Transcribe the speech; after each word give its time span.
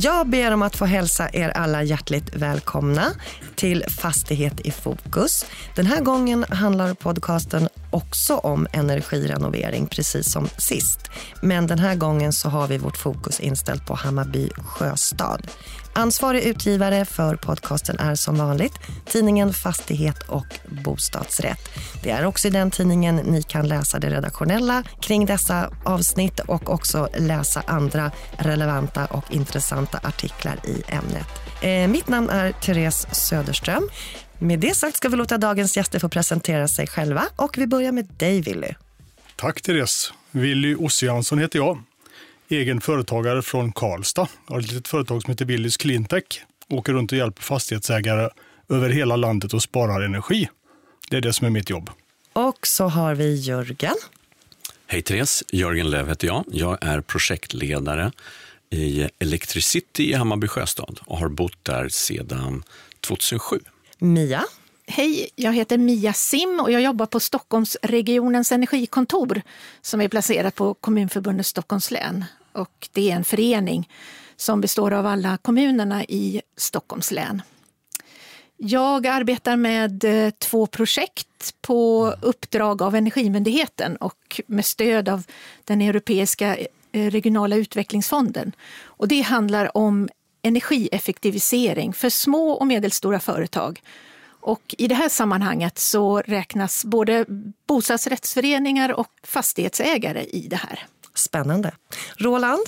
Jag 0.00 0.28
ber 0.28 0.50
om 0.50 0.62
att 0.62 0.76
få 0.76 0.84
hälsa 0.84 1.28
er 1.32 1.48
alla 1.48 1.82
hjärtligt 1.82 2.34
välkomna 2.34 3.06
till 3.54 3.84
Fastighet 3.88 4.60
i 4.60 4.70
fokus. 4.70 5.44
Den 5.74 5.86
här 5.86 6.00
gången 6.00 6.44
handlar 6.48 6.94
podcasten 6.94 7.68
också 7.90 8.36
om 8.36 8.66
energirenovering, 8.72 9.86
precis 9.86 10.32
som 10.32 10.48
sist. 10.58 11.10
Men 11.42 11.66
den 11.66 11.78
här 11.78 11.94
gången 11.94 12.32
så 12.32 12.48
har 12.48 12.68
vi 12.68 12.78
vårt 12.78 12.96
fokus 12.96 13.40
inställt 13.40 13.86
på 13.86 13.94
Hammarby 13.94 14.50
sjöstad. 14.58 15.46
Ansvarig 15.92 16.42
utgivare 16.42 17.04
för 17.04 17.36
podcasten 17.36 17.98
är 17.98 18.14
som 18.14 18.38
vanligt 18.38 18.72
tidningen 19.06 19.52
Fastighet 19.52 20.22
och 20.22 20.46
bostadsrätt. 20.84 21.58
Det 22.02 22.10
är 22.10 22.24
också 22.24 22.48
i 22.48 22.50
den 22.50 22.70
tidningen 22.70 23.16
ni 23.16 23.42
kan 23.42 23.68
läsa 23.68 23.98
det 23.98 24.10
redaktionella 24.10 24.84
kring 25.00 25.26
dessa 25.26 25.70
avsnitt 25.84 26.40
och 26.40 26.70
också 26.70 27.08
läsa 27.18 27.62
andra 27.66 28.10
relevanta 28.36 29.06
och 29.06 29.32
intressanta 29.32 30.00
artiklar 30.02 30.56
i 30.64 30.82
ämnet. 30.88 31.26
Eh, 31.62 31.88
mitt 31.88 32.08
namn 32.08 32.30
är 32.30 32.52
Therese 32.52 33.06
Söderström. 33.12 33.88
Med 34.38 34.60
det 34.60 34.76
sagt 34.76 34.96
ska 34.96 35.08
vi 35.08 35.16
låta 35.16 35.38
dagens 35.38 35.76
gäster 35.76 35.98
få 35.98 36.08
presentera 36.08 36.68
sig 36.68 36.86
själva 36.86 37.24
och 37.36 37.58
vi 37.58 37.66
börjar 37.66 37.92
med 37.92 38.04
dig 38.04 38.40
Willy. 38.40 38.74
Tack 39.36 39.62
Therese. 39.62 40.12
Willy 40.30 40.74
Ossiansson 40.74 41.38
heter 41.38 41.58
jag 41.58 41.78
egen 42.48 42.80
företagare 42.80 43.42
från 43.42 43.72
Karlstad. 43.72 44.28
Jag 44.46 44.54
har 44.54 44.60
ett 44.60 44.68
litet 44.68 44.88
företag 44.88 45.22
som 45.22 45.30
heter 45.30 45.44
Willys 45.44 45.76
Cleantech. 45.76 46.44
Åker 46.68 46.92
runt 46.92 47.12
och 47.12 47.18
hjälper 47.18 47.42
fastighetsägare 47.42 48.28
över 48.68 48.90
hela 48.90 49.16
landet 49.16 49.54
och 49.54 49.62
sparar 49.62 50.00
energi. 50.00 50.48
Det 51.10 51.16
är 51.16 51.20
det 51.20 51.32
som 51.32 51.46
är 51.46 51.50
mitt 51.50 51.70
jobb. 51.70 51.90
Och 52.32 52.66
så 52.66 52.84
har 52.84 53.14
vi 53.14 53.34
Jörgen. 53.34 53.94
Hej 54.86 55.02
Therese, 55.02 55.44
Jörgen 55.52 55.90
Löv 55.90 56.08
heter 56.08 56.26
jag. 56.26 56.44
Jag 56.48 56.78
är 56.80 57.00
projektledare 57.00 58.12
i 58.70 59.08
Electricity 59.18 60.10
i 60.10 60.12
Hammarby 60.12 60.48
sjöstad 60.48 61.00
och 61.06 61.18
har 61.18 61.28
bott 61.28 61.64
där 61.64 61.88
sedan 61.88 62.64
2007. 63.00 63.60
Mia. 63.98 64.44
Hej, 64.86 65.28
jag 65.34 65.52
heter 65.52 65.78
Mia 65.78 66.12
Sim 66.12 66.60
och 66.60 66.70
jag 66.70 66.82
jobbar 66.82 67.06
på 67.06 67.20
Stockholmsregionens 67.20 68.52
energikontor 68.52 69.42
som 69.82 70.00
är 70.00 70.08
placerat 70.08 70.54
på 70.54 70.74
Kommunförbundet 70.74 71.46
Stockholms 71.46 71.90
län. 71.90 72.24
Och 72.58 72.88
det 72.92 73.10
är 73.10 73.16
en 73.16 73.24
förening 73.24 73.88
som 74.36 74.60
består 74.60 74.92
av 74.92 75.06
alla 75.06 75.36
kommunerna 75.36 76.04
i 76.04 76.42
Stockholms 76.56 77.10
län. 77.10 77.42
Jag 78.56 79.06
arbetar 79.06 79.56
med 79.56 80.04
eh, 80.04 80.30
två 80.30 80.66
projekt 80.66 81.54
på 81.60 82.12
uppdrag 82.22 82.82
av 82.82 82.94
Energimyndigheten 82.94 83.96
och 83.96 84.40
med 84.46 84.64
stöd 84.64 85.08
av 85.08 85.22
den 85.64 85.82
Europeiska 85.82 86.56
eh, 86.92 87.10
regionala 87.10 87.56
utvecklingsfonden. 87.56 88.52
Och 88.82 89.08
det 89.08 89.20
handlar 89.20 89.76
om 89.76 90.08
energieffektivisering 90.42 91.92
för 91.92 92.10
små 92.10 92.50
och 92.50 92.66
medelstora 92.66 93.20
företag 93.20 93.82
och 94.40 94.74
I 94.78 94.88
det 94.88 94.94
här 94.94 95.08
sammanhanget 95.08 95.78
så 95.78 96.18
räknas 96.18 96.84
både 96.84 97.24
bostadsrättsföreningar 97.66 98.92
och 98.92 99.08
fastighetsägare 99.22 100.24
i 100.24 100.48
det 100.48 100.56
här. 100.56 100.86
Spännande. 101.18 101.72
Roland? 102.16 102.62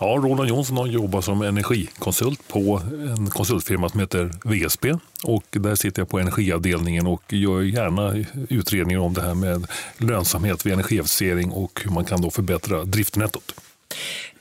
Ja, 0.00 0.06
Roland 0.06 0.48
Jonsson 0.48 0.76
har 0.76 0.86
jobbat 0.86 1.24
som 1.24 1.42
energikonsult 1.42 2.48
på 2.48 2.80
en 3.16 3.30
konsultfirma 3.30 3.88
som 3.88 4.00
heter 4.00 4.30
VSB. 4.44 4.94
Och 5.24 5.44
där 5.50 5.74
sitter 5.74 6.02
jag 6.02 6.08
på 6.08 6.18
energiavdelningen 6.18 7.06
och 7.06 7.32
gör 7.32 7.60
gärna 7.60 8.24
utredningar 8.48 9.00
om 9.00 9.14
det 9.14 9.22
här 9.22 9.34
med 9.34 9.66
lönsamhet 9.98 10.66
vid 10.66 10.72
energieffektivisering 10.72 11.52
och 11.52 11.80
hur 11.84 11.90
man 11.90 12.04
kan 12.04 12.20
då 12.20 12.30
förbättra 12.30 12.84
driftnettot. 12.84 13.54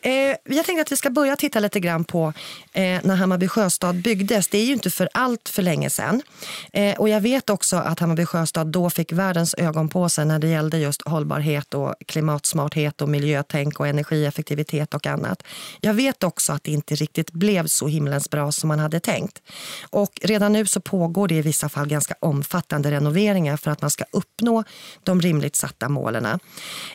Eh, 0.06 0.36
jag 0.44 0.66
tänkte 0.66 0.82
att 0.82 0.92
vi 0.92 0.96
ska 0.96 1.10
börja 1.10 1.36
titta 1.36 1.60
lite 1.60 1.80
grann 1.80 2.04
på 2.04 2.34
eh, 2.74 3.00
när 3.04 3.16
Hammarby 3.16 3.48
sjöstad 3.48 4.02
byggdes. 4.02 4.48
Det 4.48 4.58
är 4.58 4.66
ju 4.66 4.74
inte 4.74 4.90
för 4.90 5.10
allt 5.14 5.50
för 5.50 5.62
länge 5.62 5.90
sedan. 5.90 6.22
Eh, 6.74 7.00
och 7.00 7.10
jag 7.10 7.22
vet 7.22 7.50
också 7.50 7.76
att 7.76 8.00
Hammarby 8.00 8.26
sjöstad 8.26 8.68
då 8.68 8.90
fick 8.90 9.12
världens 9.12 9.56
ögon 9.58 9.90
på 9.90 10.10
sig 10.10 10.26
när 10.26 10.40
det 10.40 10.48
gällde 10.48 10.78
just 10.78 11.08
hållbarhet 11.08 11.74
och 11.74 11.96
klimatsmarthet 12.06 13.02
och 13.02 13.10
miljötänk 13.10 13.80
och 13.80 13.88
energieffektivitet 13.88 14.94
och 14.94 15.08
annat. 15.08 15.44
Jag 15.82 15.94
vet 15.94 16.24
också 16.24 16.54
att 16.54 16.64
det 16.64 16.72
inte 16.72 16.96
riktigt 16.96 17.32
blev 17.32 17.68
så 17.68 17.88
himlens 17.88 18.30
bra 18.30 18.52
som 18.52 18.68
man 18.68 18.80
hade 18.80 19.00
tänkt. 19.00 19.42
Och 19.90 20.12
redan 20.22 20.54
nu 20.54 20.66
så 20.66 20.80
pågår 20.80 21.28
det 21.28 21.36
i 21.36 21.42
vissa 21.42 21.70
fall 21.70 21.88
ganska 21.88 22.16
omfattande 22.20 22.92
renoveringar 22.92 23.58
för 23.58 23.72
att 23.72 23.82
man 23.82 23.92
ska 23.92 24.06
uppnå 24.12 24.64
de 25.04 25.22
rimligt 25.22 25.56
satta 25.56 25.90
målen. 25.90 26.26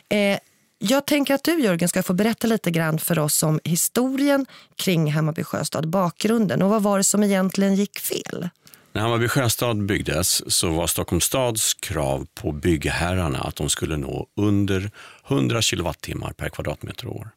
Eh, 0.09 0.37
jag 0.83 1.05
tänker 1.05 1.33
att 1.33 1.43
du 1.43 1.61
Jörgen 1.61 1.89
ska 1.89 2.03
få 2.03 2.13
berätta 2.13 2.47
lite 2.47 2.71
grann 2.71 2.99
för 2.99 3.19
oss 3.19 3.43
om 3.43 3.59
historien 3.63 4.45
kring 4.75 5.11
Hammarby 5.11 5.43
sjöstad, 5.43 5.89
bakgrunden 5.89 6.61
och 6.61 6.69
vad 6.69 6.83
var 6.83 6.97
det 6.97 7.03
som 7.03 7.23
egentligen 7.23 7.75
gick 7.75 7.99
fel? 7.99 8.49
När 8.93 9.01
Hammarby 9.01 9.27
sjöstad 9.27 9.85
byggdes 9.85 10.53
så 10.53 10.69
var 10.69 10.87
Stockholms 10.87 11.23
stads 11.23 11.73
krav 11.73 12.27
på 12.33 12.51
byggherrarna 12.51 13.39
att 13.39 13.55
de 13.55 13.69
skulle 13.69 13.97
nå 13.97 14.27
under 14.35 14.91
100 15.27 15.61
kilowattimmar 15.61 16.31
per 16.31 16.49
kvadratmeter 16.49 17.07
och 17.07 17.15
år. 17.15 17.29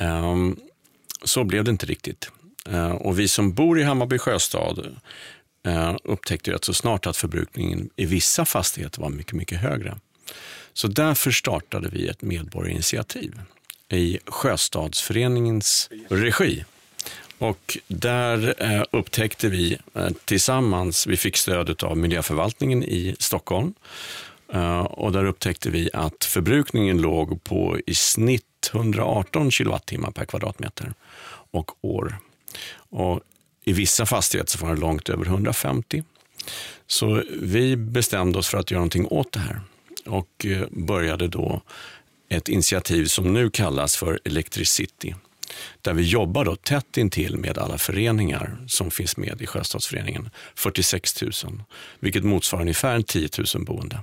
Um, 0.00 0.56
så 1.24 1.44
blev 1.44 1.64
det 1.64 1.70
inte 1.70 1.86
riktigt. 1.86 2.30
Uh, 2.72 2.90
och 2.90 3.18
vi 3.18 3.28
som 3.28 3.52
bor 3.52 3.80
i 3.80 3.82
Hammarby 3.82 4.18
sjöstad 4.18 4.96
uh, 5.68 5.96
upptäckte 6.04 6.52
rätt 6.52 6.64
så 6.64 6.74
snart 6.74 7.06
att 7.06 7.16
förbrukningen 7.16 7.90
i 7.96 8.06
vissa 8.06 8.44
fastigheter 8.44 9.00
var 9.00 9.10
mycket, 9.10 9.32
mycket 9.32 9.60
högre. 9.60 9.98
Så 10.78 10.88
därför 10.88 11.30
startade 11.30 11.88
vi 11.88 12.08
ett 12.08 12.22
medborgarinitiativ 12.22 13.40
i 13.88 14.18
Sjöstadsföreningens 14.26 15.90
regi. 16.08 16.64
Och 17.38 17.78
där 17.88 18.54
eh, 18.58 18.82
upptäckte 18.90 19.48
vi 19.48 19.78
eh, 19.94 20.08
tillsammans, 20.24 21.06
vi 21.06 21.16
fick 21.16 21.36
stöd 21.36 21.84
av 21.84 21.96
miljöförvaltningen 21.96 22.84
i 22.84 23.16
Stockholm, 23.18 23.74
eh, 24.52 24.80
och 24.80 25.12
där 25.12 25.24
upptäckte 25.24 25.70
vi 25.70 25.90
att 25.92 26.24
förbrukningen 26.24 27.00
låg 27.00 27.44
på 27.44 27.78
i 27.86 27.94
snitt 27.94 28.70
118 28.74 29.50
kilowattimmar 29.50 30.10
per 30.10 30.24
kvadratmeter 30.24 30.92
och 31.50 31.70
år. 31.80 32.18
Och 32.74 33.20
I 33.64 33.72
vissa 33.72 34.06
fastigheter 34.06 34.58
var 34.58 34.74
det 34.74 34.80
långt 34.80 35.08
över 35.08 35.24
150. 35.24 36.04
Så 36.86 37.22
vi 37.42 37.76
bestämde 37.76 38.38
oss 38.38 38.48
för 38.48 38.58
att 38.58 38.70
göra 38.70 38.78
någonting 38.78 39.06
åt 39.06 39.32
det 39.32 39.40
här 39.40 39.60
och 40.08 40.46
eh, 40.46 40.66
började 40.70 41.28
då 41.28 41.62
ett 42.28 42.48
initiativ 42.48 43.04
som 43.04 43.32
nu 43.32 43.50
kallas 43.50 43.96
för 43.96 44.20
Electricity. 44.24 45.14
Där 45.82 45.94
vi 45.94 46.02
jobbar 46.02 46.44
då 46.44 46.56
tätt 46.56 46.96
intill 46.96 47.36
med 47.36 47.58
alla 47.58 47.78
föreningar 47.78 48.58
som 48.66 48.90
finns 48.90 49.16
med 49.16 49.42
i 49.42 49.46
Sjöstadsföreningen. 49.46 50.30
46 50.54 51.22
000, 51.22 51.32
vilket 52.00 52.24
motsvarar 52.24 52.62
ungefär 52.62 53.02
10 53.02 53.28
000 53.54 53.64
boende. 53.64 54.02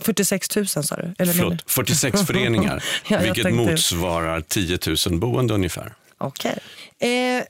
46 0.00 0.56
000 0.56 0.66
sa 0.66 0.96
du? 0.96 1.14
Eller 1.18 1.32
Förlåt, 1.32 1.62
46 1.66 2.26
föreningar, 2.26 2.84
ja, 3.08 3.18
vilket 3.18 3.54
motsvarar 3.54 4.40
10 4.40 4.78
000 5.08 5.20
boende 5.20 5.54
ungefär. 5.54 5.94
Okej. 6.18 6.58
Okay. 6.98 7.10
Eh, 7.10 7.44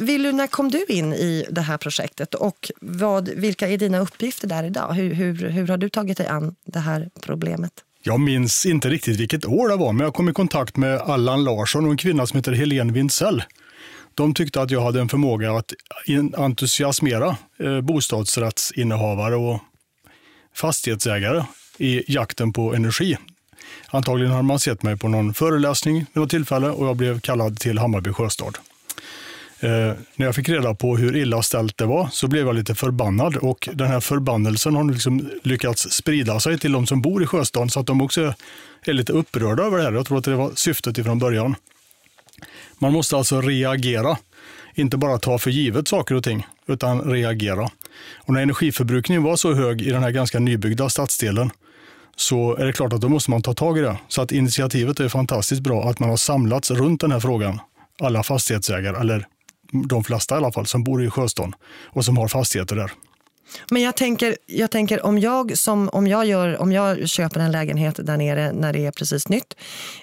Willy, 0.00 0.32
när 0.32 0.46
kom 0.46 0.70
du 0.70 0.84
in 0.88 1.12
i 1.12 1.46
det 1.50 1.60
här 1.60 1.76
projektet 1.76 2.34
och 2.34 2.70
vad, 2.80 3.28
vilka 3.28 3.68
är 3.68 3.78
dina 3.78 3.98
uppgifter 3.98 4.48
där 4.48 4.64
idag? 4.64 4.92
Hur, 4.92 5.14
hur, 5.14 5.48
hur 5.48 5.68
har 5.68 5.76
du 5.76 5.88
tagit 5.88 6.18
dig 6.18 6.26
an 6.26 6.54
det 6.64 6.78
här 6.78 7.10
problemet? 7.20 7.72
Jag 8.02 8.20
minns 8.20 8.66
inte 8.66 8.88
riktigt 8.88 9.20
vilket 9.20 9.44
år 9.44 9.68
det 9.68 9.76
var, 9.76 9.92
men 9.92 10.04
jag 10.04 10.14
kom 10.14 10.28
i 10.28 10.32
kontakt 10.32 10.76
med 10.76 10.98
Allan 10.98 11.44
Larsson 11.44 11.84
och 11.84 11.90
en 11.90 11.96
kvinna 11.96 12.26
som 12.26 12.36
heter 12.36 12.52
Helene 12.52 12.92
Wintzell. 12.92 13.42
De 14.14 14.34
tyckte 14.34 14.62
att 14.62 14.70
jag 14.70 14.80
hade 14.80 15.00
en 15.00 15.08
förmåga 15.08 15.52
att 15.52 15.74
entusiasmera 16.36 17.36
eh, 17.58 17.80
bostadsrättsinnehavare 17.80 19.36
och 19.36 19.60
fastighetsägare 20.54 21.44
i 21.78 22.12
jakten 22.12 22.52
på 22.52 22.74
energi. 22.74 23.16
Antagligen 23.88 24.32
har 24.32 24.42
man 24.42 24.58
sett 24.58 24.82
mig 24.82 24.96
på 24.96 25.08
någon 25.08 25.34
föreläsning 25.34 25.94
vid 25.94 26.06
något 26.12 26.30
tillfälle 26.30 26.70
och 26.70 26.86
jag 26.86 26.96
blev 26.96 27.20
kallad 27.20 27.60
till 27.60 27.78
Hammarby 27.78 28.12
sjöstad. 28.12 28.58
Eh, 29.62 29.92
när 30.16 30.26
jag 30.26 30.34
fick 30.34 30.48
reda 30.48 30.74
på 30.74 30.96
hur 30.96 31.16
illa 31.16 31.42
ställt 31.42 31.78
det 31.78 31.86
var 31.86 32.08
så 32.12 32.28
blev 32.28 32.46
jag 32.46 32.54
lite 32.54 32.74
förbannad 32.74 33.36
och 33.36 33.68
den 33.72 33.88
här 33.88 34.00
förbannelsen 34.00 34.74
har 34.74 34.84
liksom 34.84 35.30
lyckats 35.42 35.90
sprida 35.90 36.40
sig 36.40 36.58
till 36.58 36.72
de 36.72 36.86
som 36.86 37.02
bor 37.02 37.22
i 37.22 37.26
Sjöstaden 37.26 37.70
så 37.70 37.80
att 37.80 37.86
de 37.86 38.02
också 38.02 38.34
är 38.82 38.92
lite 38.92 39.12
upprörda 39.12 39.62
över 39.62 39.78
det 39.78 39.84
här. 39.84 39.92
Jag 39.92 40.06
tror 40.06 40.18
att 40.18 40.24
det 40.24 40.36
var 40.36 40.50
syftet 40.54 40.98
ifrån 40.98 41.18
början. 41.18 41.54
Man 42.78 42.92
måste 42.92 43.16
alltså 43.16 43.40
reagera, 43.40 44.16
inte 44.74 44.96
bara 44.96 45.18
ta 45.18 45.38
för 45.38 45.50
givet 45.50 45.88
saker 45.88 46.14
och 46.14 46.24
ting, 46.24 46.46
utan 46.66 47.00
reagera. 47.00 47.70
Och 48.16 48.34
när 48.34 48.42
energiförbrukningen 48.42 49.22
var 49.22 49.36
så 49.36 49.54
hög 49.54 49.82
i 49.82 49.90
den 49.90 50.02
här 50.02 50.10
ganska 50.10 50.38
nybyggda 50.38 50.88
stadsdelen 50.88 51.50
så 52.16 52.56
är 52.56 52.66
det 52.66 52.72
klart 52.72 52.92
att 52.92 53.00
då 53.00 53.08
måste 53.08 53.30
man 53.30 53.42
ta 53.42 53.54
tag 53.54 53.78
i 53.78 53.80
det. 53.80 53.96
Så 54.08 54.22
att 54.22 54.32
initiativet 54.32 55.00
är 55.00 55.08
fantastiskt 55.08 55.62
bra 55.62 55.88
att 55.88 55.98
man 55.98 56.10
har 56.10 56.16
samlats 56.16 56.70
runt 56.70 57.00
den 57.00 57.12
här 57.12 57.20
frågan. 57.20 57.60
Alla 58.02 58.22
fastighetsägare, 58.22 59.00
eller 59.00 59.26
de 59.72 60.04
flesta 60.04 60.34
i 60.34 60.38
alla 60.38 60.52
fall, 60.52 60.66
som 60.66 60.84
bor 60.84 61.04
i 61.04 61.10
Sjöstaden 61.10 61.54
och 61.86 62.04
som 62.04 62.16
har 62.16 62.28
fastigheter 62.28 62.76
där. 62.76 62.92
Men 63.70 63.82
jag 63.82 63.96
tänker, 63.96 64.36
jag 64.46 64.70
tänker 64.70 65.06
om, 65.06 65.18
jag 65.18 65.58
som, 65.58 65.88
om, 65.88 66.06
jag 66.06 66.26
gör, 66.26 66.60
om 66.62 66.72
jag 66.72 67.08
köper 67.08 67.40
en 67.40 67.52
lägenhet 67.52 68.00
där 68.02 68.16
nere 68.16 68.52
när 68.52 68.72
det 68.72 68.86
är 68.86 68.90
precis 68.90 69.28
nytt. 69.28 69.54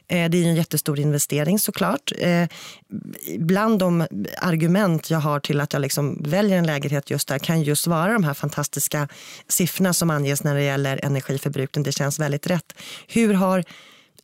Eh, 0.08 0.30
det 0.30 0.38
är 0.38 0.48
en 0.48 0.56
jättestor 0.56 1.00
investering 1.00 1.60
såklart. 1.60 2.12
Eh, 2.20 2.48
bland 3.40 3.80
de 3.80 4.08
argument 4.38 5.10
jag 5.10 5.20
har 5.20 5.40
till 5.40 5.62
att 5.62 5.74
jag 5.74 5.82
liksom 5.82 6.24
väljer 6.24 6.58
en 6.58 6.66
lägenhet 6.66 7.10
just 7.10 7.28
där 7.28 7.40
kan 7.40 7.62
just 7.62 7.88
vara 7.88 8.14
de 8.14 8.24
här 8.24 8.34
fantastiska 8.34 9.08
siffrorna 9.48 9.94
som 9.94 10.10
anges 10.10 10.44
när 10.44 10.56
det 10.56 10.64
gäller 10.64 11.06
energiförbrukning. 11.06 11.84
Det 11.84 11.92
känns 11.92 12.20
väldigt 12.20 12.48
rätt. 12.48 12.74
Hur 13.08 13.34
har 13.34 13.64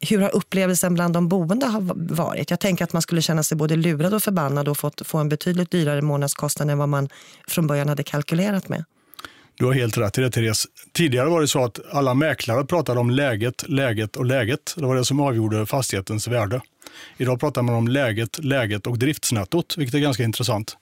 hur 0.10 0.20
har 0.20 0.36
upplevelsen 0.36 0.94
bland 0.94 1.14
de 1.14 1.28
boende 1.28 1.68
varit? 1.96 2.50
Jag 2.50 2.60
tänker 2.60 2.84
att 2.84 2.94
man 2.94 3.02
skulle 3.02 3.22
känna 3.22 3.44
sig 3.44 3.58
både 3.58 3.76
lurad 3.76 4.14
och 4.14 4.24
förbannad 4.24 4.68
och 4.68 4.78
fått, 4.78 5.08
få 5.08 5.18
en 5.18 5.30
betydligt 5.30 5.72
dyrare 5.72 6.02
månadskostnad 6.02 6.70
än 6.70 6.78
vad 6.78 6.90
man 6.90 7.10
från 7.48 7.68
början 7.68 7.90
hade 7.90 8.04
kalkylerat 8.04 8.70
med. 8.70 8.84
Du 9.56 9.66
har 9.66 9.74
helt 9.74 9.98
rätt 9.98 10.18
i 10.18 10.22
det, 10.22 10.32
Therese. 10.32 10.68
Tidigare 10.94 11.30
var 11.30 11.42
det 11.42 11.48
så 11.48 11.64
att 11.64 11.80
alla 11.92 12.14
mäklare 12.14 12.66
pratade 12.66 13.00
om 13.00 13.10
läget, 13.10 13.70
läget 13.70 14.16
och 14.16 14.26
läget. 14.26 14.74
Det 14.78 14.86
var 14.86 14.96
det 14.96 15.06
som 15.06 15.20
avgjorde 15.20 15.66
fastighetens 15.66 16.28
värde. 16.28 16.62
Idag 17.18 17.40
pratar 17.40 17.62
man 17.62 17.76
om 17.76 17.88
läget, 17.88 18.44
läget 18.44 18.88
och 18.88 19.00
driftsnettot, 19.00 19.78
vilket 19.78 19.96
är 19.96 20.00
ganska 20.00 20.24
intressant. 20.24 20.78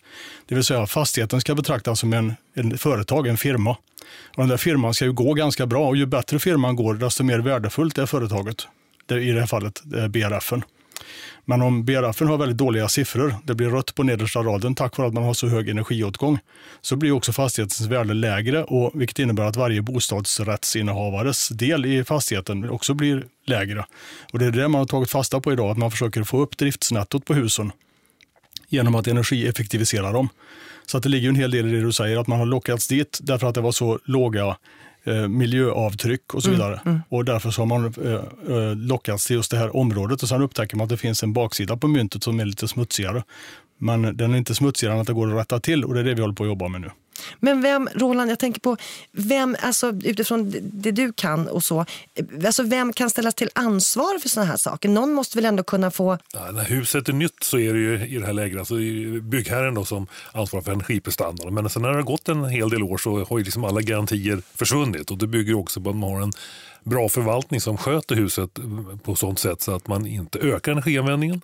Det 0.46 0.56
vill 0.56 0.64
säga 0.64 0.88
fastigheten 0.88 1.42
ska 1.42 1.56
betraktas 1.56 2.00
som 2.00 2.14
en, 2.14 2.34
en 2.54 2.78
företag, 2.78 3.28
en 3.28 3.38
firma. 3.38 3.72
Och 4.36 4.38
den 4.38 4.48
där 4.48 4.58
firman 4.58 4.94
ska 4.94 5.06
ju 5.06 5.14
gå 5.14 5.34
ganska 5.34 5.66
bra 5.66 5.88
och 5.88 5.98
ju 5.98 6.06
bättre 6.06 6.40
firman 6.40 6.76
går, 6.76 6.94
desto 6.94 7.24
mer 7.24 7.40
värdefullt 7.40 7.98
är 7.98 8.06
företaget. 8.06 8.68
Det, 9.16 9.22
I 9.22 9.32
det 9.32 9.40
här 9.40 9.48
fallet 9.48 9.82
eh, 9.96 10.08
BRFen. 10.08 10.64
Men 11.46 11.62
om 11.62 11.86
BRFen 11.86 12.28
har 12.28 12.38
väldigt 12.38 12.58
dåliga 12.58 12.88
siffror, 12.88 13.36
det 13.44 13.56
blir 13.56 13.70
rött 13.70 13.96
på 13.96 14.04
nedersta 14.04 14.40
raden 14.40 14.76
tack 14.76 14.98
vare 14.98 15.08
att 15.08 15.14
man 15.14 15.24
har 15.24 15.34
så 15.34 15.48
hög 15.48 15.70
energiåtgång, 15.70 16.40
så 16.82 16.96
blir 16.96 17.12
också 17.12 17.34
fastighetens 17.34 17.88
värde 17.88 18.14
lägre, 18.14 18.64
och, 18.64 18.92
vilket 19.02 19.20
innebär 19.20 19.44
att 19.44 19.56
varje 19.56 19.82
bostadsrättsinnehavares 19.82 21.50
del 21.50 21.86
i 21.86 22.04
fastigheten 22.04 22.70
också 22.70 22.94
blir 22.94 23.26
lägre. 23.46 23.86
Och 24.34 24.40
Det 24.40 24.46
är 24.46 24.52
det 24.52 24.68
man 24.68 24.80
har 24.80 24.86
tagit 24.86 25.12
fasta 25.12 25.42
på 25.42 25.54
idag, 25.54 25.72
att 25.72 25.78
man 25.78 25.92
försöker 25.92 26.24
få 26.24 26.42
upp 26.42 26.58
driftsnettot 26.58 27.26
på 27.26 27.34
husen 27.34 27.72
genom 28.70 28.96
att 28.96 29.08
energieffektivisera 29.08 30.12
dem. 30.12 30.30
Så 30.86 30.98
att 30.98 31.04
det 31.04 31.10
ligger 31.10 31.30
en 31.30 31.36
hel 31.36 31.52
del 31.52 31.68
i 31.68 31.72
det 31.72 31.82
du 31.82 31.92
säger, 31.92 32.18
att 32.18 32.28
man 32.28 32.40
har 32.40 32.46
lockats 32.46 32.88
dit 32.88 33.20
därför 33.22 33.48
att 33.48 33.56
det 33.56 33.62
var 33.62 33.72
så 33.72 34.00
låga 34.06 34.58
eh, 35.04 35.28
miljöavtryck 35.28 36.34
och 36.34 36.44
så 36.44 36.50
mm, 36.50 36.60
vidare. 36.60 36.80
Mm, 36.86 36.96
mm. 36.96 37.02
Och 37.10 37.26
därför 37.26 37.52
så 37.52 37.62
har 37.62 37.66
man 37.66 37.86
eh, 37.86 38.56
eh, 38.56 38.76
lockats 38.76 39.28
till 39.28 39.36
just 39.36 39.52
det 39.52 39.58
här 39.58 39.76
området 39.76 40.24
och 40.24 40.30
sen 40.30 40.42
upptäcker 40.42 40.78
man 40.78 40.84
att 40.84 40.90
det 40.90 40.98
finns 40.98 41.24
en 41.24 41.34
baksida 41.34 41.78
på 41.78 41.88
myntet 41.88 42.24
som 42.24 42.40
är 42.40 42.46
lite 42.46 42.68
smutsigare. 42.68 43.24
Men 43.78 44.18
den 44.18 44.34
är 44.34 44.38
inte 44.38 44.56
smutsigare 44.56 44.94
än 44.94 45.02
att 45.02 45.08
det 45.08 45.14
går 45.14 45.32
att 45.32 45.42
rätta 45.42 45.60
till 45.60 45.86
och 45.86 45.94
det 45.94 46.00
är 46.00 46.04
det 46.04 46.14
vi 46.14 46.22
håller 46.22 46.36
på 46.36 46.44
att 46.44 46.50
jobba 46.50 46.68
med 46.68 46.82
nu. 46.82 46.90
Men 47.40 47.62
vem, 47.62 47.90
Roland, 47.96 48.32
jag 48.32 48.40
tänker 48.40 48.62
på, 48.62 48.78
vem, 49.12 49.56
alltså 49.62 49.94
utifrån 50.04 50.54
det 50.62 50.92
du 50.92 51.14
kan 51.14 51.48
och 51.48 51.64
så, 51.64 51.86
alltså 52.46 52.64
vem 52.64 52.94
kan 52.94 53.10
ställas 53.10 53.36
till 53.36 53.50
ansvar 53.56 54.20
för 54.20 54.30
sådana 54.30 54.50
här 54.50 54.58
saker? 54.58 54.90
Någon 54.90 55.14
måste 55.14 55.38
väl 55.38 55.46
ändå 55.46 55.64
kunna 55.64 55.92
få... 55.92 56.18
Ja, 56.34 56.52
när 56.52 56.64
huset 56.64 57.10
är 57.10 57.14
nytt 57.14 57.44
så 57.44 57.60
är 57.60 57.74
det 57.74 57.80
ju 57.80 58.08
i 58.08 58.18
det 58.18 58.26
här 58.26 58.34
läget 58.34 58.60
alltså 58.60 58.76
byggherren 59.22 59.74
då 59.74 59.86
som 59.86 60.08
ansvarar 60.32 60.64
för 60.64 60.72
energiprestandan. 60.72 61.54
Men 61.54 61.70
sen 61.70 61.82
när 61.82 61.90
det 61.90 61.96
har 61.96 62.04
gått 62.04 62.30
en 62.30 62.46
hel 62.46 62.70
del 62.70 62.84
år 62.84 62.98
så 62.98 63.26
har 63.26 63.38
ju 63.38 63.44
liksom 63.44 63.64
alla 63.64 63.82
garantier 63.82 64.42
försvunnit 64.56 65.12
och 65.12 65.18
det 65.18 65.28
bygger 65.28 65.54
också 65.54 65.82
på 65.82 65.90
att 65.90 65.96
man 65.96 66.12
har 66.12 66.22
en 66.22 66.32
bra 66.84 67.10
förvaltning 67.10 67.62
som 67.62 67.78
sköter 67.78 68.16
huset 68.16 68.60
på 69.04 69.16
sånt 69.16 69.40
sätt 69.40 69.62
så 69.62 69.76
att 69.76 69.88
man 69.88 70.08
inte 70.08 70.40
ökar 70.40 70.72
energianvändningen 70.72 71.42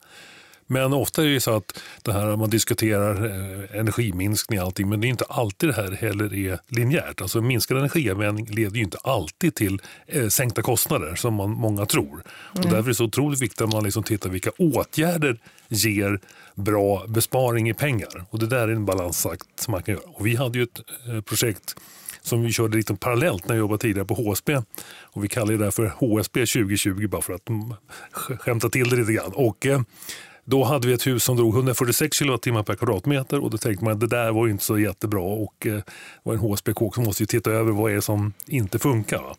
men 0.67 0.93
ofta 0.93 1.23
är 1.23 1.27
det 1.27 1.39
så 1.39 1.55
att 1.55 1.79
det 2.03 2.13
här 2.13 2.35
man 2.35 2.49
diskuterar 2.49 3.25
eh, 3.25 3.79
energiminskning 3.79 4.59
och 4.59 4.65
allting, 4.65 4.89
men 4.89 5.01
det 5.01 5.07
är 5.07 5.09
inte 5.09 5.25
alltid 5.25 5.69
det 5.69 5.75
här 5.75 5.91
heller 5.91 6.35
är 6.35 6.59
linjärt. 6.67 7.21
Alltså 7.21 7.41
minskad 7.41 7.77
energianvändning 7.77 8.45
leder 8.45 8.75
ju 8.75 8.83
inte 8.83 8.97
alltid 9.03 9.55
till 9.55 9.81
eh, 10.07 10.27
sänkta 10.27 10.61
kostnader 10.61 11.15
som 11.15 11.33
man, 11.33 11.49
många 11.49 11.85
tror. 11.85 12.07
Mm. 12.07 12.23
Och 12.53 12.63
därför 12.63 12.77
är 12.77 12.83
det 12.83 12.95
så 12.95 13.05
otroligt 13.05 13.41
viktigt 13.41 13.61
att 13.61 13.73
man 13.73 13.83
liksom 13.83 14.03
tittar 14.03 14.29
vilka 14.29 14.51
åtgärder 14.57 15.37
ger 15.67 16.19
bra 16.55 17.05
besparing 17.07 17.69
i 17.69 17.73
pengar. 17.73 18.25
Och 18.29 18.39
det 18.39 18.47
där 18.47 18.67
är 18.67 18.71
en 18.71 18.85
balansakt 18.85 19.47
som 19.59 19.71
man 19.71 19.83
kan 19.83 19.93
göra. 19.93 20.05
Och 20.05 20.25
vi 20.25 20.35
hade 20.35 20.57
ju 20.57 20.63
ett 20.63 20.79
eh, 21.07 21.21
projekt 21.21 21.75
som 22.21 22.41
vi 22.41 22.51
körde 22.51 22.77
lite 22.77 22.95
parallellt 22.95 23.47
när 23.47 23.55
jag 23.55 23.59
jobbade 23.59 23.81
tidigare 23.81 24.05
på 24.05 24.13
HSB. 24.13 24.55
Och 25.01 25.23
vi 25.23 25.27
kallar 25.27 25.53
det 25.53 25.71
för 25.71 25.85
HSB 25.85 26.39
2020 26.39 27.07
bara 27.07 27.21
för 27.21 27.33
att 27.33 27.49
mm, 27.49 27.73
skämta 28.11 28.69
till 28.69 28.89
det 28.89 28.95
lite 28.95 29.13
grann. 29.13 29.31
Och, 29.33 29.65
eh, 29.65 29.81
då 30.49 30.63
hade 30.63 30.87
vi 30.87 30.93
ett 30.93 31.07
hus 31.07 31.23
som 31.23 31.37
drog 31.37 31.55
146 31.55 32.19
kWh 32.19 32.61
per 32.61 32.75
kvadratmeter 32.75 33.39
och 33.43 33.49
då 33.49 33.57
tänkte 33.57 33.85
man 33.85 33.93
att 33.93 33.99
det 33.99 34.07
där 34.07 34.31
var 34.31 34.47
inte 34.47 34.63
så 34.63 34.79
jättebra 34.79 35.21
och 35.21 35.67
eh, 35.67 35.79
var 36.23 36.33
en 36.33 36.39
HSB-kåk 36.39 36.95
som 36.95 37.03
måste 37.03 37.23
ju 37.23 37.27
titta 37.27 37.51
över 37.51 37.71
vad 37.71 37.91
är 37.91 37.99
som 37.99 38.33
inte 38.45 38.79
funkar. 38.79 39.17
Va? 39.17 39.35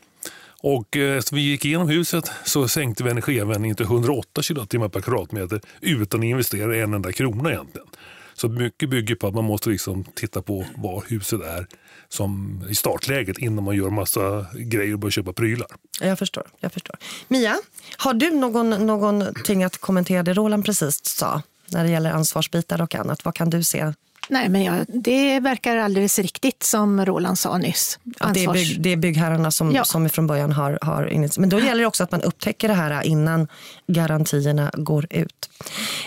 Och 0.62 0.96
eh, 0.96 1.19
eftersom 1.19 1.37
vi 1.37 1.43
gick 1.43 1.64
igenom 1.64 1.88
huset 1.88 2.31
så 2.44 2.69
sänkte 2.69 3.05
vi 3.05 3.10
energianvändningen 3.10 3.76
till 3.76 3.87
108 3.87 4.43
kWh 4.43 4.88
per 4.88 5.00
kvadratmeter 5.00 5.60
utan 5.81 6.20
att 6.20 6.25
investera 6.25 6.76
en 6.76 6.94
enda 6.94 7.12
krona 7.12 7.50
egentligen. 7.50 7.88
Så 8.34 8.49
mycket 8.49 8.90
bygger 8.90 9.14
på 9.14 9.26
att 9.26 9.34
man 9.34 9.44
måste 9.44 9.70
liksom 9.70 10.04
titta 10.04 10.43
på 10.43 10.64
var 10.76 11.04
huset 11.08 11.40
är 11.40 11.66
som 12.08 12.62
i 12.70 12.75
startläget 12.75 13.38
innan 13.38 13.64
man 13.64 13.76
gör 13.76 13.90
massa 13.90 14.46
grejer 14.55 14.93
och 14.93 14.99
börjar 14.99 15.10
köpa 15.10 15.32
prylar. 15.32 15.69
Jag 16.00 16.19
förstår. 16.19 16.46
Jag 16.60 16.72
förstår. 16.72 16.96
Mia, 17.28 17.56
har 17.96 18.14
du 18.14 18.31
någon, 18.31 18.70
någonting 18.70 19.64
att 19.64 19.78
kommentera 19.78 20.22
det 20.22 20.34
Roland 20.34 20.64
precis 20.64 21.05
sa 21.05 21.43
när 21.70 21.84
det 21.84 21.90
gäller 21.90 22.10
ansvarsbitar 22.10 22.82
och 22.82 22.94
annat? 22.94 23.25
Vad 23.25 23.34
kan 23.34 23.50
du 23.50 23.64
se 23.64 23.93
Nej, 24.28 24.48
men 24.48 24.62
ja, 24.62 24.84
det 24.88 25.40
verkar 25.40 25.76
alldeles 25.76 26.19
riktigt 26.19 26.62
som 26.62 27.06
Roland 27.06 27.38
sa 27.38 27.58
nyss. 27.58 27.98
Att 28.19 28.34
det, 28.34 28.44
är 28.44 28.52
bygg, 28.52 28.80
det 28.80 28.92
är 28.92 28.96
byggherrarna 28.96 29.50
som, 29.50 29.72
ja. 29.72 29.84
som 29.84 30.08
från 30.08 30.26
början 30.26 30.52
har, 30.52 30.78
har 30.82 31.38
Men 31.40 31.48
då 31.48 31.60
gäller 31.60 31.80
det 31.80 31.86
också 31.86 32.04
att 32.04 32.12
man 32.12 32.22
upptäcker 32.22 32.69
det 32.69 32.75
här 32.75 33.02
innan 33.02 33.48
garantierna 33.86 34.70
går 34.75 35.06
ut. 35.10 35.50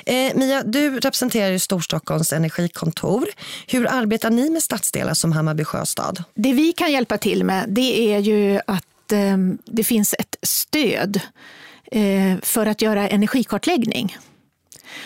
Eh, 0.06 0.36
Mia, 0.36 0.64
du 0.64 1.00
representerar 1.00 1.50
ju 1.50 1.60
Storstockholms 1.60 2.34
energikontor. 2.34 3.26
Hur 3.68 3.88
arbetar 3.88 4.30
ni 4.30 4.50
med 4.50 4.64
stadsdelar 4.64 5.14
som 5.14 5.32
Hammarby 5.32 5.64
sjöstad? 5.64 6.24
Det 6.34 6.54
vi 6.54 6.74
kan 6.74 6.92
hjälpa 6.92 7.18
till 7.18 7.44
med 7.44 7.66
det 7.68 8.14
är 8.14 8.20
ju 8.20 8.60
att 8.68 9.12
eh, 9.12 9.38
det 9.66 9.84
finns 9.84 10.16
ett 10.20 10.36
stöd 10.42 11.20
eh, 11.92 12.38
för 12.42 12.66
att 12.66 12.82
göra 12.82 13.10
energikartläggning. 13.10 14.18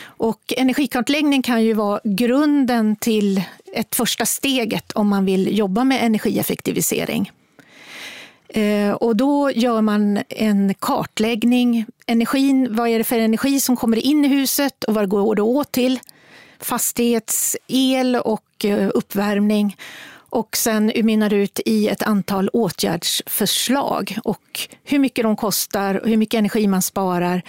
Och 0.03 0.53
energikartläggning 0.57 1.41
kan 1.41 1.63
ju 1.63 1.73
vara 1.73 1.99
grunden 2.03 2.95
till 2.95 3.43
ett 3.73 3.95
första 3.95 4.25
steget 4.25 4.91
om 4.91 5.07
man 5.07 5.25
vill 5.25 5.57
jobba 5.57 5.83
med 5.83 6.05
energieffektivisering. 6.05 7.31
Eh, 8.47 8.91
och 8.91 9.15
då 9.15 9.51
gör 9.51 9.81
man 9.81 10.19
en 10.29 10.73
kartläggning. 10.73 11.85
Energin, 12.07 12.75
vad 12.75 12.89
är 12.89 12.97
det 12.97 13.03
för 13.03 13.19
energi 13.19 13.59
som 13.59 13.75
kommer 13.75 13.97
in 13.97 14.25
i 14.25 14.27
huset 14.27 14.83
och 14.83 14.93
vad 14.93 15.09
går 15.09 15.35
det 15.35 15.41
åt 15.41 15.71
till? 15.71 15.99
Fastighetsel 16.59 18.15
och 18.15 18.65
eh, 18.65 18.89
uppvärmning. 18.93 19.77
Och 20.29 20.57
sen 20.57 20.91
mynnar 21.03 21.29
det 21.29 21.35
ut 21.35 21.59
i 21.65 21.87
ett 21.87 22.03
antal 22.03 22.49
åtgärdsförslag 22.49 24.17
och 24.23 24.59
hur 24.83 24.99
mycket 24.99 25.23
de 25.23 25.35
kostar, 25.35 26.01
hur 26.05 26.17
mycket 26.17 26.37
energi 26.37 26.67
man 26.67 26.81
sparar 26.81 27.41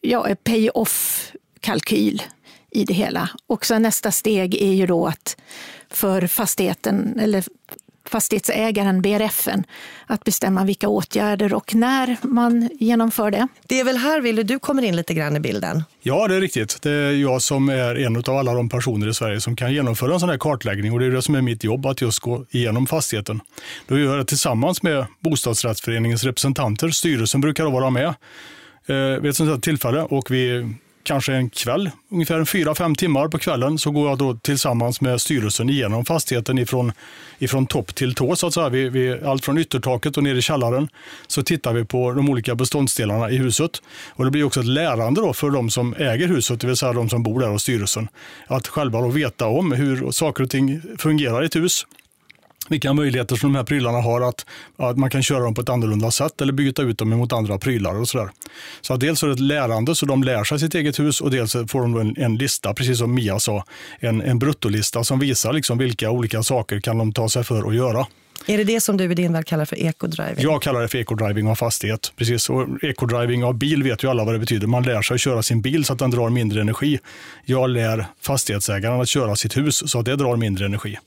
ja, 0.00 0.26
pay-off-kalkyl 0.44 2.22
i 2.70 2.84
det 2.84 2.94
hela. 2.94 3.30
Och 3.46 3.66
sen 3.66 3.82
nästa 3.82 4.12
steg 4.12 4.54
är 4.54 4.72
ju 4.72 4.86
då 4.86 5.06
att 5.06 5.36
för 5.90 6.26
fastigheten, 6.26 7.18
eller 7.20 7.44
fastighetsägaren, 8.08 9.02
BRFen, 9.02 9.64
att 10.06 10.24
bestämma 10.24 10.64
vilka 10.64 10.88
åtgärder 10.88 11.54
och 11.54 11.74
när 11.74 12.16
man 12.22 12.68
genomför 12.80 13.30
det. 13.30 13.48
Det 13.66 13.80
är 13.80 13.84
väl 13.84 13.96
här, 13.96 14.20
Wille, 14.20 14.42
du 14.42 14.58
kommer 14.58 14.82
in 14.82 14.96
lite 14.96 15.14
grann 15.14 15.36
i 15.36 15.40
bilden? 15.40 15.84
Ja, 16.00 16.28
det 16.28 16.34
är 16.34 16.40
riktigt. 16.40 16.82
Det 16.82 16.90
är 16.90 17.12
jag 17.12 17.42
som 17.42 17.68
är 17.68 17.94
en 17.94 18.16
av 18.16 18.36
alla 18.36 18.54
de 18.54 18.68
personer 18.68 19.08
i 19.08 19.14
Sverige 19.14 19.40
som 19.40 19.56
kan 19.56 19.72
genomföra 19.72 20.14
en 20.14 20.20
sån 20.20 20.28
här 20.28 20.38
kartläggning 20.38 20.92
och 20.92 21.00
det 21.00 21.06
är 21.06 21.10
det 21.10 21.22
som 21.22 21.34
är 21.34 21.42
mitt 21.42 21.64
jobb, 21.64 21.86
att 21.86 22.00
just 22.00 22.18
gå 22.18 22.44
igenom 22.50 22.86
fastigheten. 22.86 23.40
Då 23.86 23.98
gör 23.98 24.10
jag 24.10 24.18
det 24.18 24.24
tillsammans 24.24 24.82
med 24.82 25.06
bostadsrättsföreningens 25.20 26.24
representanter. 26.24 26.88
Styrelsen 26.88 27.40
brukar 27.40 27.64
vara 27.64 27.90
med 27.90 28.06
eh, 28.06 28.14
Eh, 28.86 28.96
vid 28.96 29.30
ett 29.30 29.36
sånt 29.36 29.50
här 29.50 29.58
tillfälle 29.58 30.02
och 30.02 30.30
vi 30.30 30.68
kanske 31.02 31.34
en 31.34 31.50
kväll, 31.50 31.90
ungefär 32.08 32.44
fyra 32.44 32.74
fem 32.74 32.94
timmar 32.94 33.28
på 33.28 33.38
kvällen, 33.38 33.78
så 33.78 33.90
går 33.90 34.08
jag 34.08 34.18
då 34.18 34.34
tillsammans 34.34 35.00
med 35.00 35.20
styrelsen 35.20 35.70
igenom 35.70 36.04
fastigheten 36.04 36.58
ifrån, 36.58 36.92
ifrån 37.38 37.66
topp 37.66 37.94
till 37.94 38.14
tå, 38.14 38.36
så 38.36 38.46
att 38.46 38.54
säga. 38.54 38.68
Vi, 38.68 38.88
vi, 38.88 39.20
allt 39.24 39.44
från 39.44 39.58
yttertaket 39.58 40.16
och 40.16 40.22
ner 40.22 40.34
i 40.34 40.42
källaren. 40.42 40.88
Så 41.26 41.42
tittar 41.42 41.72
vi 41.72 41.84
på 41.84 42.12
de 42.12 42.28
olika 42.28 42.54
beståndsdelarna 42.54 43.30
i 43.30 43.36
huset. 43.36 43.82
Och 44.10 44.24
det 44.24 44.30
blir 44.30 44.44
också 44.44 44.60
ett 44.60 44.66
lärande 44.66 45.20
då 45.20 45.32
för 45.32 45.50
de 45.50 45.70
som 45.70 45.94
äger 45.94 46.28
huset, 46.28 46.60
det 46.60 46.66
vill 46.66 46.76
säga 46.76 46.92
de 46.92 47.08
som 47.08 47.22
bor 47.22 47.40
där 47.40 47.50
och 47.50 47.60
styrelsen. 47.60 48.08
Att 48.46 48.68
själva 48.68 49.00
då 49.00 49.08
veta 49.08 49.46
om 49.46 49.72
hur 49.72 50.10
saker 50.10 50.44
och 50.44 50.50
ting 50.50 50.82
fungerar 50.98 51.42
i 51.42 51.46
ett 51.46 51.56
hus 51.56 51.86
vilka 52.68 52.92
möjligheter 52.92 53.36
som 53.36 53.52
de 53.52 53.58
här 53.58 53.64
prylarna 53.64 54.00
har 54.00 54.20
att, 54.20 54.46
att 54.76 54.98
man 54.98 55.10
kan 55.10 55.22
köra 55.22 55.40
dem 55.40 55.54
på 55.54 55.60
ett 55.60 55.68
annorlunda 55.68 56.10
sätt 56.10 56.40
eller 56.40 56.52
byta 56.52 56.82
ut 56.82 56.98
dem 56.98 57.08
mot 57.08 57.32
andra 57.32 57.58
prylar 57.58 57.94
och 57.94 58.08
sådär. 58.08 58.30
Så 58.80 58.96
dels 58.96 59.22
är 59.22 59.26
det 59.26 59.32
ett 59.32 59.40
lärande 59.40 59.94
så 59.94 60.06
de 60.06 60.22
lär 60.22 60.44
sig 60.44 60.58
sitt 60.58 60.74
eget 60.74 60.98
hus 60.98 61.20
och 61.20 61.30
dels 61.30 61.52
får 61.52 61.80
de 61.80 61.96
en, 61.96 62.16
en 62.16 62.36
lista, 62.36 62.74
precis 62.74 62.98
som 62.98 63.14
Mia 63.14 63.38
sa, 63.38 63.64
en, 64.00 64.22
en 64.22 64.38
bruttolista 64.38 65.04
som 65.04 65.18
visar 65.18 65.52
liksom 65.52 65.78
vilka 65.78 66.10
olika 66.10 66.42
saker 66.42 66.80
kan 66.80 66.98
de 66.98 67.12
ta 67.12 67.28
sig 67.28 67.44
för 67.44 67.68
att 67.68 67.74
göra. 67.74 68.06
Är 68.46 68.58
det 68.58 68.64
det 68.64 68.80
som 68.80 68.96
du 68.96 69.04
i 69.04 69.14
din 69.14 69.32
värld 69.32 69.46
kallar 69.46 69.64
för 69.64 69.76
ekodriving? 69.76 70.44
Jag 70.44 70.62
kallar 70.62 70.80
det 70.80 70.88
för 70.88 70.98
ekodriving 70.98 71.48
av 71.48 71.54
fastighet. 71.54 72.12
Precis. 72.16 72.50
Och 72.50 72.84
ekodriving 72.84 73.44
av 73.44 73.54
bil 73.54 73.82
vet 73.82 74.04
ju 74.04 74.08
alla 74.10 74.24
vad 74.24 74.34
det 74.34 74.38
betyder. 74.38 74.66
Man 74.66 74.82
lär 74.82 75.02
sig 75.02 75.14
att 75.14 75.20
köra 75.20 75.42
sin 75.42 75.62
bil 75.62 75.84
så 75.84 75.92
att 75.92 75.98
den 75.98 76.10
drar 76.10 76.30
mindre 76.30 76.60
energi. 76.60 76.98
Jag 77.44 77.70
lär 77.70 78.06
fastighetsägaren 78.20 79.00
att 79.00 79.08
köra 79.08 79.36
sitt 79.36 79.56
hus 79.56 79.90
så 79.90 79.98
att 79.98 80.04
det 80.04 80.16
drar 80.16 80.36
mindre 80.36 80.66
energi. 80.66 80.98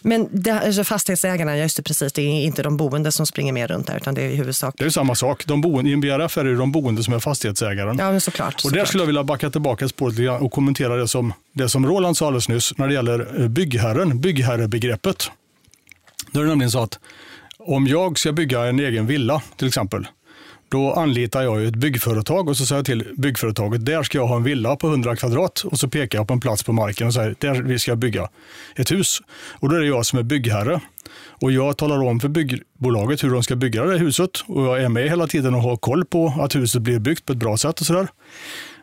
Men 0.00 0.28
det, 0.32 0.50
alltså 0.52 0.84
fastighetsägarna, 0.84 1.58
just 1.58 1.76
det, 1.76 1.82
precis, 1.82 2.12
det 2.12 2.22
är 2.22 2.44
inte 2.44 2.62
de 2.62 2.76
boende 2.76 3.12
som 3.12 3.26
springer 3.26 3.52
med 3.52 3.70
runt 3.70 3.86
där, 3.86 3.96
utan 3.96 4.14
det 4.14 4.22
är 4.22 4.28
i 4.28 4.36
huvudsak... 4.36 4.74
Det 4.78 4.84
är 4.84 4.90
samma 4.90 5.14
sak. 5.14 5.46
De 5.46 5.60
boende, 5.60 5.90
I 5.90 5.92
en 5.92 6.00
BRF 6.00 6.38
är 6.38 6.44
det 6.44 6.56
de 6.56 6.72
boende 6.72 7.02
som 7.02 7.14
är 7.14 7.18
fastighetsägaren. 7.18 7.96
Ja, 7.98 8.10
men 8.10 8.20
såklart. 8.20 8.54
Och 8.54 8.60
såklart. 8.60 8.80
där 8.80 8.84
skulle 8.84 9.02
jag 9.02 9.06
vilja 9.06 9.24
backa 9.24 9.50
tillbaka 9.50 9.88
spåret 9.88 10.42
och 10.42 10.52
kommentera 10.52 10.96
det 10.96 11.08
som, 11.08 11.32
det 11.52 11.68
som 11.68 11.86
Roland 11.86 12.16
sa 12.16 12.26
alldeles 12.26 12.48
nyss 12.48 12.78
när 12.78 12.88
det 12.88 12.94
gäller 12.94 13.40
eh, 13.42 13.48
byggherren, 13.48 14.20
byggherrebegreppet. 14.20 15.30
Då 16.30 16.40
är 16.40 16.44
det 16.44 16.50
nämligen 16.50 16.70
så 16.70 16.82
att 16.82 16.98
om 17.58 17.86
jag 17.86 18.18
ska 18.18 18.32
bygga 18.32 18.66
en 18.66 18.80
egen 18.80 19.06
villa 19.06 19.42
till 19.56 19.68
exempel, 19.68 20.06
då 20.68 20.92
anlitar 20.92 21.42
jag 21.42 21.64
ett 21.64 21.76
byggföretag 21.76 22.48
och 22.48 22.56
så 22.56 22.66
säger 22.66 22.78
jag 22.78 22.86
till 22.86 23.04
byggföretaget, 23.16 23.86
där 23.86 24.02
ska 24.02 24.18
jag 24.18 24.26
ha 24.26 24.36
en 24.36 24.42
villa 24.42 24.76
på 24.76 24.88
100 24.88 25.16
kvadrat 25.16 25.60
och 25.60 25.78
så 25.78 25.88
pekar 25.88 26.18
jag 26.18 26.28
på 26.28 26.34
en 26.34 26.40
plats 26.40 26.62
på 26.62 26.72
marken 26.72 27.06
och 27.06 27.14
säger, 27.14 27.34
där 27.38 27.62
vi 27.62 27.78
ska 27.78 27.96
bygga 27.96 28.28
ett 28.76 28.90
hus. 28.90 29.22
Och 29.52 29.68
då 29.68 29.76
är 29.76 29.80
det 29.80 29.86
jag 29.86 30.06
som 30.06 30.18
är 30.18 30.22
byggherre. 30.22 30.80
Och 31.40 31.52
jag 31.52 31.76
talar 31.76 32.02
om 32.02 32.20
för 32.20 32.28
byggbolaget 32.28 33.24
hur 33.24 33.30
de 33.30 33.42
ska 33.42 33.56
bygga 33.56 33.84
det 33.84 33.98
huset 33.98 34.30
och 34.46 34.62
jag 34.62 34.82
är 34.82 34.88
med 34.88 35.08
hela 35.08 35.26
tiden 35.26 35.54
och 35.54 35.62
har 35.62 35.76
koll 35.76 36.04
på 36.04 36.34
att 36.40 36.56
huset 36.56 36.82
blir 36.82 36.98
byggt 36.98 37.24
på 37.26 37.32
ett 37.32 37.38
bra 37.38 37.56
sätt 37.56 37.80
och 37.80 37.86
sådär. 37.86 38.08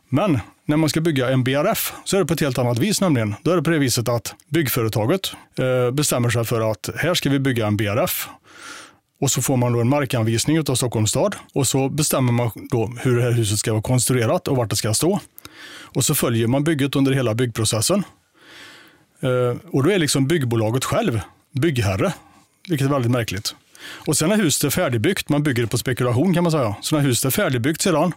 Men 0.09 0.39
när 0.65 0.77
man 0.77 0.89
ska 0.89 1.01
bygga 1.01 1.29
en 1.29 1.43
BRF 1.43 1.93
så 2.03 2.15
är 2.15 2.19
det 2.19 2.25
på 2.25 2.33
ett 2.33 2.41
helt 2.41 2.57
annat 2.57 2.77
vis 2.77 3.01
nämligen. 3.01 3.35
Då 3.43 3.51
är 3.51 3.55
det 3.55 3.63
på 3.63 3.69
det 3.69 3.79
viset 3.79 4.09
att 4.09 4.35
byggföretaget 4.47 5.31
eh, 5.59 5.91
bestämmer 5.91 6.29
sig 6.29 6.45
för 6.45 6.71
att 6.71 6.89
här 6.95 7.13
ska 7.13 7.29
vi 7.29 7.39
bygga 7.39 7.67
en 7.67 7.77
BRF. 7.77 8.29
Och 9.23 9.31
så 9.31 9.41
får 9.41 9.57
man 9.57 9.73
då 9.73 9.81
en 9.81 9.89
markanvisning 9.89 10.59
av 10.59 10.75
Stockholms 10.75 11.09
stad 11.09 11.35
och 11.53 11.67
så 11.67 11.89
bestämmer 11.89 12.31
man 12.31 12.51
då 12.71 12.93
hur 13.01 13.17
det 13.17 13.23
här 13.23 13.31
huset 13.31 13.59
ska 13.59 13.71
vara 13.71 13.81
konstruerat 13.81 14.47
och 14.47 14.57
vart 14.57 14.69
det 14.69 14.75
ska 14.75 14.93
stå. 14.93 15.19
Och 15.81 16.05
så 16.05 16.15
följer 16.15 16.47
man 16.47 16.63
bygget 16.63 16.95
under 16.95 17.11
hela 17.11 17.33
byggprocessen. 17.33 18.03
Eh, 19.21 19.57
och 19.71 19.83
då 19.83 19.91
är 19.91 19.99
liksom 19.99 20.27
byggbolaget 20.27 20.85
själv 20.85 21.21
byggherre, 21.51 22.13
vilket 22.69 22.87
är 22.87 22.91
väldigt 22.91 23.11
märkligt. 23.11 23.55
Och 24.07 24.17
sen 24.17 24.29
när 24.29 24.37
huset 24.37 24.63
är 24.63 24.69
färdigbyggt, 24.69 25.29
man 25.29 25.43
bygger 25.43 25.61
det 25.63 25.67
på 25.67 25.77
spekulation 25.77 26.33
kan 26.33 26.43
man 26.43 26.51
säga, 26.51 26.75
så 26.81 26.95
när 26.95 27.03
huset 27.03 27.25
är 27.25 27.29
färdigbyggt 27.29 27.81
sedan 27.81 28.11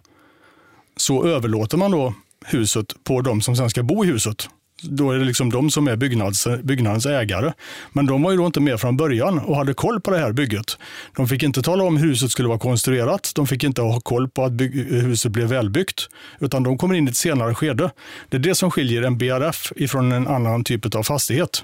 så 0.96 1.26
överlåter 1.26 1.76
man 1.76 1.90
då 1.90 2.14
huset 2.44 3.04
på 3.04 3.20
de 3.20 3.40
som 3.40 3.56
sen 3.56 3.70
ska 3.70 3.82
bo 3.82 4.04
i 4.04 4.08
huset. 4.08 4.48
Då 4.83 5.11
är 5.11 5.18
det 5.18 5.25
liksom 5.25 5.50
de 5.50 5.71
som 5.71 5.88
är 5.88 5.97
byggnads, 5.97 6.47
byggnadens 6.62 7.06
ägare. 7.06 7.52
Men 7.92 8.06
de 8.06 8.23
var 8.23 8.30
ju 8.30 8.37
då 8.37 8.47
inte 8.47 8.61
med 8.61 8.80
från 8.80 8.97
början 8.97 9.38
och 9.38 9.56
hade 9.56 9.75
koll 9.75 10.00
på 10.00 10.11
det 10.11 10.18
här 10.18 10.33
bygget. 10.33 10.78
De 11.16 11.28
fick 11.28 11.42
inte 11.42 11.62
tala 11.62 11.85
om 11.85 11.97
hur 11.97 12.09
huset 12.09 12.30
skulle 12.30 12.49
vara 12.49 12.59
konstruerat. 12.59 13.33
De 13.35 13.47
fick 13.47 13.64
inte 13.64 13.83
ha 13.83 14.00
koll 14.00 14.28
på 14.28 14.45
att 14.45 14.52
bygg, 14.52 14.75
huset 14.90 15.33
blev 15.33 15.49
välbyggt. 15.49 16.09
Utan 16.38 16.62
de 16.62 16.78
kommer 16.78 16.95
in 16.95 17.09
i 17.09 17.11
ett 17.11 17.16
senare 17.16 17.54
skede. 17.54 17.90
Det 18.28 18.37
är 18.37 18.40
det 18.40 18.54
som 18.54 18.71
skiljer 18.71 19.02
en 19.02 19.18
BRF 19.18 19.73
ifrån 19.76 20.12
en 20.12 20.26
annan 20.26 20.64
typ 20.64 20.95
av 20.95 21.02
fastighet. 21.02 21.62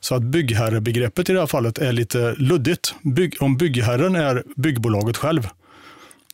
Så 0.00 0.14
att 0.14 0.22
byggherrebegreppet 0.22 1.30
i 1.30 1.32
det 1.32 1.40
här 1.40 1.46
fallet 1.46 1.78
är 1.78 1.92
lite 1.92 2.34
luddigt. 2.38 2.94
Bygg, 3.02 3.36
om 3.40 3.56
byggherren 3.56 4.16
är 4.16 4.42
byggbolaget 4.56 5.16
själv 5.16 5.48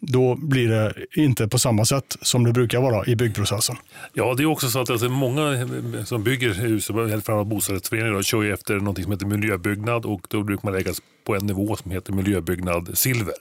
då 0.00 0.34
blir 0.34 0.68
det 0.68 0.94
inte 1.14 1.48
på 1.48 1.58
samma 1.58 1.84
sätt 1.84 2.16
som 2.22 2.44
det 2.44 2.52
brukar 2.52 2.80
vara 2.80 3.06
i 3.06 3.16
byggprocessen. 3.16 3.76
Ja, 4.12 4.34
det 4.34 4.42
är 4.42 4.46
också 4.46 4.68
så 4.68 4.80
att 4.80 4.90
alltså, 4.90 5.08
många 5.08 5.52
eh, 5.52 6.04
som 6.04 6.24
bygger 6.24 6.54
hus, 6.54 6.86
framförallt 6.86 7.48
bostadsrättsföreningar, 7.48 8.22
kör 8.22 8.42
ju 8.42 8.52
efter 8.52 8.74
något 8.74 9.02
som 9.02 9.12
heter 9.12 9.26
miljöbyggnad 9.26 10.04
och 10.04 10.26
då 10.30 10.42
brukar 10.42 10.64
man 10.64 10.72
läggas 10.72 11.02
på 11.24 11.34
en 11.34 11.46
nivå 11.46 11.76
som 11.76 11.90
heter 11.90 12.12
miljöbyggnad 12.12 12.98
silver. 12.98 13.34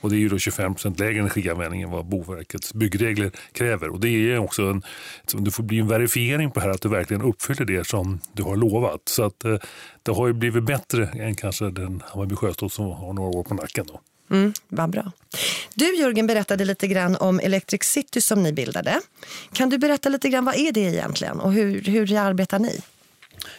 Och 0.00 0.10
det 0.10 0.16
är 0.16 0.18
ju 0.18 0.28
då 0.28 0.38
25 0.38 0.74
lägre 0.96 1.20
energianvändning 1.20 1.82
än 1.82 1.90
vad 1.90 2.06
Boverkets 2.06 2.74
byggregler 2.74 3.30
kräver. 3.52 3.88
Och 3.88 4.00
det 4.00 4.08
är 4.08 4.38
också 4.38 4.62
en, 4.62 4.82
det 5.32 5.50
får 5.50 5.62
bli 5.62 5.78
en 5.78 5.88
verifiering 5.88 6.50
på 6.50 6.60
här 6.60 6.70
att 6.70 6.80
du 6.80 6.88
verkligen 6.88 7.22
uppfyller 7.22 7.64
det 7.64 7.86
som 7.86 8.20
du 8.32 8.42
har 8.42 8.56
lovat. 8.56 9.00
Så 9.04 9.24
att 9.24 9.44
eh, 9.44 9.56
det 10.02 10.12
har 10.12 10.26
ju 10.26 10.32
blivit 10.32 10.64
bättre 10.64 11.06
än 11.06 11.34
kanske 11.34 11.70
den 11.70 12.02
Hammarby 12.06 12.36
Sjöstad 12.36 12.72
som 12.72 12.90
har 12.90 13.12
några 13.12 13.38
år 13.38 13.42
på 13.42 13.54
nacken. 13.54 13.86
Då. 13.88 14.00
Mm, 14.32 14.52
vad 14.68 14.90
bra. 14.90 15.12
Du 15.74 15.96
Jörgen 15.96 16.26
berättade 16.26 16.64
lite 16.64 16.86
grann 16.86 17.16
om 17.16 17.40
Electric 17.40 17.82
City 17.82 18.20
som 18.20 18.42
ni 18.42 18.52
bildade. 18.52 19.00
Kan 19.52 19.70
du 19.70 19.78
berätta 19.78 20.08
lite 20.08 20.28
grann 20.28 20.44
vad 20.44 20.54
är 20.54 20.72
det 20.72 20.80
egentligen 20.80 21.40
och 21.40 21.52
hur, 21.52 21.82
hur 21.82 22.16
arbetar 22.16 22.58
ni? 22.58 22.80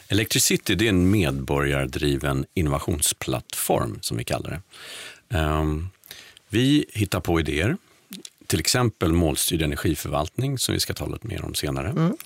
Electricity 0.07 0.75
det 0.75 0.85
är 0.85 0.89
en 0.89 1.11
medborgardriven 1.11 2.45
innovationsplattform 2.53 3.99
som 4.01 4.17
vi 4.17 4.23
kallar 4.23 4.61
det. 5.29 5.37
Um, 5.37 5.89
vi 6.49 6.85
hittar 6.93 7.19
på 7.19 7.39
idéer, 7.39 7.77
till 8.47 8.59
exempel 8.59 9.13
målstyrd 9.13 9.61
energiförvaltning 9.61 10.57
som 10.57 10.73
vi 10.73 10.79
ska 10.79 10.93
tala 10.93 11.13
lite 11.13 11.27
mer 11.27 11.45
om 11.45 11.55
senare. 11.55 11.89
Mm. 11.89 12.17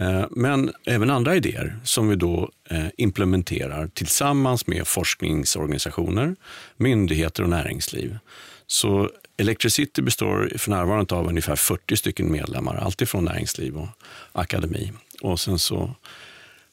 Eh, 0.00 0.24
men 0.30 0.72
även 0.86 1.10
andra 1.10 1.36
idéer 1.36 1.76
som 1.84 2.08
vi 2.08 2.16
då 2.16 2.50
eh, 2.70 2.86
implementerar 2.96 3.86
tillsammans 3.86 4.66
med 4.66 4.86
forskningsorganisationer, 4.86 6.36
myndigheter 6.76 7.42
och 7.42 7.48
näringsliv. 7.48 8.18
Så 8.66 9.10
Electricity 9.36 10.02
består 10.02 10.52
för 10.56 10.70
närvarande 10.70 11.14
av 11.14 11.28
ungefär 11.28 11.56
40 11.56 11.96
stycken 11.96 12.32
medlemmar, 12.32 12.76
alltifrån 12.76 13.24
näringsliv 13.24 13.76
och 13.76 13.88
akademi. 14.32 14.92
Och 15.20 15.40
sen 15.40 15.58
så 15.58 15.94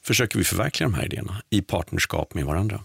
försöker 0.02 0.38
vi 0.38 0.44
förverkliga 0.44 0.88
de 0.88 0.94
här 0.94 1.04
idéerna 1.04 1.42
i 1.50 1.62
partnerskap 1.62 2.34
med 2.34 2.44
varandra. 2.44 2.80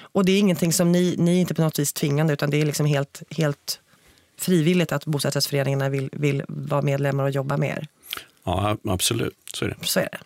Och 0.00 0.24
det 0.24 0.32
är 0.32 0.38
ingenting 0.38 0.72
som 0.72 0.92
ni, 0.92 1.14
ni 1.18 1.36
är 1.36 1.40
inte 1.40 1.54
på 1.54 1.62
något 1.62 1.78
vis 1.78 1.92
tvingande 1.92 2.32
utan 2.32 2.50
det 2.50 2.60
är 2.60 2.66
liksom 2.66 2.86
helt, 2.86 3.22
helt 3.30 3.80
frivilligt 4.38 4.92
att 4.92 5.06
bostadsrättsföreningarna 5.06 5.88
vill, 5.88 6.10
vill 6.12 6.42
vara 6.48 6.82
medlemmar 6.82 7.24
och 7.24 7.30
jobba 7.30 7.56
med 7.56 7.68
er? 7.68 7.88
Ja, 8.46 8.76
absolut. 8.84 9.36
Så 9.54 9.64
är 9.64 9.68
det. 9.68 9.86
Så 9.86 10.00
är 10.00 10.08
det. 10.12 10.18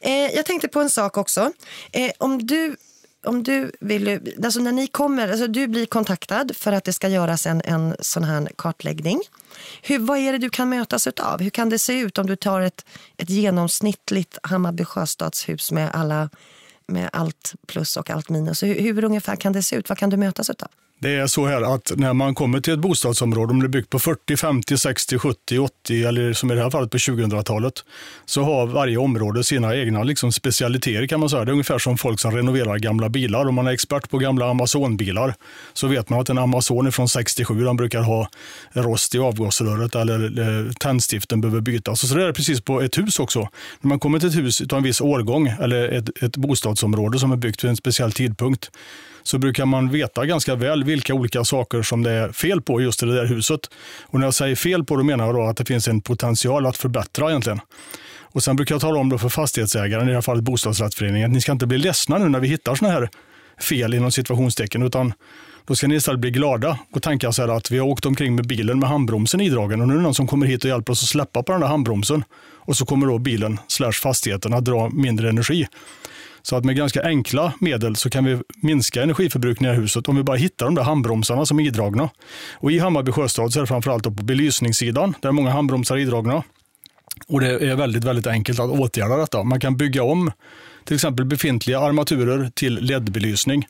Eh, 0.00 0.36
jag 0.36 0.46
tänkte 0.46 0.68
på 0.68 0.80
en 0.80 0.90
sak 0.90 1.16
också. 1.16 1.52
Eh, 1.92 2.10
om 2.18 2.46
du 2.46 2.76
om 3.24 3.42
du 3.42 3.72
vill, 3.80 4.34
alltså 4.44 4.60
när 4.60 4.72
ni 4.72 4.86
kommer, 4.86 5.28
alltså 5.28 5.46
du 5.46 5.66
blir 5.66 5.86
kontaktad 5.86 6.56
för 6.56 6.72
att 6.72 6.84
det 6.84 6.92
ska 6.92 7.08
göras 7.08 7.46
en, 7.46 7.62
en 7.64 7.96
sån 8.00 8.24
här 8.24 8.48
kartläggning. 8.56 9.20
Hur, 9.82 9.98
vad 9.98 10.18
är 10.18 10.32
det 10.32 10.38
du 10.38 10.50
kan 10.50 10.68
mötas 10.68 11.06
av? 11.06 11.40
Hur 11.40 11.50
kan 11.50 11.68
det 11.68 11.78
se 11.78 11.98
ut 11.98 12.18
om 12.18 12.26
du 12.26 12.36
tar 12.36 12.60
ett, 12.60 12.86
ett 13.16 13.30
genomsnittligt 13.30 14.38
Hammarby 14.42 14.84
sjöstadshus 14.84 15.72
med, 15.72 15.90
alla, 15.94 16.30
med 16.86 17.10
allt 17.12 17.54
plus 17.66 17.96
och 17.96 18.10
allt 18.10 18.28
minus? 18.28 18.62
Hur, 18.62 18.80
hur 18.80 19.04
ungefär 19.04 19.36
kan 19.36 19.52
det 19.52 19.62
se 19.62 19.76
ut? 19.76 19.88
Vad 19.88 19.98
kan 19.98 20.10
du 20.10 20.16
mötas 20.16 20.50
av? 20.50 20.68
Det 21.02 21.14
är 21.14 21.26
så 21.26 21.46
här 21.46 21.74
att 21.74 21.92
när 21.96 22.12
man 22.12 22.34
kommer 22.34 22.60
till 22.60 22.72
ett 22.74 22.80
bostadsområde, 22.80 23.52
om 23.52 23.60
det 23.60 23.66
är 23.66 23.68
byggt 23.68 23.90
på 23.90 23.98
40, 23.98 24.36
50, 24.36 24.78
60, 24.78 25.18
70, 25.18 25.58
80 25.58 26.04
eller 26.04 26.32
som 26.32 26.52
i 26.52 26.54
det 26.54 26.62
här 26.62 26.70
fallet 26.70 26.90
på 26.90 26.96
2000-talet, 26.96 27.72
så 28.26 28.42
har 28.42 28.66
varje 28.66 28.96
område 28.96 29.44
sina 29.44 29.76
egna 29.76 30.02
liksom 30.02 30.32
specialiteter 30.32 31.06
kan 31.06 31.20
man 31.20 31.30
säga. 31.30 31.44
Det 31.44 31.50
är 31.50 31.52
ungefär 31.52 31.78
som 31.78 31.98
folk 31.98 32.20
som 32.20 32.36
renoverar 32.36 32.78
gamla 32.78 33.08
bilar. 33.08 33.48
Om 33.48 33.54
man 33.54 33.66
är 33.66 33.72
expert 33.72 34.10
på 34.10 34.18
gamla 34.18 34.46
Amazon-bilar 34.50 35.34
så 35.72 35.86
vet 35.86 36.08
man 36.08 36.20
att 36.20 36.28
en 36.28 36.38
Amazon 36.38 36.86
är 36.86 36.90
från 36.90 37.08
67 37.08 37.64
den 37.64 37.76
brukar 37.76 38.02
ha 38.02 38.28
rost 38.72 39.14
i 39.14 39.18
avgasröret 39.18 39.94
eller 39.94 40.40
eh, 40.40 40.72
tändstiften 40.72 41.40
behöver 41.40 41.60
bytas. 41.60 42.02
Och 42.02 42.08
så 42.08 42.18
är 42.18 42.26
det 42.26 42.32
precis 42.32 42.60
på 42.60 42.80
ett 42.80 42.98
hus 42.98 43.18
också. 43.18 43.48
När 43.80 43.88
man 43.88 44.00
kommer 44.00 44.18
till 44.18 44.28
ett 44.28 44.36
hus 44.36 44.60
av 44.60 44.78
en 44.78 44.82
viss 44.82 45.00
årgång 45.00 45.48
eller 45.48 45.88
ett, 45.88 46.22
ett 46.22 46.36
bostadsområde 46.36 47.18
som 47.18 47.32
är 47.32 47.36
byggt 47.36 47.64
vid 47.64 47.68
en 47.68 47.76
speciell 47.76 48.12
tidpunkt 48.12 48.70
så 49.22 49.38
brukar 49.38 49.66
man 49.66 49.90
veta 49.90 50.26
ganska 50.26 50.54
väl 50.54 50.84
vilka 50.84 51.14
olika 51.14 51.44
saker 51.44 51.82
som 51.82 52.02
det 52.02 52.10
är 52.10 52.32
fel 52.32 52.62
på 52.62 52.80
just 52.80 53.02
i 53.02 53.06
det 53.06 53.14
där 53.14 53.26
huset. 53.26 53.60
Och 54.02 54.18
när 54.18 54.26
jag 54.26 54.34
säger 54.34 54.56
fel 54.56 54.84
på, 54.84 54.96
då 54.96 55.02
menar 55.02 55.26
jag 55.26 55.34
då 55.34 55.42
att 55.42 55.56
det 55.56 55.64
finns 55.64 55.88
en 55.88 56.00
potential 56.00 56.66
att 56.66 56.76
förbättra 56.76 57.28
egentligen. 57.28 57.60
Och 58.34 58.42
Sen 58.42 58.56
brukar 58.56 58.74
jag 58.74 58.82
tala 58.82 59.00
om 59.00 59.08
då 59.08 59.18
för 59.18 59.28
fastighetsägaren, 59.28 60.04
i 60.04 60.08
det 60.08 60.14
här 60.14 60.22
fallet 60.22 60.44
bostadsrättsföreningen, 60.44 61.30
att 61.30 61.34
ni 61.34 61.40
ska 61.40 61.52
inte 61.52 61.66
bli 61.66 61.78
ledsna 61.78 62.18
nu 62.18 62.28
när 62.28 62.40
vi 62.40 62.48
hittar 62.48 62.74
sådana 62.74 62.94
här 62.94 63.08
fel 63.60 63.94
inom 63.94 64.12
situationstecken, 64.12 64.82
utan 64.82 65.12
då 65.66 65.74
ska 65.74 65.86
ni 65.86 65.94
istället 65.94 66.20
bli 66.20 66.30
glada 66.30 66.78
och 66.92 67.02
tänka 67.02 67.32
så 67.32 67.42
här 67.42 67.48
att 67.48 67.70
vi 67.70 67.78
har 67.78 67.86
åkt 67.86 68.06
omkring 68.06 68.34
med 68.34 68.46
bilen 68.46 68.78
med 68.78 68.88
handbromsen 68.88 69.40
idragen 69.40 69.80
och 69.80 69.88
nu 69.88 69.94
är 69.94 69.98
det 69.98 70.02
någon 70.02 70.14
som 70.14 70.26
kommer 70.26 70.46
hit 70.46 70.64
och 70.64 70.70
hjälper 70.70 70.92
oss 70.92 71.02
att 71.02 71.08
släppa 71.08 71.42
på 71.42 71.52
den 71.52 71.60
där 71.60 71.68
handbromsen. 71.68 72.24
Och 72.64 72.76
så 72.76 72.86
kommer 72.86 73.06
då 73.06 73.18
bilen 73.18 73.58
slash 73.66 73.92
fastigheten 73.92 74.54
att 74.54 74.64
dra 74.64 74.88
mindre 74.88 75.28
energi. 75.28 75.66
Så 76.42 76.56
att 76.56 76.64
med 76.64 76.76
ganska 76.76 77.02
enkla 77.02 77.52
medel 77.58 77.96
så 77.96 78.10
kan 78.10 78.24
vi 78.24 78.38
minska 78.62 79.02
energiförbrukningen 79.02 79.76
i 79.76 79.78
huset 79.78 80.08
om 80.08 80.16
vi 80.16 80.22
bara 80.22 80.36
hittar 80.36 80.66
de 80.66 80.74
där 80.74 80.82
handbromsarna 80.82 81.46
som 81.46 81.60
är 81.60 81.64
idragna. 81.64 82.10
Och 82.52 82.72
I 82.72 82.78
Hammarby 82.78 83.12
sjöstad 83.12 83.52
så 83.52 83.58
är 83.58 83.60
det 83.60 83.66
framförallt 83.66 84.04
på 84.04 84.10
belysningssidan 84.10 85.14
där 85.20 85.32
många 85.32 85.50
handbromsar 85.50 85.96
är 85.96 86.00
idragna. 86.00 86.42
Och 87.28 87.40
Det 87.40 87.70
är 87.70 87.76
väldigt, 87.76 88.04
väldigt 88.04 88.26
enkelt 88.26 88.60
att 88.60 88.70
åtgärda 88.70 89.16
detta. 89.16 89.42
Man 89.42 89.60
kan 89.60 89.76
bygga 89.76 90.02
om 90.02 90.30
till 90.84 90.94
exempel 90.94 91.24
befintliga 91.24 91.80
armaturer 91.80 92.50
till 92.54 92.74
LED-belysning. 92.74 93.66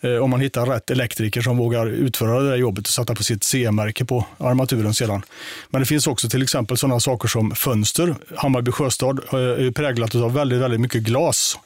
Eh, 0.00 0.16
om 0.16 0.30
man 0.30 0.40
hittar 0.40 0.66
rätt 0.66 0.90
elektriker 0.90 1.40
som 1.40 1.56
vågar 1.56 1.86
utföra 1.86 2.40
det 2.40 2.50
där 2.50 2.56
jobbet 2.56 2.86
och 2.86 2.92
sätta 2.92 3.14
på 3.14 3.24
sitt 3.24 3.44
CE-märke 3.44 4.04
på 4.04 4.24
armaturen 4.38 4.94
sedan. 4.94 5.22
Men 5.70 5.80
det 5.80 5.86
finns 5.86 6.06
också 6.06 6.28
till 6.28 6.42
exempel 6.42 6.76
sådana 6.76 7.00
saker 7.00 7.28
som 7.28 7.50
fönster. 7.50 8.14
Hammarby 8.36 8.72
sjöstad 8.72 9.20
eh, 9.32 9.38
är 9.38 9.70
präglat 9.70 10.14
av 10.14 10.34
väldigt, 10.34 10.60
väldigt 10.60 10.80
mycket 10.80 11.02
glas. 11.02 11.58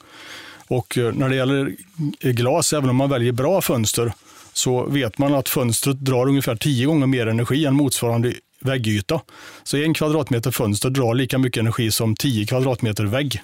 Och 0.73 0.99
eh, 0.99 1.15
när 1.15 1.29
det 1.29 1.37
gäller 1.37 1.73
glas, 2.21 2.73
även 2.73 2.91
om 2.91 2.97
man 2.97 3.11
väljer 3.11 3.33
bra 3.33 3.61
fönster, 3.61 4.13
så 4.53 4.85
vet 4.85 5.19
man 5.19 5.35
att 5.35 5.49
fönstret 5.49 6.01
drar 6.01 6.29
ungefär 6.29 6.57
tio 6.57 6.87
gånger 6.87 7.07
mer 7.07 7.27
energi 7.27 7.67
än 7.67 7.75
motsvarande 7.75 8.35
väggyta. 8.61 9.21
Så 9.63 9.77
en 9.77 9.95
kvadratmeter 9.95 10.51
fönster 10.51 10.91
drar 10.91 11.15
lika 11.15 11.39
mycket 11.39 11.61
energi 11.61 11.91
som 11.91 12.17
tio 12.17 12.47
kvadratmeter 12.47 13.05
vägg. 13.05 13.43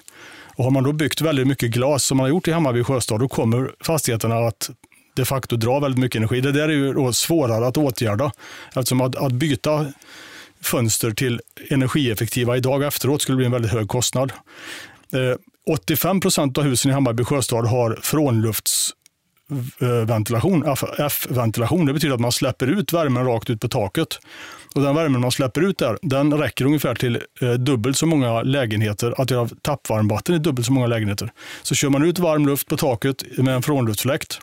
Och 0.55 0.63
har 0.63 0.71
man 0.71 0.83
då 0.83 0.91
byggt 0.91 1.21
väldigt 1.21 1.47
mycket 1.47 1.71
glas 1.71 2.03
som 2.03 2.17
man 2.17 2.23
har 2.23 2.29
gjort 2.29 2.47
i 2.47 2.51
Hammarby 2.51 2.83
sjöstad, 2.83 3.19
då 3.19 3.27
kommer 3.27 3.71
fastigheterna 3.79 4.35
att 4.35 4.69
de 5.15 5.25
facto 5.25 5.55
dra 5.55 5.79
väldigt 5.79 5.99
mycket 5.99 6.19
energi. 6.19 6.41
Det 6.41 6.51
där 6.51 6.69
är 6.69 6.73
ju 6.73 6.93
då 6.93 7.13
svårare 7.13 7.67
att 7.67 7.77
åtgärda 7.77 8.31
eftersom 8.67 9.01
att, 9.01 9.15
att 9.15 9.31
byta 9.31 9.85
fönster 10.61 11.11
till 11.11 11.41
energieffektiva 11.69 12.57
idag 12.57 12.83
efteråt 12.83 13.21
skulle 13.21 13.35
bli 13.35 13.45
en 13.45 13.51
väldigt 13.51 13.71
hög 13.71 13.87
kostnad. 13.87 14.31
Eh, 15.13 15.35
85 15.69 16.19
procent 16.19 16.57
av 16.57 16.63
husen 16.63 16.91
i 16.91 16.93
Hammarby 16.93 17.23
sjöstad 17.23 17.65
har 17.65 17.99
frånluftsventilation, 18.01 20.63
F-ventilation. 20.97 21.85
Det 21.85 21.93
betyder 21.93 22.13
att 22.13 22.21
man 22.21 22.31
släpper 22.31 22.67
ut 22.67 22.93
värmen 22.93 23.25
rakt 23.25 23.49
ut 23.49 23.61
på 23.61 23.67
taket. 23.67 24.19
Och 24.75 24.81
den 24.81 24.95
värmen 24.95 25.21
man 25.21 25.31
släpper 25.31 25.61
ut 25.61 25.77
där, 25.77 25.97
den 26.01 26.33
räcker 26.33 26.65
ungefär 26.65 26.95
till 26.95 27.21
eh, 27.41 27.51
dubbelt 27.51 27.97
så 27.97 28.05
många 28.05 28.41
lägenheter, 28.41 29.21
att 29.21 29.31
göra 29.31 29.49
tappvarmvatten 29.61 30.35
i 30.35 30.39
dubbelt 30.39 30.65
så 30.65 30.73
många 30.73 30.87
lägenheter. 30.87 31.31
Så 31.63 31.75
kör 31.75 31.89
man 31.89 32.03
ut 32.03 32.19
varm 32.19 32.47
luft 32.47 32.67
på 32.67 32.77
taket 32.77 33.23
med 33.37 33.55
en 33.55 33.61
frånluftsfläkt, 33.61 34.39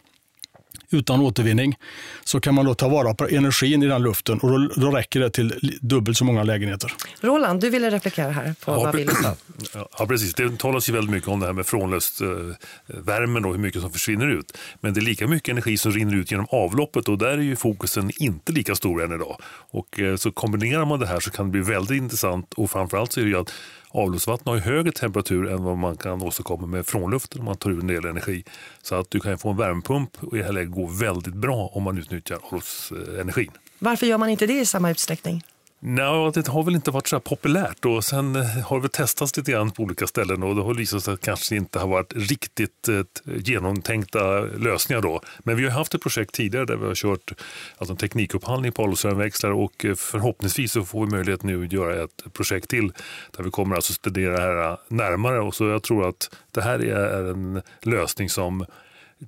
utan 0.91 1.21
återvinning 1.21 1.79
så 2.25 2.41
kan 2.41 2.55
man 2.55 2.65
då 2.65 2.75
ta 2.75 2.89
vara 2.89 3.15
på 3.15 3.29
energin 3.29 3.83
i 3.83 3.87
den 3.87 4.03
luften 4.03 4.39
och 4.39 4.51
då, 4.51 4.69
då 4.77 4.91
räcker 4.91 5.21
det 5.21 5.31
till 5.31 5.79
dubbelt 5.81 6.19
så 6.19 6.25
många 6.25 6.43
lägenheter. 6.43 6.93
Roland, 7.21 7.61
du 7.61 7.71
ville 7.71 7.91
replikera 7.91 8.31
här 8.31 8.55
på 8.65 8.73
ja, 8.73 8.85
vad 8.85 8.97
Wille 8.97 9.15
sa. 9.15 9.35
Ja, 9.99 10.07
precis. 10.07 10.35
Det 10.35 10.59
talas 10.59 10.89
ju 10.89 10.93
väldigt 10.93 11.11
mycket 11.11 11.29
om 11.29 11.41
det 11.41 11.47
här 11.47 11.53
med 11.53 11.67
frånluftsvärmen 11.67 13.45
och 13.45 13.53
hur 13.53 13.59
mycket 13.59 13.81
som 13.81 13.93
försvinner 13.93 14.27
ut. 14.27 14.59
Men 14.81 14.95
det 14.95 15.01
är 15.01 15.03
lika 15.03 15.27
mycket 15.27 15.49
energi 15.49 15.77
som 15.77 15.93
rinner 15.93 16.15
ut 16.15 16.31
genom 16.31 16.47
avloppet 16.51 17.09
och 17.09 17.19
där 17.19 17.39
är 17.39 17.39
ju 17.39 17.57
fokusen 17.57 18.11
inte 18.21 18.53
lika 18.53 18.75
stor 18.75 19.05
än 19.05 19.13
idag. 19.13 19.37
Och 19.71 20.01
eh, 20.01 20.17
så 20.17 20.33
kombinerar 20.33 20.85
man 20.85 21.01
det 21.01 21.07
här 21.07 21.21
så 21.21 21.31
kan 21.31 21.47
det 21.47 21.51
bli 21.51 21.61
väldigt 21.61 21.97
intressant 21.97 22.55
och 22.55 22.71
framförallt 22.71 23.13
så 23.13 23.21
är 23.21 23.25
det 23.25 23.31
ju 23.31 23.41
att 23.41 23.53
Avloppsvatten 23.89 24.47
har 24.47 24.55
ju 24.55 24.61
högre 24.61 24.93
temperatur 24.93 25.49
än 25.49 25.65
vad 25.65 25.79
man 25.79 25.97
kan 25.97 26.23
åstadkomma 26.23 26.67
med 26.67 26.87
frånluften 26.87 27.41
om 27.41 27.45
man 27.45 27.57
tar 27.57 27.71
ur 27.71 27.81
en 27.81 27.87
del 27.87 28.05
energi. 28.05 28.45
Så 28.83 28.95
att 28.95 29.11
du 29.11 29.21
kan 29.21 29.39
få 29.39 29.51
en 29.51 29.57
värmepump 29.57 30.11
och 30.21 30.37
i 30.37 30.39
det 30.39 30.45
här 30.45 30.53
läget 30.53 30.71
går 30.71 30.89
väldigt 31.01 31.35
bra 31.35 31.71
om 31.73 31.83
man 31.83 31.99
utnyttjar 31.99 32.39
avloppsenergin. 32.43 33.51
Varför 33.79 34.07
gör 34.07 34.19
man 34.19 34.29
inte 34.29 34.47
det 34.47 34.61
i 34.61 34.67
samma 34.67 34.91
utsträckning? 34.91 35.43
Nej, 35.81 36.33
det 36.35 36.49
har 36.49 36.63
väl 36.63 36.75
inte 36.75 36.91
varit 36.91 37.09
så 37.09 37.21
populärt 37.21 37.85
och 37.85 38.05
sen 38.05 38.37
eh, 38.37 38.43
har 38.43 38.81
det 38.81 38.89
testats 38.89 39.37
lite 39.37 39.53
grann 39.53 39.71
på 39.71 39.83
olika 39.83 40.07
ställen 40.07 40.43
och 40.43 40.55
det 40.55 40.63
har 40.63 40.75
visat 40.75 41.03
sig 41.03 41.15
att 41.15 41.21
det 41.21 41.27
kanske 41.27 41.57
inte 41.57 41.79
har 41.79 41.89
varit 41.89 42.13
riktigt 42.17 42.89
eh, 42.89 43.03
genomtänkta 43.37 44.41
lösningar 44.41 45.03
då. 45.03 45.21
Men 45.39 45.57
vi 45.57 45.65
har 45.65 45.71
haft 45.71 45.95
ett 45.95 46.03
projekt 46.03 46.35
tidigare 46.35 46.65
där 46.65 46.77
vi 46.77 46.87
har 46.87 46.95
kört 46.95 47.33
alltså 47.79 47.93
en 47.93 47.97
teknikupphandling 47.97 48.73
på 48.73 48.83
avloppsvärmeväxlare 48.83 49.55
och 49.55 49.85
eh, 49.85 49.95
förhoppningsvis 49.95 50.73
så 50.73 50.85
får 50.85 51.07
vi 51.07 51.13
möjlighet 51.13 51.43
nu 51.43 51.65
att 51.65 51.73
göra 51.73 52.05
ett 52.05 52.25
projekt 52.33 52.71
till 52.71 52.93
där 53.37 53.45
vi 53.45 53.51
kommer 53.51 53.77
alltså 53.77 53.93
studera 53.93 54.55
det 54.55 54.63
här 54.63 54.77
närmare 54.89 55.41
och 55.41 55.55
så 55.55 55.67
jag 55.67 55.83
tror 55.83 56.09
att 56.09 56.37
det 56.51 56.63
här 56.63 56.79
är 56.85 57.31
en 57.31 57.63
lösning 57.83 58.31
som 58.31 58.67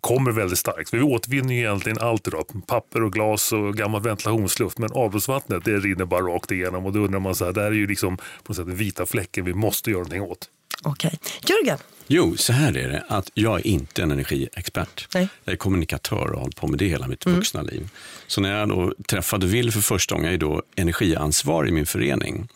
kommer 0.00 0.30
väldigt 0.30 0.58
starkt. 0.58 0.94
Vi 0.94 1.02
återvinner 1.02 1.54
ju 1.54 1.60
egentligen 1.60 1.98
allt 1.98 2.28
idag. 2.28 2.44
Papper 2.66 3.02
och 3.02 3.12
glas 3.12 3.52
och 3.52 3.76
gammal 3.76 4.02
ventilationsluft. 4.02 4.78
Men 4.78 4.92
avloppsvattnet 4.92 5.64
det 5.64 5.78
rinner 5.78 6.04
bara 6.04 6.22
rakt 6.22 6.50
igenom. 6.50 6.86
Och 6.86 6.92
då 6.92 7.00
undrar 7.00 7.20
man 7.20 7.34
så 7.34 7.44
här, 7.44 7.52
det 7.52 7.60
här 7.60 7.70
är 7.70 7.74
ju 7.74 7.86
liksom 7.86 8.16
på 8.16 8.22
något 8.48 8.56
sätt 8.56 8.66
den 8.66 8.76
vita 8.76 9.06
fläcken 9.06 9.44
vi 9.44 9.54
måste 9.54 9.90
göra 9.90 9.98
någonting 9.98 10.22
åt. 10.22 10.48
Okej. 10.82 11.18
Jörgen? 11.48 11.78
Jo, 12.06 12.36
så 12.36 12.52
här 12.52 12.76
är 12.76 12.88
det. 12.88 13.04
att 13.08 13.30
Jag 13.34 13.58
är 13.60 13.66
inte 13.66 14.02
en 14.02 14.10
energiexpert. 14.10 15.08
Nej. 15.14 15.28
Jag 15.44 15.52
är 15.52 15.56
kommunikatör 15.56 16.26
och 16.26 16.34
har 16.34 16.40
hållit 16.40 16.56
på 16.56 16.66
med 16.66 16.78
det 16.78 16.88
hela 16.88 17.06
mitt 17.06 17.26
mm. 17.26 17.36
vuxna 17.38 17.62
liv. 17.62 17.88
Så 18.26 18.40
när 18.40 18.58
jag 18.58 18.68
då 18.68 18.94
träffade 19.08 19.46
Will 19.46 19.72
för 19.72 19.80
första 19.80 20.14
gången, 20.14 20.26
jag 20.26 20.34
är 20.34 20.38
då 20.38 20.62
energiansvarig 20.76 21.68
i 21.68 21.72
min 21.72 21.86
förening. 21.86 22.48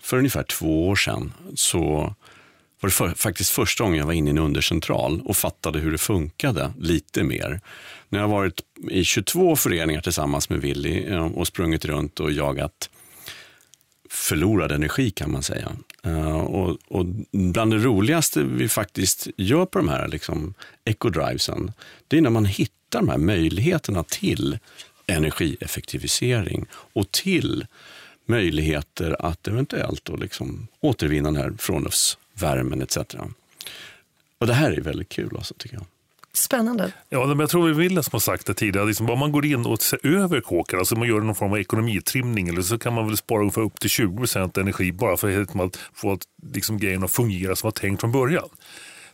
För 0.00 0.16
ungefär 0.16 0.42
två 0.42 0.88
år 0.88 0.96
sedan 0.96 1.32
så 1.54 2.14
var 2.80 2.88
det 2.88 2.94
för, 2.94 3.08
faktiskt 3.08 3.50
första 3.50 3.84
gången 3.84 3.98
jag 3.98 4.06
var 4.06 4.12
inne 4.12 4.30
i 4.30 4.30
en 4.30 4.38
undercentral 4.38 5.20
och 5.24 5.36
fattade 5.36 5.78
hur 5.78 5.92
det 5.92 5.98
funkade 5.98 6.72
lite 6.78 7.24
mer. 7.24 7.60
När 8.08 8.18
jag 8.18 8.28
varit 8.28 8.60
i 8.90 9.04
22 9.04 9.56
föreningar 9.56 10.00
tillsammans 10.00 10.50
med 10.50 10.60
Willy 10.60 11.04
eh, 11.04 11.26
och 11.26 11.46
sprungit 11.46 11.84
runt 11.84 12.20
och 12.20 12.32
jagat 12.32 12.90
förlorad 14.10 14.72
energi 14.72 15.10
kan 15.10 15.32
man 15.32 15.42
säga. 15.42 15.72
Eh, 16.04 16.38
och, 16.38 16.78
och, 16.88 17.06
bland 17.32 17.70
det 17.70 17.78
roligaste 17.78 18.42
vi 18.42 18.68
faktiskt 18.68 19.28
gör 19.36 19.66
på 19.66 19.78
de 19.78 19.88
här 19.88 20.08
liksom, 20.08 20.54
ecodrivesen, 20.84 21.72
det 22.08 22.18
är 22.18 22.20
när 22.20 22.30
man 22.30 22.44
hittar 22.44 23.00
de 23.00 23.08
här 23.08 23.18
möjligheterna 23.18 24.04
till 24.04 24.58
energieffektivisering 25.06 26.66
och 26.72 27.10
till 27.10 27.66
möjligheter 28.26 29.16
att 29.26 29.48
eventuellt 29.48 30.04
då 30.04 30.16
liksom 30.16 30.68
återvinna 30.80 31.30
den 31.30 31.42
här 31.42 31.52
frånlufts 31.58 32.18
värmen 32.40 32.82
etc. 32.82 32.96
Och 34.38 34.46
det 34.46 34.54
här 34.54 34.72
är 34.72 34.80
väldigt 34.80 35.08
kul 35.08 35.30
alltså, 35.36 35.54
tycker 35.54 35.76
jag. 35.76 35.86
Spännande. 36.32 36.92
Ja, 37.08 37.26
men 37.26 37.40
jag 37.40 37.50
tror 37.50 37.68
vi 37.68 37.72
vill 37.72 38.02
som 38.02 38.10
har 38.12 38.20
sagt 38.20 38.46
det 38.46 38.54
tidigare, 38.54 38.86
liksom, 38.86 39.10
om 39.10 39.18
man 39.18 39.32
går 39.32 39.46
in 39.46 39.66
och 39.66 39.82
ser 39.82 40.06
över 40.06 40.40
kåken, 40.40 40.78
alltså 40.78 40.96
man 40.96 41.08
gör 41.08 41.20
någon 41.20 41.34
form 41.34 41.52
av 41.52 41.58
ekonomitrimning, 41.58 42.48
eller 42.48 42.62
så 42.62 42.78
kan 42.78 42.94
man 42.94 43.06
väl 43.06 43.16
spara 43.16 43.40
ungefär 43.40 43.62
upp 43.62 43.80
till 43.80 43.90
20% 43.90 44.60
energi 44.60 44.92
bara 44.92 45.16
för 45.16 45.40
att 45.64 45.76
få 45.94 46.18
liksom, 46.52 46.78
grejen 46.78 47.04
att 47.04 47.10
fungera 47.10 47.56
som 47.56 47.66
var 47.66 47.72
tänkt 47.72 48.00
från 48.00 48.12
början. 48.12 48.48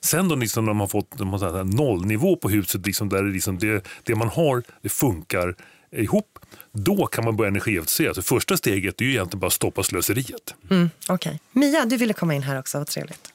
Sen 0.00 0.28
då 0.28 0.34
liksom, 0.34 0.64
när 0.64 0.72
man 0.72 0.88
fått 0.88 1.18
när 1.18 1.26
man 1.26 1.40
säger, 1.40 1.64
nollnivå 1.64 2.37
på 2.37 2.48
huset, 2.48 2.87
liksom, 2.87 3.08
där 3.08 3.22
det, 3.22 3.32
liksom, 3.32 3.58
det, 3.58 3.87
det 4.02 4.14
man 4.14 4.28
har 4.28 4.62
det 4.82 4.88
funkar 4.88 5.54
ihop, 5.90 6.38
då 6.76 7.06
kan 7.06 7.24
man 7.24 7.37
börja 7.37 7.48
energieffektivisera. 7.48 8.14
Så 8.14 8.22
första 8.22 8.56
steget 8.56 9.00
är 9.00 9.04
ju 9.04 9.10
egentligen 9.10 9.40
bara 9.40 9.46
att 9.46 9.52
stoppa 9.52 9.82
slöseriet. 9.82 10.54
Mm, 10.70 10.90
okay. 11.08 11.38
Mia, 11.52 11.84
du 11.84 11.96
ville 11.96 12.12
komma 12.12 12.34
in 12.34 12.42
här 12.42 12.58
också, 12.58 12.78
vad 12.78 12.87
trevligt. 12.87 13.32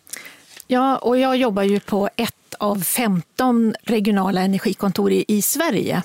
Ja, 0.67 0.97
och 0.97 1.17
jag 1.17 1.37
jobbar 1.37 1.63
ju 1.63 1.79
på 1.79 2.09
ett 2.15 2.35
av 2.57 2.81
15 2.81 3.75
regionala 3.83 4.41
energikontor 4.41 5.11
i, 5.11 5.25
i 5.27 5.41
Sverige. 5.41 6.03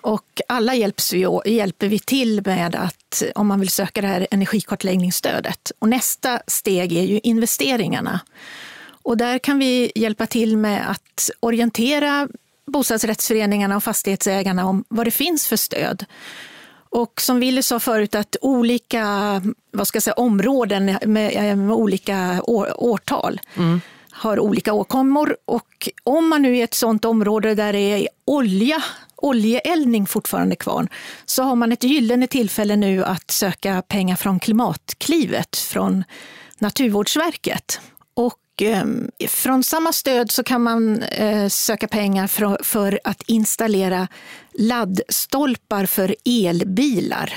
Och 0.00 0.40
alla 0.48 0.74
hjälps 0.74 1.12
vi, 1.12 1.26
hjälper 1.44 1.88
vi 1.88 1.98
till 1.98 2.42
med 2.44 2.74
att 2.74 3.22
om 3.34 3.46
man 3.46 3.60
vill 3.60 3.68
söka 3.68 4.00
det 4.00 4.06
här 4.06 4.26
energikartläggningsstödet. 4.30 5.72
Och 5.78 5.88
nästa 5.88 6.42
steg 6.46 6.92
är 6.92 7.02
ju 7.02 7.20
investeringarna. 7.22 8.20
Och 9.02 9.16
där 9.16 9.38
kan 9.38 9.58
vi 9.58 9.92
hjälpa 9.94 10.26
till 10.26 10.56
med 10.56 10.90
att 10.90 11.30
orientera 11.40 12.28
bostadsrättsföreningarna 12.72 13.76
och 13.76 13.84
fastighetsägarna 13.84 14.66
om 14.66 14.84
vad 14.88 15.06
det 15.06 15.10
finns 15.10 15.46
för 15.46 15.56
stöd. 15.56 16.04
Och 16.94 17.20
som 17.20 17.40
Wille 17.40 17.62
sa 17.62 17.80
förut, 17.80 18.14
att 18.14 18.36
olika 18.40 19.42
vad 19.72 19.88
ska 19.88 19.96
jag 19.96 20.02
säga, 20.02 20.14
områden 20.14 20.84
med, 21.06 21.58
med 21.58 21.72
olika 21.72 22.42
år, 22.42 22.82
årtal 22.82 23.40
mm. 23.56 23.80
har 24.10 24.40
olika 24.40 24.72
åkommor. 24.72 25.36
Och 25.44 25.88
om 26.04 26.28
man 26.28 26.42
nu 26.42 26.56
är 26.56 26.64
ett 26.64 26.74
sådant 26.74 27.04
område 27.04 27.54
där 27.54 27.72
det 27.72 27.78
är 27.78 28.08
olja, 28.24 28.82
oljeeldning 29.16 30.06
fortfarande 30.06 30.56
kvar, 30.56 30.88
så 31.24 31.42
har 31.42 31.56
man 31.56 31.72
ett 31.72 31.84
gyllene 31.84 32.26
tillfälle 32.26 32.76
nu 32.76 33.04
att 33.04 33.30
söka 33.30 33.82
pengar 33.82 34.16
från 34.16 34.40
Klimatklivet 34.40 35.56
från 35.56 36.04
Naturvårdsverket. 36.58 37.80
Och 38.14 38.41
Ehm, 38.60 39.10
från 39.28 39.64
samma 39.64 39.92
stöd 39.92 40.30
så 40.30 40.44
kan 40.44 40.62
man 40.62 41.02
eh, 41.02 41.48
söka 41.48 41.88
pengar 41.88 42.26
för, 42.62 43.00
att 43.04 43.22
installera 43.22 44.08
laddstolpar 44.52 45.86
för 45.86 46.16
elbilar. 46.24 47.32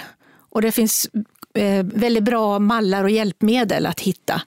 Och 0.49 0.61
det 0.61 0.71
finns 0.71 1.09
eh, 1.53 1.85
väldigt 1.85 2.23
bra 2.23 2.59
mallar 2.59 3.03
och 3.03 3.09
hjälpmedel 3.09 3.85
att 3.85 3.99
hitta 3.99 4.41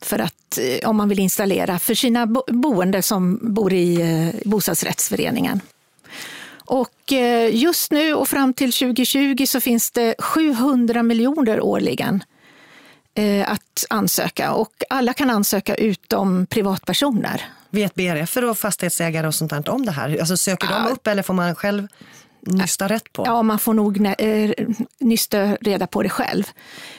för 0.00 0.18
att, 0.18 0.58
eh, 0.58 0.88
om 0.88 0.96
man 0.96 1.08
vill 1.08 1.18
installera 1.18 1.78
för 1.78 1.94
sina 1.94 2.26
boende 2.48 3.02
som 3.02 3.38
bor 3.54 3.72
i 3.72 4.32
bostadsrättsföreningen. 4.44 5.60
Och 6.70 7.12
just 7.50 7.92
nu 7.92 8.14
och 8.14 8.28
fram 8.28 8.54
till 8.54 8.72
2020 8.72 9.46
så 9.46 9.60
finns 9.60 9.90
det 9.90 10.14
700 10.18 11.02
miljoner 11.02 11.60
årligen 11.60 12.22
att 13.46 13.86
ansöka 13.90 14.52
och 14.52 14.72
alla 14.90 15.12
kan 15.12 15.30
ansöka 15.30 15.74
utom 15.74 16.46
privatpersoner. 16.46 17.44
Vet 17.70 17.94
BRF 17.94 18.36
och 18.36 18.58
fastighetsägare 18.58 19.26
och 19.26 19.34
sånt 19.34 19.50
där 19.50 19.70
om 19.70 19.86
det 19.86 19.92
här? 19.92 20.18
Alltså 20.18 20.36
söker 20.36 20.68
de 20.68 20.92
upp 20.92 21.06
eller 21.06 21.22
får 21.22 21.34
man 21.34 21.54
själv 21.54 21.88
nysta 22.40 22.88
rätt 22.88 23.12
på? 23.12 23.22
Ja, 23.26 23.42
man 23.42 23.58
får 23.58 23.74
nog 23.74 24.06
äh, 24.18 24.50
nysta 24.98 25.56
reda 25.60 25.86
på 25.86 26.02
det 26.02 26.08
själv. 26.08 26.44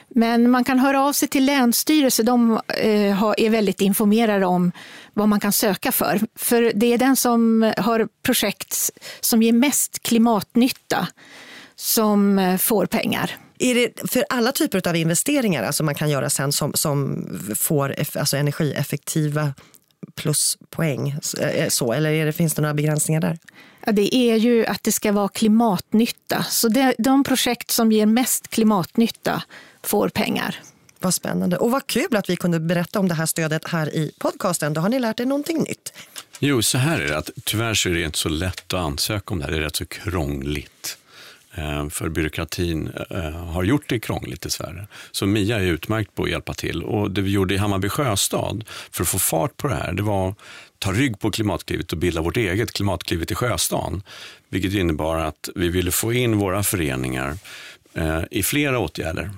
Men 0.08 0.51
man 0.51 0.63
kan 0.63 0.79
höra 0.79 1.03
av 1.03 1.13
sig 1.13 1.27
till 1.27 1.45
Länsstyrelsen. 1.45 2.25
De 2.25 2.62
äh, 2.67 3.34
är 3.38 3.49
väldigt 3.49 3.82
informerade 3.82 4.45
om 4.45 4.71
vad 5.13 5.29
man 5.29 5.39
kan 5.39 5.51
söka 5.51 5.91
för. 5.91 6.19
För 6.36 6.71
det 6.75 6.93
är 6.93 6.97
den 6.97 7.15
som 7.15 7.73
har 7.77 8.08
projekt 8.23 8.91
som 9.19 9.41
ger 9.41 9.53
mest 9.53 10.03
klimatnytta 10.03 11.08
som 11.75 12.58
får 12.60 12.86
pengar. 12.86 13.38
Är 13.60 13.76
det 13.76 14.10
för 14.12 14.26
alla 14.30 14.52
typer 14.52 14.88
av 14.89 14.95
investeringar 14.95 15.63
alltså 15.63 15.84
man 15.84 15.95
kan 15.95 16.10
göra 16.10 16.30
sen 16.30 16.52
som, 16.52 16.74
som 16.74 17.28
får 17.56 17.95
alltså 18.15 18.38
energieffektiva 18.38 19.54
pluspoäng? 20.15 21.15
Så, 21.69 21.93
eller 21.93 22.12
är 22.12 22.26
det, 22.26 22.34
finns 22.34 22.54
det 22.54 22.62
några 22.62 22.74
begränsningar 22.74 23.22
där? 23.22 23.38
Ja, 23.86 23.91
det 23.91 24.15
är 24.15 24.36
ju 24.36 24.65
att 24.65 24.84
det 24.84 24.91
ska 24.91 25.12
vara 25.12 25.30
klimatnytta. 25.30 26.43
Så 26.43 26.67
det, 26.69 26.95
de 26.98 27.24
projekt 27.24 27.72
som 27.72 27.91
ger 27.91 28.06
mest 28.06 28.48
klimatnytta 28.48 29.43
får 29.84 30.10
pengar. 30.10 30.56
Vad 31.00 31.13
spännande. 31.13 31.58
Och 31.58 31.72
vad 31.72 31.88
kul 31.88 32.15
att 32.15 32.30
vi 32.30 32.36
kunde 32.36 32.60
berätta 32.60 33.00
om 33.00 33.08
det 33.08 33.15
här 33.15 33.26
stödet 33.26 33.67
här 33.67 33.95
i 33.95 34.12
podcasten. 34.19 34.74
Då 34.74 34.82
har 34.82 34.89
ni 34.89 35.00
lärt 35.00 35.19
er 35.19 35.26
någonting 35.26 35.58
nytt. 35.63 35.93
Jo, 36.39 36.62
så 36.62 36.78
här 36.78 37.00
är 37.00 37.08
det. 37.08 37.17
Att 37.17 37.30
tyvärr 37.43 37.74
så 37.74 37.89
är 37.89 37.93
det 37.93 38.02
inte 38.02 38.17
så 38.17 38.30
lätt 38.30 38.74
att 38.74 38.80
ansöka 38.80 39.34
om 39.34 39.39
det 39.39 39.45
här. 39.45 39.52
Det 39.52 39.58
är 39.58 39.62
rätt 39.62 39.76
så 39.76 39.86
krångligt. 39.86 40.98
Eh, 41.54 41.90
för 41.90 42.10
byråkratin 42.10 42.92
eh, 43.10 43.22
har 43.32 43.64
gjort 43.64 43.90
det 43.90 44.00
krångligt 44.00 44.42
dessvärre. 44.42 44.88
Så 45.12 45.26
MIA 45.26 45.60
är 45.60 45.66
utmärkt 45.66 46.16
på 46.16 46.24
att 46.24 46.30
hjälpa 46.30 46.54
till. 46.54 46.84
Och 46.84 47.12
det 47.12 47.22
vi 47.22 47.32
gjorde 47.32 47.54
i 47.54 47.58
Hammarby 47.58 47.90
sjöstad 47.90 48.64
för 48.92 49.04
att 49.04 49.10
få 49.10 49.20
fart 49.20 49.58
på 49.58 49.68
det 49.68 49.76
här, 49.76 49.94
det 49.94 50.04
var 50.04 50.30
att 50.30 50.38
ta 50.80 50.92
rygg 50.92 51.20
på 51.20 51.32
Klimatklivet 51.32 51.92
och 51.92 51.98
bilda 51.98 52.22
vårt 52.22 52.38
eget 52.38 52.74
Klimatklivet 52.74 53.32
i 53.32 53.36
sjöstan. 53.36 54.04
Vilket 54.50 54.74
innebar 54.74 55.18
att 55.18 55.50
vi 55.56 55.70
ville 55.70 55.92
få 55.92 56.14
in 56.14 56.38
våra 56.38 56.64
föreningar 56.64 57.38
eh, 57.94 58.22
i 58.32 58.44
flera 58.44 58.80
åtgärder. 58.80 59.32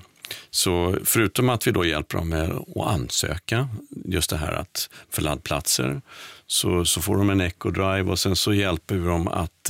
Så 0.49 0.97
förutom 1.05 1.49
att 1.49 1.67
vi 1.67 1.71
då 1.71 1.85
hjälper 1.85 2.17
dem 2.17 2.29
med 2.29 2.51
att 2.51 2.87
ansöka, 2.87 3.69
just 4.05 4.29
det 4.29 4.37
här 4.37 4.51
att 4.51 4.89
för 5.09 5.21
laddplatser, 5.21 6.01
så, 6.47 6.85
så 6.85 7.01
får 7.01 7.17
de 7.17 7.29
en 7.29 7.41
ecodrive 7.41 8.11
och 8.11 8.19
sen 8.19 8.35
så 8.35 8.53
hjälper 8.53 8.95
vi 8.95 9.07
dem 9.07 9.27
att 9.27 9.69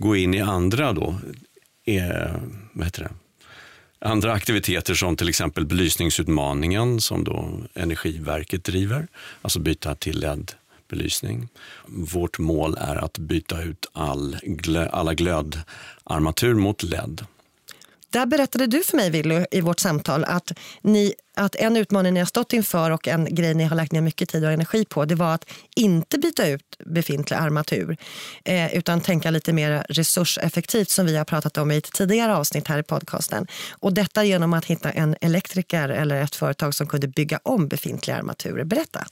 gå 0.00 0.16
in 0.16 0.34
i 0.34 0.40
andra 0.40 0.92
då, 0.92 1.18
eh, 1.86 2.34
vad 2.72 2.84
heter 2.84 3.02
det? 3.02 3.10
Andra 4.08 4.32
aktiviteter 4.32 4.94
som 4.94 5.16
till 5.16 5.28
exempel 5.28 5.66
belysningsutmaningen 5.66 7.00
som 7.00 7.24
då 7.24 7.60
Energiverket 7.74 8.64
driver, 8.64 9.06
alltså 9.42 9.60
byta 9.60 9.94
till 9.94 10.20
LED-belysning. 10.20 11.48
Vårt 11.86 12.38
mål 12.38 12.76
är 12.80 12.96
att 12.96 13.18
byta 13.18 13.62
ut 13.62 13.86
all, 13.92 14.36
alla 14.90 15.14
glödarmatur 15.14 16.54
mot 16.54 16.82
LED. 16.82 17.24
Där 18.10 18.26
berättade 18.26 18.66
du 18.66 18.82
för 18.84 18.96
mig, 18.96 19.10
Willy, 19.10 19.44
i 19.50 19.60
vårt 19.60 19.80
samtal 19.80 20.24
att, 20.24 20.52
ni, 20.82 21.14
att 21.40 21.54
en 21.54 21.76
utmaning 21.76 22.14
ni 22.14 22.20
har 22.20 22.26
stått 22.26 22.52
inför 22.52 22.90
och 22.90 23.08
en 23.08 23.34
grej 23.34 23.54
ni 23.54 23.64
har 23.64 23.76
lagt 23.76 23.92
ner 23.92 24.00
mycket 24.00 24.28
tid 24.28 24.44
och 24.44 24.52
energi 24.52 24.84
på 24.84 25.04
det 25.04 25.14
var 25.14 25.34
att 25.34 25.50
inte 25.76 26.18
byta 26.18 26.48
ut 26.48 26.62
befintlig 26.86 27.36
armatur 27.36 27.96
eh, 28.44 28.74
utan 28.74 29.00
tänka 29.00 29.30
lite 29.30 29.52
mer 29.52 29.86
resurseffektivt 29.88 30.90
som 30.90 31.06
vi 31.06 31.16
har 31.16 31.24
pratat 31.24 31.58
om 31.58 31.70
i 31.70 31.76
ett 31.76 31.92
tidigare 31.92 32.36
avsnitt 32.36 32.68
här 32.68 32.78
i 32.78 32.82
podcasten. 32.82 33.46
Och 33.70 33.92
detta 33.92 34.24
genom 34.24 34.52
att 34.52 34.64
hitta 34.64 34.90
en 34.90 35.16
elektriker 35.20 35.88
eller 35.88 36.22
ett 36.22 36.34
företag 36.34 36.74
som 36.74 36.86
kunde 36.86 37.08
bygga 37.08 37.40
om 37.42 37.68
befintliga 37.68 38.16
armaturer. 38.16 38.64
Berätta. 38.64 39.06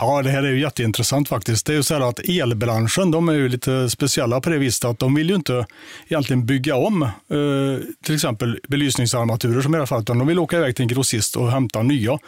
Ja, 0.00 0.22
det 0.22 0.30
här 0.30 0.42
är 0.42 0.50
ju 0.50 0.60
jätteintressant 0.60 1.28
faktiskt. 1.28 1.66
Det 1.66 1.72
är 1.72 1.76
ju 1.76 1.82
så 1.82 1.94
här 1.94 2.08
att 2.08 2.18
elbranschen, 2.18 3.10
de 3.10 3.28
är 3.28 3.32
ju 3.32 3.48
lite 3.48 3.90
speciella 3.90 4.40
på 4.40 4.50
det 4.50 4.58
viset 4.58 4.84
att 4.84 4.98
de 4.98 5.14
vill 5.14 5.28
ju 5.28 5.34
inte 5.34 5.66
egentligen 6.08 6.46
bygga 6.46 6.76
om 6.76 7.02
eh, 7.02 7.08
till 8.04 8.14
exempel 8.14 8.60
belysningsarmaturer 8.68 9.60
som 9.60 9.74
i 9.74 9.78
alla 9.78 9.86
fall, 9.86 10.00
utan 10.00 10.18
de 10.18 10.26
vill 10.26 10.38
åka 10.38 10.56
iväg 10.56 10.76
till 10.76 10.82
en 10.82 10.88
grossist 10.88 11.36
och 11.36 11.50
hämta 11.50 11.82
nya. 11.82 12.18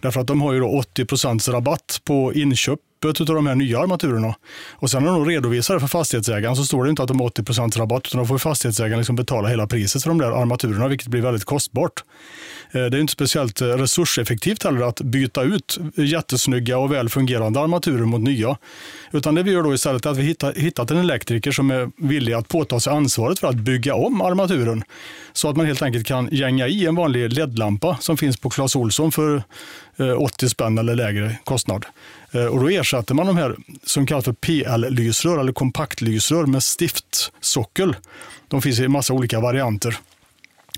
Därför 0.00 0.20
att 0.20 0.26
de 0.26 0.40
har 0.40 0.52
ju 0.52 0.60
då 0.60 0.82
80% 0.96 1.50
rabatt 1.52 2.00
på 2.04 2.34
inköp 2.34 2.80
av 3.08 3.26
de 3.26 3.46
här 3.46 3.54
nya 3.54 3.80
armaturerna. 3.80 4.34
Och 4.72 4.90
sen 4.90 5.04
när 5.04 5.12
de 5.12 5.26
redovisar 5.26 5.74
det 5.74 5.80
för 5.80 5.86
fastighetsägaren 5.86 6.56
så 6.56 6.64
står 6.64 6.84
det 6.84 6.90
inte 6.90 7.02
att 7.02 7.08
de 7.08 7.20
har 7.20 7.26
80 7.26 7.78
rabatt 7.78 8.06
utan 8.06 8.20
då 8.20 8.26
får 8.26 8.38
fastighetsägaren 8.38 8.98
liksom 8.98 9.16
betala 9.16 9.48
hela 9.48 9.66
priset 9.66 10.02
för 10.02 10.10
de 10.10 10.18
där 10.18 10.42
armaturerna 10.42 10.88
vilket 10.88 11.08
blir 11.08 11.20
väldigt 11.20 11.44
kostbart. 11.44 12.04
Eh, 12.70 12.84
det 12.84 12.96
är 12.96 13.00
inte 13.00 13.12
speciellt 13.12 13.60
eh, 13.60 13.66
resurseffektivt 13.66 14.64
heller 14.64 14.82
att 14.82 15.00
byta 15.00 15.42
ut 15.42 15.78
jättesnygga 15.94 16.78
och 16.78 16.92
väl 16.92 17.08
fungerande 17.08 17.60
armaturer 17.60 18.04
mot 18.04 18.20
nya. 18.20 18.56
Utan 19.12 19.34
det 19.34 19.42
vi 19.42 19.50
gör 19.50 19.62
då 19.62 19.74
istället 19.74 20.06
är 20.06 20.10
att 20.10 20.16
vi 20.16 20.22
hittar, 20.22 20.54
hittat 20.54 20.90
en 20.90 20.96
elektriker 20.96 21.52
som 21.52 21.70
är 21.70 21.90
villig 21.96 22.32
att 22.32 22.48
påta 22.48 22.80
sig 22.80 22.92
ansvaret 22.92 23.38
för 23.38 23.48
att 23.48 23.56
bygga 23.56 23.94
om 23.94 24.20
armaturen. 24.20 24.84
Så 25.32 25.48
att 25.48 25.56
man 25.56 25.66
helt 25.66 25.82
enkelt 25.82 26.06
kan 26.06 26.28
gänga 26.32 26.68
i 26.68 26.86
en 26.86 26.94
vanlig 26.94 27.32
LED-lampa 27.32 27.96
som 28.00 28.16
finns 28.16 28.36
på 28.36 28.50
Clas 28.50 28.76
Olsson 28.76 29.12
för 29.12 29.42
eh, 29.96 30.22
80 30.22 30.48
spänn 30.48 30.78
eller 30.78 30.94
lägre 30.94 31.36
kostnad. 31.44 31.86
Eh, 32.32 32.44
och 32.44 32.60
då 32.60 32.68
ersätter 32.68 33.14
man 33.14 33.26
de 33.26 33.36
här 33.36 33.56
som 33.84 34.06
kallas 34.06 34.24
för 34.24 34.32
PL-lysrör 34.32 35.38
eller 35.38 35.52
kompaktlysrör 35.52 36.46
med 36.46 36.62
stiftsockel. 36.62 37.96
De 38.48 38.62
finns 38.62 38.80
i 38.80 38.88
massa 38.88 39.12
olika 39.12 39.40
varianter. 39.40 39.96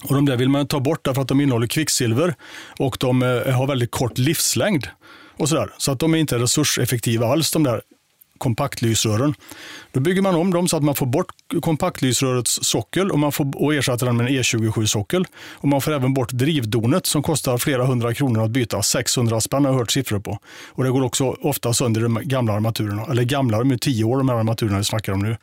Och 0.04 0.14
de 0.14 0.26
där 0.26 0.36
vill 0.36 0.48
man 0.48 0.66
ta 0.66 0.80
bort 0.80 1.04
därför 1.04 1.22
att 1.22 1.28
de 1.28 1.40
innehåller 1.40 1.66
kvicksilver 1.66 2.34
och 2.78 2.96
de 3.00 3.22
eh, 3.22 3.28
har 3.28 3.66
väldigt 3.66 3.90
kort 3.90 4.18
livslängd. 4.18 4.86
Och 5.36 5.48
så, 5.48 5.54
där. 5.54 5.70
så 5.78 5.92
att 5.92 5.98
de 5.98 6.14
är 6.14 6.18
inte 6.18 6.38
resurseffektiva 6.38 7.26
alls 7.26 7.50
de 7.50 7.62
där 7.62 7.82
kompaktlysrören. 8.42 9.34
Då 9.92 10.00
bygger 10.00 10.22
man 10.22 10.34
om 10.34 10.52
dem 10.52 10.68
så 10.68 10.76
att 10.76 10.82
man 10.82 10.94
får 10.94 11.06
bort 11.06 11.26
kompaktlysrörets 11.62 12.58
sockel 12.62 13.10
och, 13.10 13.18
man 13.18 13.32
får, 13.32 13.62
och 13.62 13.74
ersätter 13.74 14.06
den 14.06 14.16
med 14.16 14.26
en 14.26 14.32
E27-sockel. 14.32 15.26
Och 15.52 15.68
man 15.68 15.80
får 15.80 15.92
även 15.92 16.14
bort 16.14 16.32
drivdonet 16.32 17.06
som 17.06 17.22
kostar 17.22 17.58
flera 17.58 17.84
hundra 17.84 18.14
kronor 18.14 18.44
att 18.44 18.50
byta. 18.50 18.82
600 18.82 19.40
spänn 19.40 19.64
har 19.64 19.72
jag 19.72 19.78
hört 19.78 19.90
siffror 19.90 20.20
på. 20.20 20.38
Och 20.68 20.84
det 20.84 20.90
går 20.90 21.02
också 21.02 21.36
ofta 21.40 21.72
sönder 21.72 22.00
de 22.00 22.20
gamla 22.22 22.52
armaturerna. 22.52 23.04
Eller 23.10 23.22
gamla, 23.22 23.58
de 23.58 23.70
är 23.70 23.76
tio 23.76 24.04
år 24.04 24.18
de 24.18 24.28
här 24.28 24.36
armaturerna 24.36 24.78
vi 24.78 24.84
snackar 24.84 25.12
om 25.12 25.22
nu. 25.22 25.36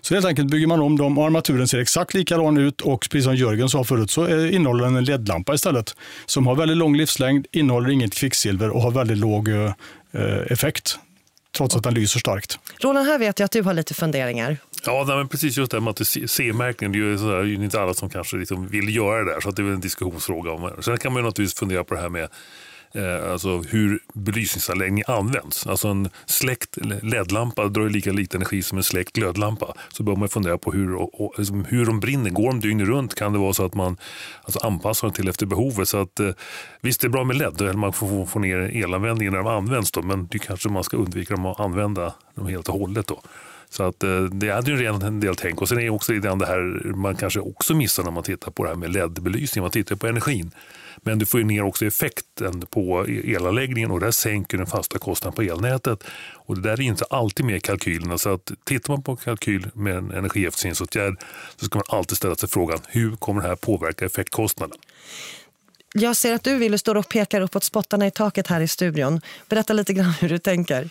Så 0.00 0.14
helt 0.14 0.26
enkelt 0.26 0.50
bygger 0.50 0.66
man 0.66 0.80
om 0.80 0.98
dem 0.98 1.18
och 1.18 1.26
armaturen 1.26 1.68
ser 1.68 1.78
exakt 1.78 2.14
likadan 2.14 2.58
ut 2.58 2.80
och 2.80 3.00
precis 3.10 3.24
som 3.24 3.36
Jörgen 3.36 3.68
sa 3.68 3.84
förut 3.84 4.10
så 4.10 4.46
innehåller 4.46 4.84
den 4.84 4.96
en 4.96 5.04
ledlampa 5.04 5.54
istället 5.54 5.96
som 6.26 6.46
har 6.46 6.54
väldigt 6.54 6.76
lång 6.76 6.96
livslängd, 6.96 7.46
innehåller 7.52 7.90
inget 7.90 8.14
kvicksilver 8.14 8.70
och 8.70 8.82
har 8.82 8.90
väldigt 8.90 9.18
låg 9.18 9.48
eh, 9.48 9.72
effekt 10.50 10.98
trots 11.56 11.76
att 11.76 11.82
den 11.82 11.94
lyser 11.94 12.20
starkt. 12.20 12.58
Roland, 12.80 13.06
här 13.06 13.18
vet 13.18 13.38
jag 13.38 13.44
att 13.44 13.50
du 13.50 13.62
har 13.62 13.74
lite 13.74 13.94
funderingar. 13.94 14.56
Ja, 14.86 15.04
men 15.08 15.28
precis 15.28 15.56
just 15.56 15.72
det 15.72 15.80
med 15.80 15.90
att 15.90 16.06
C-märkning, 16.30 16.92
det 16.92 16.98
är 16.98 17.00
ju 17.00 17.18
sådär, 17.18 17.42
det 17.42 17.50
är 17.50 17.64
inte 17.64 17.80
alla 17.80 17.94
som 17.94 18.10
kanske 18.10 18.36
liksom 18.36 18.68
vill 18.68 18.96
göra 18.96 19.24
det 19.24 19.32
där, 19.32 19.40
så 19.40 19.50
det 19.50 19.62
är 19.62 19.64
väl 19.64 19.74
en 19.74 19.80
diskussionsfråga. 19.80 20.50
Om. 20.50 20.82
Sen 20.82 20.98
kan 20.98 21.12
man 21.12 21.22
naturligtvis 21.22 21.58
fundera 21.58 21.84
på 21.84 21.94
det 21.94 22.00
här 22.00 22.08
med 22.08 22.28
eh, 22.94 23.32
alltså 23.32 23.58
hur 23.58 23.98
belysningsanläggning 24.14 25.04
används. 25.06 25.66
Alltså 25.66 25.88
en 25.88 26.08
släckt 26.26 26.78
LED-lampa 27.02 27.68
drar 27.68 27.82
ju 27.82 27.88
lika 27.88 28.12
lite 28.12 28.36
energi 28.36 28.62
som 28.62 28.78
en 28.78 28.84
släckt 28.84 29.12
glödlampa. 29.12 29.74
Så 29.88 30.02
bör 30.02 30.16
man 30.16 30.28
fundera 30.28 30.58
på 30.58 30.72
hur, 30.72 30.94
och, 30.94 31.20
och, 31.20 31.34
liksom 31.38 31.64
hur 31.64 31.86
de 31.86 32.00
brinner. 32.00 32.30
Går 32.30 32.46
de 32.46 32.60
dygnet 32.60 32.88
runt? 32.88 33.14
Kan 33.14 33.32
det 33.32 33.38
vara 33.38 33.52
så 33.52 33.64
att 33.64 33.74
man 33.74 33.96
alltså 34.42 34.58
anpassar 34.58 35.08
dem 35.08 35.14
till 35.14 35.28
efter 35.28 35.46
behovet? 35.46 35.88
Så 35.88 35.98
att, 35.98 36.20
eh, 36.20 36.30
visst, 36.80 37.00
det 37.00 37.06
är 37.06 37.08
bra 37.08 37.24
med 37.24 37.36
LED, 37.36 37.60
eller 37.60 37.72
man 37.72 37.92
får 37.92 38.26
få 38.26 38.38
ner 38.38 38.58
elanvändningen 38.58 39.32
när 39.32 39.42
de 39.42 39.46
används. 39.46 39.90
Då, 39.92 40.02
men 40.02 40.26
det 40.26 40.38
kanske 40.38 40.68
man 40.68 40.84
ska 40.84 40.96
undvika 40.96 41.34
dem 41.34 41.46
att 41.46 41.60
använda 41.60 42.14
dem 42.34 42.46
helt 42.46 42.68
och 42.68 42.74
hållet. 42.74 43.06
Då. 43.06 43.22
Så 43.70 43.82
att, 43.82 44.02
eh, 44.02 44.22
det 44.22 44.50
hade 44.50 44.70
ju 44.70 44.76
redan 44.76 45.02
en 45.02 45.20
del 45.20 45.36
tänk. 45.36 45.62
Och 45.62 45.68
sen 45.68 45.78
är 45.78 45.82
det 45.82 45.90
också 45.90 46.12
det 46.12 46.46
här 46.46 46.94
man 46.94 47.16
kanske 47.16 47.40
också 47.40 47.74
missar 47.74 48.02
när 48.02 48.10
man 48.10 48.22
tittar 48.22 48.50
på 48.50 48.62
det 48.62 48.68
här 48.68 48.76
med 48.76 48.90
LED-belysning. 48.90 49.62
Man 49.62 49.70
tittar 49.70 49.96
på 49.96 50.06
energin. 50.06 50.50
Men 50.96 51.18
du 51.18 51.26
får 51.26 51.40
ju 51.40 51.46
ner 51.46 51.62
också 51.62 51.86
effekten 51.86 52.60
på 52.70 53.06
e-, 53.08 53.32
elanläggningen 53.34 53.90
och 53.90 54.00
det 54.00 54.12
sänker 54.12 54.58
den 54.58 54.66
fasta 54.66 54.98
kostnaden 54.98 55.36
på 55.36 55.42
elnätet. 55.42 56.04
Och 56.34 56.56
det 56.56 56.62
där 56.62 56.72
är 56.72 56.80
inte 56.80 57.04
alltid 57.04 57.46
med 57.46 57.56
i 57.56 57.60
kalkylerna. 57.60 58.18
Så 58.18 58.34
att 58.34 58.52
tittar 58.64 58.92
man 58.92 59.02
på 59.02 59.12
en 59.12 59.16
kalkyl 59.16 59.70
med 59.74 59.96
en 59.96 60.10
energieffektiviseringsåtgärd 60.10 61.14
så 61.56 61.64
ska 61.64 61.78
man 61.78 61.98
alltid 61.98 62.16
ställa 62.16 62.34
sig 62.34 62.48
frågan 62.48 62.78
hur 62.88 63.16
kommer 63.16 63.42
det 63.42 63.48
här 63.48 63.56
påverka 63.56 64.04
effektkostnaden? 64.04 64.76
Jag 65.94 66.16
ser 66.16 66.34
att 66.34 66.44
du 66.44 66.58
vill 66.58 66.78
stå 66.78 66.98
och 66.98 67.08
pekar 67.08 67.40
uppåt 67.40 67.64
spottarna 67.64 68.06
i 68.06 68.10
taket 68.10 68.46
här 68.46 68.60
i 68.60 68.68
studion. 68.68 69.20
Berätta 69.48 69.72
lite 69.72 69.92
grann 69.92 70.10
hur 70.20 70.28
du 70.28 70.38
tänker. 70.38 70.90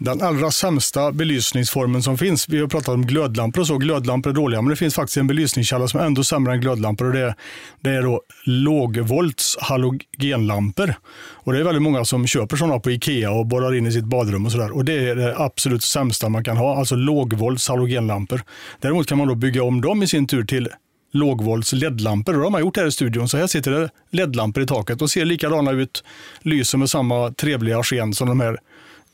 Den 0.00 0.22
allra 0.22 0.50
sämsta 0.50 1.12
belysningsformen 1.12 2.02
som 2.02 2.18
finns, 2.18 2.48
vi 2.48 2.60
har 2.60 2.68
pratat 2.68 2.88
om 2.88 3.06
glödlampor 3.06 3.60
och 3.60 3.66
så, 3.66 3.78
glödlampor 3.78 4.30
är 4.30 4.34
dåliga, 4.34 4.62
men 4.62 4.70
det 4.70 4.76
finns 4.76 4.94
faktiskt 4.94 5.16
en 5.16 5.26
belysningskälla 5.26 5.88
som 5.88 6.00
är 6.00 6.04
ändå 6.04 6.24
sämre 6.24 6.52
än 6.52 6.60
glödlampor 6.60 7.06
och 7.06 7.12
det 7.12 7.20
är, 7.20 7.34
det 7.80 7.90
är 7.90 8.02
då 8.02 8.22
lågvolts 8.44 9.56
halogenlampor. 9.60 10.94
Och 11.18 11.52
det 11.52 11.58
är 11.58 11.64
väldigt 11.64 11.82
många 11.82 12.04
som 12.04 12.26
köper 12.26 12.56
sådana 12.56 12.78
på 12.78 12.90
Ikea 12.90 13.30
och 13.30 13.46
borrar 13.46 13.74
in 13.74 13.86
i 13.86 13.92
sitt 13.92 14.04
badrum 14.04 14.46
och 14.46 14.52
sådär. 14.52 14.70
Och 14.70 14.84
det 14.84 15.08
är 15.08 15.16
det 15.16 15.36
absolut 15.38 15.82
sämsta 15.82 16.28
man 16.28 16.44
kan 16.44 16.56
ha, 16.56 16.78
alltså 16.78 16.96
lågvolts 16.96 17.68
halogenlampor. 17.68 18.42
Däremot 18.80 19.06
kan 19.06 19.18
man 19.18 19.28
då 19.28 19.34
bygga 19.34 19.62
om 19.62 19.80
dem 19.80 20.02
i 20.02 20.06
sin 20.06 20.26
tur 20.26 20.44
till 20.44 20.68
lågvolts 21.12 21.72
LED-lampor. 21.72 22.32
Det 22.32 22.38
har 22.38 22.50
man 22.50 22.60
gjort 22.60 22.76
här 22.76 22.86
i 22.86 22.92
studion. 22.92 23.28
Så 23.28 23.36
här 23.36 23.46
sitter 23.46 23.70
det 23.70 23.90
LED-lampor 24.10 24.62
i 24.62 24.66
taket 24.66 25.02
och 25.02 25.10
ser 25.10 25.24
likadana 25.24 25.70
ut. 25.70 26.04
Lyser 26.42 26.78
med 26.78 26.90
samma 26.90 27.30
trevliga 27.32 27.82
sken 27.82 28.14
som 28.14 28.28
de 28.28 28.40
här 28.40 28.58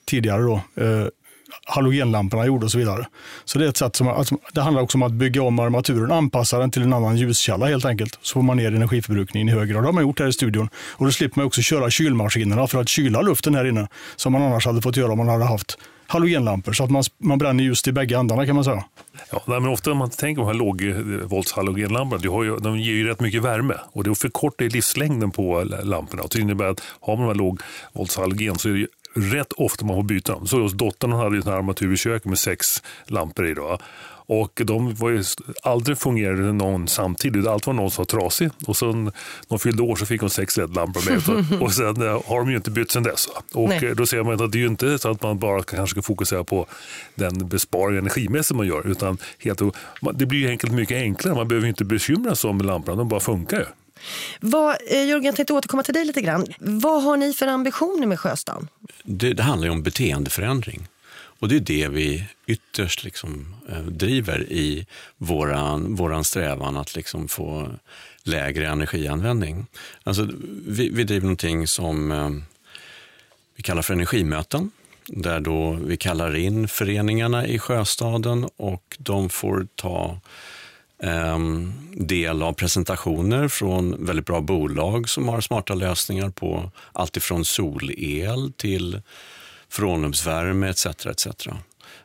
tidigare 0.06 0.42
då, 0.42 0.54
eh, 0.54 1.06
halogenlamporna 1.66 2.46
gjorde 2.46 2.64
och 2.64 2.70
så 2.70 2.78
vidare. 2.78 3.06
Så 3.44 3.58
det 3.58 3.64
är 3.64 3.68
ett 3.68 3.76
sätt 3.76 3.96
som, 3.96 4.08
alltså, 4.08 4.36
det 4.52 4.60
handlar 4.60 4.82
också 4.82 4.98
om 4.98 5.02
att 5.02 5.12
bygga 5.12 5.42
om 5.42 5.58
armaturen, 5.58 6.12
anpassa 6.12 6.58
den 6.58 6.70
till 6.70 6.82
en 6.82 6.92
annan 6.92 7.16
ljuskälla 7.16 7.66
helt 7.66 7.84
enkelt. 7.84 8.18
Så 8.22 8.32
får 8.32 8.42
man 8.42 8.56
ner 8.56 8.74
energiförbrukningen 8.74 9.48
i 9.48 9.52
hög 9.52 9.68
grad. 9.68 9.82
Det 9.82 9.88
har 9.88 9.92
man 9.92 10.02
gjort 10.02 10.20
här 10.20 10.26
i 10.26 10.32
studion. 10.32 10.68
Och 10.92 11.04
då 11.04 11.12
slipper 11.12 11.38
man 11.38 11.46
också 11.46 11.62
köra 11.62 11.90
kylmaskinerna 11.90 12.66
för 12.66 12.80
att 12.80 12.88
kyla 12.88 13.20
luften 13.20 13.54
här 13.54 13.64
inne, 13.64 13.88
som 14.16 14.32
man 14.32 14.42
annars 14.42 14.66
hade 14.66 14.82
fått 14.82 14.96
göra 14.96 15.12
om 15.12 15.18
man 15.18 15.28
hade 15.28 15.44
haft 15.44 15.78
halogenlampor. 16.06 16.72
Så 16.72 16.84
att 16.84 16.90
man, 16.90 17.02
man 17.18 17.38
bränner 17.38 17.64
ljus 17.64 17.88
i 17.88 17.92
bägge 17.92 18.16
ändarna 18.16 18.46
kan 18.46 18.54
man 18.54 18.64
säga. 18.64 18.84
Ja, 19.30 19.42
men 19.46 19.66
ofta 19.66 19.92
om 19.92 19.98
man 19.98 20.10
tänker 20.10 20.42
på 20.42 20.48
de 20.48 20.58
här 20.58 20.64
lågvoltshalogenlamporna, 20.64 22.58
de 22.58 22.78
ger 22.78 22.92
ju 22.92 23.06
rätt 23.06 23.20
mycket 23.20 23.42
värme 23.42 23.74
och 23.92 24.04
det 24.04 24.14
förkortar 24.14 24.64
livslängden 24.64 25.30
på 25.30 25.64
lamporna. 25.82 26.22
Och 26.22 26.30
det 26.32 26.40
innebär 26.40 26.64
att 26.64 26.82
har 27.00 27.16
man 27.16 27.26
de 27.26 27.28
här 27.28 27.58
lågvoltshalogen 27.94 28.58
så 28.58 28.68
är 28.68 28.72
det 28.72 28.86
rätt 29.14 29.52
ofta 29.52 29.84
man 29.84 29.96
får 29.96 30.02
byta 30.02 30.32
dem. 30.32 30.46
Så 30.46 30.60
hos 30.60 30.72
dottern 30.72 31.12
hade 31.12 31.36
en 31.36 31.48
armatur 31.48 31.92
i 31.92 31.96
köket 31.96 32.24
med 32.24 32.38
sex 32.38 32.82
lampor 33.06 33.46
i. 33.46 33.54
Då. 33.54 33.78
Och 34.26 34.60
de 34.64 34.94
var 34.94 35.10
ju, 35.10 35.24
aldrig 35.62 35.98
fungerade 35.98 36.52
någon 36.52 36.88
samtidigt. 36.88 37.46
Allt 37.46 37.66
var 37.66 37.74
någon 37.74 37.90
som 37.90 38.02
var 38.02 38.20
trasig. 38.20 38.50
Och 38.66 38.76
sen 38.76 39.04
när 39.04 39.12
de 39.48 39.58
fyllde 39.58 39.82
år 39.82 39.96
så 39.96 40.06
fick 40.06 40.20
hon 40.20 40.30
sex 40.30 40.56
LED-lampor 40.56 41.10
med. 41.10 41.62
och 41.62 41.72
sen 41.72 42.02
eh, 42.02 42.22
har 42.26 42.38
de 42.38 42.50
ju 42.50 42.56
inte 42.56 42.70
bytt 42.70 42.90
sen 42.90 43.02
dess. 43.02 43.28
Och 43.54 43.68
Nej. 43.68 43.84
Eh, 43.84 43.94
då 43.94 44.06
ser 44.06 44.22
man 44.22 44.42
att 44.42 44.52
det 44.52 44.58
är 44.58 44.60
ju 44.60 44.66
inte 44.66 44.98
så 44.98 45.10
att 45.10 45.22
man 45.22 45.38
bara 45.38 45.62
kanske 45.62 45.94
ska 45.94 46.02
fokusera 46.02 46.44
på 46.44 46.66
den 47.14 47.48
besparing 47.48 47.98
energimässigt 47.98 48.56
man 48.56 48.66
gör. 48.66 48.86
Utan 48.86 49.18
helt, 49.38 49.60
det 50.14 50.26
blir 50.26 50.38
ju 50.38 50.48
enkelt 50.48 50.72
mycket 50.72 50.96
enklare. 50.96 51.34
Man 51.34 51.48
behöver 51.48 51.68
inte 51.68 51.84
bekymra 51.84 52.34
sig 52.34 52.50
om 52.50 52.58
lamporna, 52.58 52.96
de 52.96 53.08
bara 53.08 53.20
funkar 53.20 53.58
ju. 53.58 53.66
Vad, 54.40 54.76
eh, 54.86 55.06
Jörgen, 55.06 55.24
jag 55.24 55.36
tänkte 55.36 55.52
återkomma 55.52 55.82
till 55.82 55.94
dig 55.94 56.04
lite 56.04 56.20
grann. 56.20 56.46
Vad 56.58 57.02
har 57.02 57.16
ni 57.16 57.32
för 57.32 57.46
ambitioner 57.46 58.06
med 58.06 58.20
Sjöstan? 58.20 58.68
Det, 59.02 59.32
det 59.32 59.42
handlar 59.42 59.68
om 59.68 59.82
beteendeförändring. 59.82 60.88
Och 61.38 61.48
det 61.48 61.56
är 61.56 61.60
det 61.60 61.88
vi 61.88 62.24
ytterst 62.46 63.04
liksom, 63.04 63.54
eh, 63.68 63.82
driver 63.82 64.52
i 64.52 64.86
våran, 65.16 65.94
våran 65.94 66.24
strävan 66.24 66.76
att 66.76 66.96
liksom 66.96 67.28
få 67.28 67.70
lägre 68.22 68.68
energianvändning. 68.68 69.66
Alltså, 70.02 70.28
vi, 70.66 70.88
vi 70.88 71.04
driver 71.04 71.24
någonting 71.24 71.66
som 71.66 72.12
eh, 72.12 72.30
vi 73.56 73.62
kallar 73.62 73.82
för 73.82 73.94
energimöten 73.94 74.70
där 75.06 75.40
då 75.40 75.72
vi 75.72 75.96
kallar 75.96 76.36
in 76.36 76.68
föreningarna 76.68 77.46
i 77.46 77.58
Sjöstaden 77.58 78.48
och 78.56 78.96
de 78.98 79.28
får 79.28 79.66
ta 79.74 80.20
Ehm, 81.02 81.72
del 81.92 82.42
av 82.42 82.52
presentationer 82.52 83.48
från 83.48 84.06
väldigt 84.06 84.26
bra 84.26 84.40
bolag 84.40 85.08
som 85.08 85.28
har 85.28 85.40
smarta 85.40 85.74
lösningar 85.74 86.30
på 86.30 86.70
allt 86.92 87.16
ifrån 87.16 87.44
solel 87.44 88.52
till 88.56 89.00
frånrumsvärme 89.68 90.68
etc. 90.68 90.86
etc. 90.86 91.26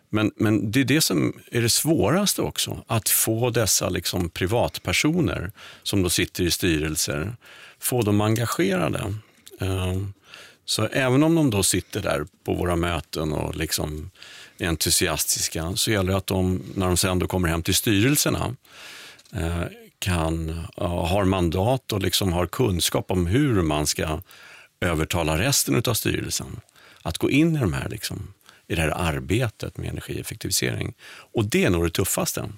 Men, 0.10 0.32
men 0.36 0.72
det 0.72 0.80
är 0.80 0.86
det 0.86 1.02
som 1.02 1.34
är 1.52 1.62
det 1.62 1.70
svåraste 1.70 2.42
också, 2.42 2.84
att 2.88 3.10
få 3.10 3.50
dessa 3.50 3.90
liksom 3.90 4.30
privatpersoner 4.30 5.52
som 5.84 6.04
då 6.04 6.10
sitter 6.10 6.44
i 6.44 6.52
styrelser, 6.52 7.36
få 7.80 8.02
dem 8.02 8.22
engagerade. 8.22 9.14
Ehm, 9.60 10.14
så 10.66 10.86
även 10.86 11.24
om 11.24 11.36
de 11.36 11.50
då 11.50 11.64
sitter 11.64 12.02
där 12.02 12.26
på 12.44 12.54
våra 12.54 12.76
möten 12.76 13.34
och 13.34 13.56
liksom 13.56 14.12
entusiastiska 14.62 15.76
så 15.76 15.92
gäller 15.92 16.12
det 16.12 16.18
att 16.18 16.28
de, 16.28 16.64
när 16.76 16.88
de 16.88 16.98
sen 16.98 17.20
då 17.20 17.28
kommer 17.28 17.50
hem 17.50 17.64
till 17.64 17.76
styrelserna, 17.76 18.56
eh, 19.34 19.64
kan, 20.00 20.66
har 20.78 21.26
mandat 21.26 21.92
och 21.92 22.02
liksom 22.02 22.34
har 22.34 22.48
kunskap 22.48 23.12
om 23.12 23.28
hur 23.28 23.62
man 23.62 23.88
ska 23.88 24.22
övertala 24.82 25.38
resten 25.38 25.84
av 25.88 25.94
styrelsen 25.94 26.62
att 27.02 27.18
gå 27.18 27.30
in 27.30 27.56
i, 27.56 27.60
de 27.60 27.74
här, 27.74 27.90
liksom, 27.90 28.34
i 28.68 28.76
det 28.76 28.82
här 28.82 28.90
arbetet 28.90 29.78
med 29.78 29.90
energieffektivisering. 29.90 30.94
Och 31.10 31.46
det 31.46 31.66
är 31.66 31.70
nog 31.70 31.84
det 31.84 31.90
tuffaste. 31.90 32.50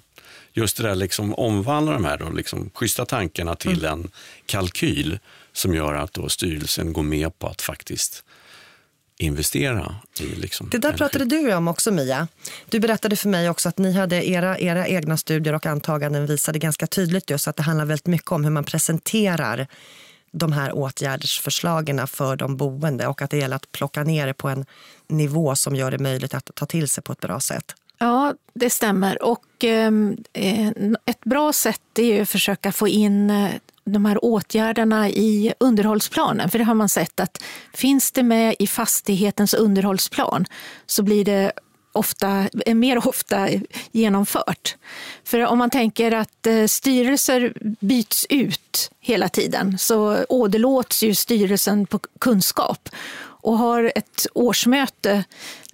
Just 0.52 0.76
det 0.76 0.82
där 0.82 0.94
liksom 0.94 1.34
omvandla 1.34 1.92
de 1.92 2.04
här 2.04 2.18
då, 2.18 2.30
liksom, 2.30 2.70
schyssta 2.74 3.06
tankarna 3.06 3.54
till 3.54 3.84
mm. 3.84 3.92
en 3.92 4.10
kalkyl 4.46 5.18
som 5.52 5.74
gör 5.74 5.94
att 5.94 6.12
då 6.12 6.28
styrelsen 6.28 6.92
går 6.92 7.02
med 7.02 7.38
på 7.38 7.46
att 7.46 7.62
faktiskt 7.62 8.24
investera 9.18 9.94
i. 10.20 10.24
Liksom, 10.24 10.68
det 10.70 10.78
där 10.78 10.88
energi. 10.88 10.98
pratade 10.98 11.24
du 11.24 11.54
om 11.54 11.68
också 11.68 11.90
Mia. 11.90 12.28
Du 12.70 12.80
berättade 12.80 13.16
för 13.16 13.28
mig 13.28 13.50
också 13.50 13.68
att 13.68 13.78
ni 13.78 13.92
hade 13.92 14.28
era, 14.28 14.58
era 14.58 14.88
egna 14.88 15.16
studier 15.16 15.54
och 15.54 15.66
antaganden 15.66 16.26
visade 16.26 16.58
ganska 16.58 16.86
tydligt 16.86 17.30
just 17.30 17.48
att 17.48 17.56
det 17.56 17.62
handlar 17.62 17.84
väldigt 17.84 18.06
mycket 18.06 18.32
om 18.32 18.44
hur 18.44 18.50
man 18.50 18.64
presenterar 18.64 19.66
de 20.32 20.52
här 20.52 20.72
åtgärdsförslagen 20.72 22.06
för 22.06 22.36
de 22.36 22.56
boende 22.56 23.06
och 23.06 23.22
att 23.22 23.30
det 23.30 23.36
gäller 23.36 23.56
att 23.56 23.72
plocka 23.72 24.04
ner 24.04 24.26
det 24.26 24.34
på 24.34 24.48
en 24.48 24.66
nivå 25.08 25.56
som 25.56 25.76
gör 25.76 25.90
det 25.90 25.98
möjligt 25.98 26.34
att 26.34 26.50
ta 26.54 26.66
till 26.66 26.88
sig 26.88 27.04
på 27.04 27.12
ett 27.12 27.20
bra 27.20 27.40
sätt. 27.40 27.74
Ja, 27.98 28.34
det 28.54 28.70
stämmer. 28.70 29.22
Och 29.22 29.44
ehm, 29.64 30.16
eh, 30.32 30.68
ett 31.04 31.24
bra 31.24 31.52
sätt 31.52 31.98
är 31.98 32.22
att 32.22 32.28
försöka 32.28 32.72
få 32.72 32.88
in 32.88 33.30
eh, 33.30 33.50
de 33.84 34.04
här 34.04 34.24
åtgärderna 34.24 35.08
i 35.08 35.54
underhållsplanen. 35.60 36.50
För 36.50 36.58
det 36.58 36.64
har 36.64 36.74
man 36.74 36.88
sett 36.88 37.20
att 37.20 37.42
finns 37.74 38.12
det 38.12 38.22
med 38.22 38.56
i 38.58 38.66
fastighetens 38.66 39.54
underhållsplan 39.54 40.46
så 40.86 41.02
blir 41.02 41.24
det 41.24 41.52
ofta, 41.92 42.48
eh, 42.66 42.74
mer 42.74 43.08
ofta 43.08 43.48
genomfört. 43.92 44.76
För 45.24 45.46
om 45.46 45.58
man 45.58 45.70
tänker 45.70 46.12
att 46.12 46.46
eh, 46.46 46.66
styrelser 46.66 47.52
byts 47.80 48.26
ut 48.28 48.90
hela 49.00 49.28
tiden 49.28 49.78
så 49.78 50.24
åderlåts 50.28 51.02
ju 51.02 51.14
styrelsen 51.14 51.86
på 51.86 51.98
kunskap. 52.20 52.88
Och 53.44 53.58
har 53.58 53.92
ett 53.94 54.26
årsmöte 54.34 55.24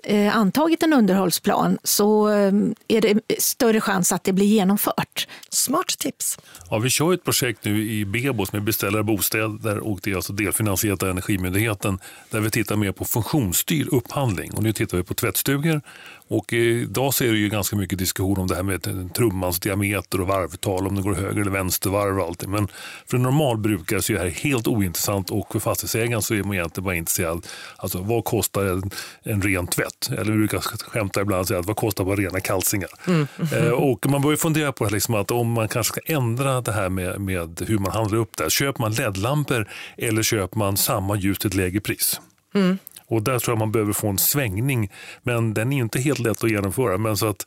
Eh, 0.04 0.36
antagit 0.36 0.82
en 0.82 0.92
underhållsplan 0.92 1.78
så 1.82 2.28
eh, 2.28 2.52
är 2.88 3.00
det 3.00 3.20
större 3.38 3.80
chans 3.80 4.12
att 4.12 4.24
det 4.24 4.32
blir 4.32 4.46
genomfört. 4.46 5.28
Smart 5.50 5.98
tips. 5.98 6.38
Ja, 6.70 6.78
vi 6.78 6.90
kör 6.90 7.14
ett 7.14 7.24
projekt 7.24 7.64
nu 7.64 7.90
i 7.90 8.04
Bebo 8.04 8.46
som 8.46 8.56
är 8.56 8.60
beställare 8.60 9.02
bostäder 9.02 9.78
och 9.78 10.00
det 10.02 10.10
är 10.10 10.16
alltså 10.16 10.32
delfinansierat 10.32 11.02
av 11.02 11.08
Energimyndigheten 11.08 11.98
där 12.30 12.40
vi 12.40 12.50
tittar 12.50 12.76
mer 12.76 12.92
på 12.92 13.04
funktionsstyrd 13.04 13.88
upphandling. 13.88 14.54
Och 14.54 14.62
nu 14.62 14.72
tittar 14.72 14.96
vi 14.96 15.04
på 15.04 15.14
tvättstugor 15.14 15.80
och 16.28 16.52
idag 16.52 17.14
så 17.14 17.24
är 17.24 17.32
det 17.32 17.38
ju 17.38 17.48
ganska 17.48 17.76
mycket 17.76 17.98
diskussion 17.98 18.38
om 18.38 18.46
det 18.46 18.54
här 18.54 18.62
med 18.62 19.14
trummans 19.14 19.60
diameter 19.60 20.20
och 20.20 20.26
varvtal, 20.26 20.86
om 20.86 20.94
det 20.94 21.02
går 21.02 21.14
höger 21.14 21.40
eller 21.40 21.50
vänstervarv 21.50 22.18
och 22.18 22.26
allting. 22.26 22.50
Men 22.50 22.68
för 23.06 23.16
en 23.16 23.22
normalbrukare 23.22 24.02
så 24.02 24.12
är 24.12 24.16
det 24.16 24.22
här 24.22 24.30
helt 24.30 24.66
ointressant 24.66 25.30
och 25.30 25.52
för 25.52 25.58
fastighetsägaren 25.58 26.22
så 26.22 26.34
är 26.34 26.42
man 26.42 26.54
egentligen 26.54 26.84
bara 26.84 26.94
intresserad. 26.94 27.46
Alltså 27.76 27.98
vad 27.98 28.24
kostar 28.24 28.64
en, 28.64 28.90
en 29.22 29.42
ren 29.42 29.66
tvätt? 29.66 30.10
Eller 30.10 30.32
vi 30.32 30.38
brukar 30.38 30.58
skämta 30.60 31.20
ibland 31.20 31.40
och 31.40 31.48
säga 31.48 31.60
att 31.60 31.66
vad 31.66 31.76
kostar 31.76 32.04
bara 32.04 32.16
rena 32.16 32.40
kalsingar? 32.40 32.90
Mm. 33.06 33.26
Eh, 33.52 33.70
och 33.70 34.06
man 34.10 34.22
börjar 34.22 34.36
fundera 34.36 34.72
på 34.72 34.84
liksom 34.84 35.14
att 35.14 35.30
om 35.30 35.52
man 35.52 35.68
kanske 35.68 35.92
ska 35.92 36.12
ändra 36.14 36.60
det 36.60 36.72
här 36.72 36.88
med, 36.88 37.20
med 37.20 37.64
hur 37.68 37.78
man 37.78 37.92
handlar 37.92 38.18
upp 38.18 38.36
det. 38.36 38.50
Köper 38.50 38.80
man 38.80 38.92
LED-lampor 38.92 39.68
eller 39.96 40.22
köper 40.22 40.58
man 40.58 40.76
samma 40.76 41.16
ljus 41.16 41.38
till 41.38 41.48
ett 41.48 41.54
lägre 41.54 41.80
pris? 41.80 42.20
Mm. 42.54 42.78
Och 43.08 43.22
där 43.22 43.38
tror 43.38 43.52
jag 43.52 43.58
man 43.58 43.72
behöver 43.72 43.92
få 43.92 44.08
en 44.08 44.18
svängning. 44.18 44.90
Men 45.22 45.54
den 45.54 45.72
är 45.72 45.78
inte 45.78 46.00
helt 46.00 46.18
lätt 46.18 46.44
att 46.44 46.50
genomföra. 46.50 46.98
Men 46.98 47.16
så 47.16 47.26
att 47.26 47.46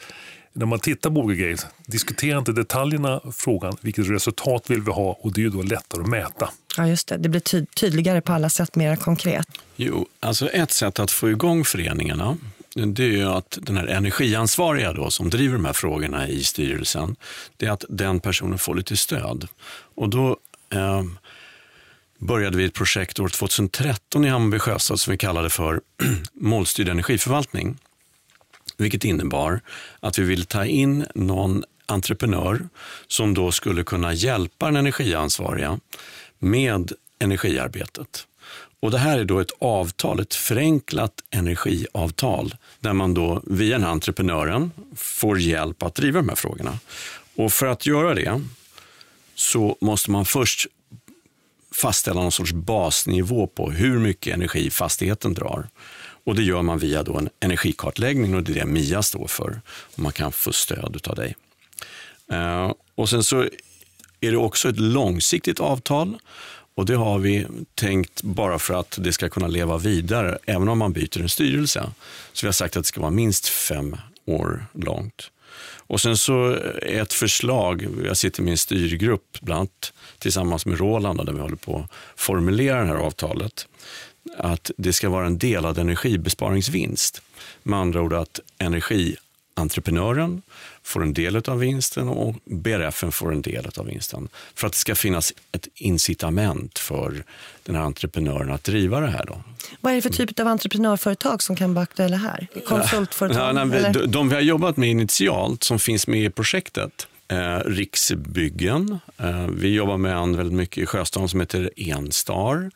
när 0.54 0.66
man 0.66 0.80
tittar 0.80 1.10
på 1.10 1.20
olika 1.20 1.42
grejer, 1.42 1.60
diskutera 1.86 2.38
inte 2.38 2.52
detaljerna, 2.52 3.22
frågan 3.34 3.78
vilket 3.82 4.10
resultat 4.10 4.70
vill 4.70 4.82
vi 4.82 4.92
ha 4.92 5.18
och 5.22 5.34
det 5.34 5.42
är 5.42 5.44
ju 5.44 5.50
då 5.50 5.62
lättare 5.62 6.02
att 6.02 6.10
mäta. 6.10 6.50
Ja, 6.78 6.88
just 6.88 7.08
det. 7.08 7.18
Det 7.18 7.30
blir 7.30 7.42
ty 7.42 7.66
tydligare 7.66 8.22
på 8.22 8.34
alla 8.34 8.50
sätt, 8.50 8.76
mer 8.76 8.96
konkret. 8.96 9.48
Jo, 9.76 10.06
alltså 10.20 10.50
ett 10.50 10.72
sätt 10.72 11.00
att 11.00 11.12
få 11.12 11.30
igång 11.30 11.66
föreningarna 11.66 12.38
det 12.76 13.04
är 13.04 13.08
ju 13.08 13.24
att 13.24 13.58
den 13.62 13.78
här 13.78 13.88
energiansvariga 13.88 14.94
då, 14.94 15.12
som 15.12 15.30
driver 15.30 15.54
de 15.54 15.66
här 15.66 15.74
frågorna 15.74 16.28
i 16.28 16.44
styrelsen, 16.44 17.16
det 17.58 17.66
är 17.66 17.72
att 17.72 17.86
den 17.90 18.20
personen 18.20 18.58
får 18.58 18.76
lite 18.76 18.98
stöd. 18.98 19.48
Och 19.96 20.10
då 20.10 20.38
eh, 20.74 21.04
började 22.22 22.58
vi 22.58 22.66
ett 22.66 22.74
projekt 22.74 23.20
år 23.20 23.30
2013 23.30 24.26
i 24.26 24.30
Hammarby 24.30 24.60
sjöstad 24.60 25.00
som 25.00 25.12
vi 25.12 25.18
kallade 25.18 25.50
för 25.50 25.82
målstyrd 26.34 26.90
energiförvaltning. 26.90 27.78
Vilket 28.78 29.04
innebar 29.04 29.62
att 30.00 30.20
vi 30.20 30.24
ville 30.24 30.46
ta 30.46 30.66
in 30.66 31.06
någon 31.16 31.64
entreprenör 31.86 32.70
som 33.08 33.34
då 33.34 33.52
skulle 33.52 33.84
kunna 33.84 34.14
hjälpa 34.14 34.66
den 34.66 34.76
energiansvariga 34.76 35.80
med 36.40 36.92
energiarbetet. 37.20 38.28
Och 38.80 38.92
det 38.92 38.98
här 38.98 39.20
är 39.20 39.26
då 39.26 39.40
ett 39.40 39.52
avtal, 39.60 40.20
ett 40.20 40.34
förenklat 40.34 41.14
energiavtal 41.30 42.56
där 42.80 42.94
man 42.94 43.14
då 43.14 43.42
via 43.48 43.76
den 43.76 43.84
här 43.84 43.92
entreprenören 43.92 44.72
får 44.96 45.40
hjälp 45.40 45.84
att 45.84 45.96
driva 45.96 46.20
de 46.20 46.30
här 46.30 46.36
frågorna. 46.36 46.80
Och 47.36 47.54
för 47.54 47.66
att 47.66 47.86
göra 47.86 48.14
det 48.14 48.42
så 49.36 49.78
måste 49.82 50.12
man 50.12 50.26
först 50.26 50.68
fastställa 51.76 52.22
någon 52.22 52.32
sorts 52.32 52.54
basnivå 52.54 53.48
på 53.48 53.72
hur 53.72 54.00
mycket 54.00 54.34
energi 54.34 54.70
fastigheten 54.70 55.34
drar. 55.34 55.68
Och 56.24 56.36
det 56.36 56.44
gör 56.44 56.62
man 56.62 56.80
via 56.80 57.04
då 57.04 57.18
en 57.18 57.30
energikartläggning 57.40 58.36
och 58.36 58.44
det 58.44 58.52
är 58.52 58.56
det 58.56 58.66
MIA 58.66 59.02
står 59.02 59.28
för. 59.28 59.62
Och 59.68 60.00
man 60.00 60.12
kan 60.12 60.32
få 60.32 60.54
stöd 60.54 61.08
av 61.08 61.16
dig. 61.16 61.36
Uh, 62.32 62.74
och 62.96 63.10
sen 63.10 63.24
så 63.24 63.42
är 64.22 64.32
det 64.32 64.38
också 64.38 64.70
ett 64.70 64.80
långsiktigt 64.80 65.60
avtal 65.60 66.18
Och 66.76 66.86
det 66.86 66.96
har 66.96 67.20
vi 67.20 67.48
tänkt 67.76 68.22
bara 68.22 68.60
för 68.60 68.74
att 68.74 68.98
det 69.02 69.14
ska 69.14 69.30
kunna 69.30 69.48
leva 69.48 69.78
vidare, 69.78 70.38
även 70.46 70.70
om 70.70 70.78
man 70.78 70.94
byter 70.94 71.22
en 71.22 71.30
styrelse. 71.30 71.92
Så 72.34 72.46
vi 72.46 72.48
har 72.48 72.54
sagt 72.54 72.78
att 72.78 72.84
det 72.84 72.88
ska 72.88 73.02
vara 73.02 73.12
minst 73.12 73.48
fem 73.48 73.98
år 74.26 74.66
långt. 74.74 75.32
Och 75.92 76.02
sen 76.02 76.18
så 76.18 76.58
ett 76.82 77.14
förslag, 77.14 77.88
jag 78.06 78.18
sitter 78.18 78.44
med 78.44 78.52
en 78.52 78.58
styrgrupp, 78.58 79.38
bland 79.42 79.60
annat 79.60 79.94
tillsammans 80.20 80.66
med 80.66 80.80
Roland, 80.80 81.26
där 81.26 81.34
vi 81.34 81.40
håller 81.40 81.56
på 81.56 81.78
att 81.78 82.20
formulera 82.20 82.82
det 82.82 82.88
här 82.88 82.96
avtalet, 82.96 83.68
att 84.38 84.72
det 84.78 84.94
ska 84.94 85.10
vara 85.10 85.26
en 85.26 85.38
delad 85.38 85.78
energibesparingsvinst. 85.78 87.22
Med 87.64 87.80
andra 87.80 88.02
ord 88.02 88.14
att 88.14 88.40
energientreprenören 88.58 90.42
får 90.84 91.04
en 91.04 91.14
del 91.14 91.36
av 91.36 91.60
vinsten 91.60 92.08
och 92.08 92.36
BRF 92.46 93.04
får 93.12 93.34
en 93.34 93.42
del 93.42 93.68
av 93.78 93.86
vinsten. 93.86 94.28
För 94.56 94.68
att 94.68 94.74
det 94.74 94.80
ska 94.80 94.96
finnas 94.96 95.34
ett 95.52 95.68
incitament 95.76 96.80
för 96.80 97.24
den 97.64 97.76
här 97.76 97.84
entreprenören 97.84 98.52
att 98.52 98.64
driva 98.64 99.00
det 99.00 99.08
här. 99.08 99.26
Då. 99.26 99.44
Vad 99.82 99.92
är 99.92 99.96
det 99.96 100.02
för 100.02 100.10
typ 100.10 100.40
av 100.40 100.48
entreprenörföretag 100.48 101.44
som 101.44 101.56
kan 101.56 101.74
vara 101.74 101.84
aktuella 101.84 102.18
här? 102.18 102.48
Konsultföretag? 102.68 103.58
Ja, 103.58 103.66
nej, 103.66 103.92
de, 103.94 104.12
de 104.12 104.30
vi 104.30 104.36
har 104.36 104.42
jobbat 104.42 104.78
med 104.78 104.90
initialt, 104.90 105.64
som 105.64 105.80
finns 105.80 106.08
med 106.08 106.26
i 106.26 106.30
projektet, 106.30 107.08
eh, 107.28 107.58
Riksbyggen. 107.58 109.00
Eh, 109.18 109.48
vi 109.48 109.74
jobbar 109.74 109.98
med 109.98 110.16
en 110.16 110.38
väldigt 110.38 110.56
mycket 110.56 110.78
i 110.78 110.86
Sjöstaden 110.86 111.30
som 111.30 111.40
heter 111.40 111.70
Enstar. 111.76 112.72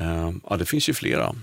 Eh, 0.00 0.32
ja, 0.50 0.56
det 0.56 0.64
finns 0.64 0.88
ju 0.88 0.94
flera. 0.94 1.34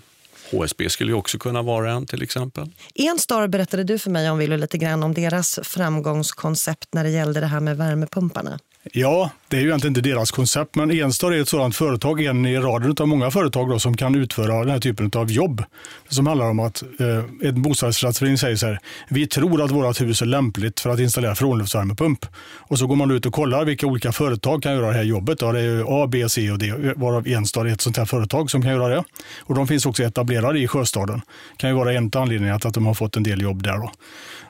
HSB 0.52 0.90
skulle 0.90 1.12
ju 1.12 1.18
också 1.18 1.38
kunna 1.38 1.62
vara 1.62 1.92
en 1.92 2.06
till 2.06 2.22
exempel. 2.22 2.70
Enstar 2.96 3.48
berättade 3.48 3.84
du 3.84 4.00
för 4.00 4.10
mig 4.10 4.30
om 4.30 4.38
Willy, 4.38 4.58
lite 4.58 4.78
grann 4.78 5.04
om 5.04 5.14
deras 5.14 5.60
framgångskoncept 5.64 6.94
när 6.94 7.04
det 7.04 7.10
gällde 7.10 7.40
det 7.40 7.48
här 7.48 7.60
med 7.60 7.78
värmepumparna. 7.78 8.60
Ja, 8.84 9.32
det 9.48 9.58
är 9.58 9.62
ju 9.62 9.68
egentligen 9.68 9.98
inte 9.98 10.10
deras 10.10 10.32
koncept, 10.32 10.76
men 10.76 10.92
Enstar 10.92 11.32
är 11.32 11.42
ett 11.42 11.50
sådant 11.50 11.76
företag, 11.76 12.22
en 12.22 12.46
i 12.46 12.58
raden 12.58 12.96
av 13.00 13.08
många 13.08 13.32
företag 13.32 13.70
då, 13.70 13.80
som 13.80 13.98
kan 13.98 14.16
utföra 14.16 14.60
den 14.60 14.70
här 14.70 14.80
typen 14.80 15.12
av 15.16 15.32
jobb. 15.32 15.64
Som 16.08 16.28
handlar 16.28 16.50
om 16.50 16.60
att 16.60 16.84
eh, 17.00 17.48
en 17.50 17.62
bostadsrättsförening 17.62 18.38
säger 18.38 18.56
så 18.56 18.68
här, 18.68 18.80
vi 19.10 19.28
tror 19.28 19.62
att 19.62 19.72
vårt 19.72 20.02
hus 20.02 20.22
är 20.22 20.26
lämpligt 20.26 20.80
för 20.80 20.90
att 20.90 21.00
installera 21.00 21.36
frånluftsvärmepump. 21.36 22.26
Och 22.58 22.80
så 22.80 22.88
går 22.88 22.96
man 22.96 23.12
ut 23.12 23.26
och 23.26 23.34
kollar 23.34 23.66
vilka 23.66 23.88
olika 23.88 24.12
företag 24.12 24.64
kan 24.64 24.74
göra 24.74 24.88
det 24.88 24.94
här 24.94 25.04
jobbet. 25.04 25.40
Då. 25.40 25.52
Det 25.52 25.60
är 25.60 26.04
A, 26.04 26.08
B, 26.08 26.30
C 26.30 26.52
och 26.52 26.60
D, 26.60 26.74
varav 26.96 27.28
Enstar 27.28 27.66
är 27.66 27.74
ett 27.74 27.82
sånt 27.82 27.98
här 27.98 28.06
företag 28.06 28.52
som 28.52 28.62
kan 28.62 28.72
göra 28.72 28.88
det. 28.88 29.04
Och 29.40 29.56
de 29.56 29.68
finns 29.68 29.86
också 29.86 30.04
etablerade 30.04 30.60
i 30.60 30.68
Sjöstaden. 30.68 31.22
Det 31.52 31.58
kan 31.58 31.70
ju 31.70 31.76
vara 31.76 31.94
en 31.94 32.12
anledning 32.16 32.50
att, 32.50 32.66
att 32.66 32.74
de 32.74 32.86
har 32.86 32.94
fått 32.94 33.16
en 33.16 33.24
del 33.24 33.42
jobb 33.42 33.64
där. 33.64 33.78
Då. 33.78 33.92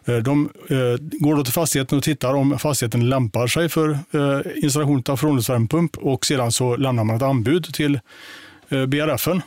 Eh, 0.06 0.16
de 0.16 0.50
eh, 0.70 0.78
går 1.20 1.36
då 1.36 1.44
till 1.44 1.54
fastigheten 1.54 1.98
och 1.98 2.04
tittar 2.04 2.34
om 2.34 2.60
fastigheten 2.60 3.10
lämpar 3.10 3.48
sig 3.48 3.70
för 3.70 3.90
eh, 3.90 4.64
installation 4.64 5.04
av 5.10 5.18
frånluftsvärmepump 5.18 5.98
och 5.98 6.26
sedan 6.26 6.52
så 6.52 6.76
lämnar 6.76 7.04
man 7.04 7.16
ett 7.16 7.22
anbud 7.22 7.74
till 7.74 8.00
BRFen. 8.88 9.42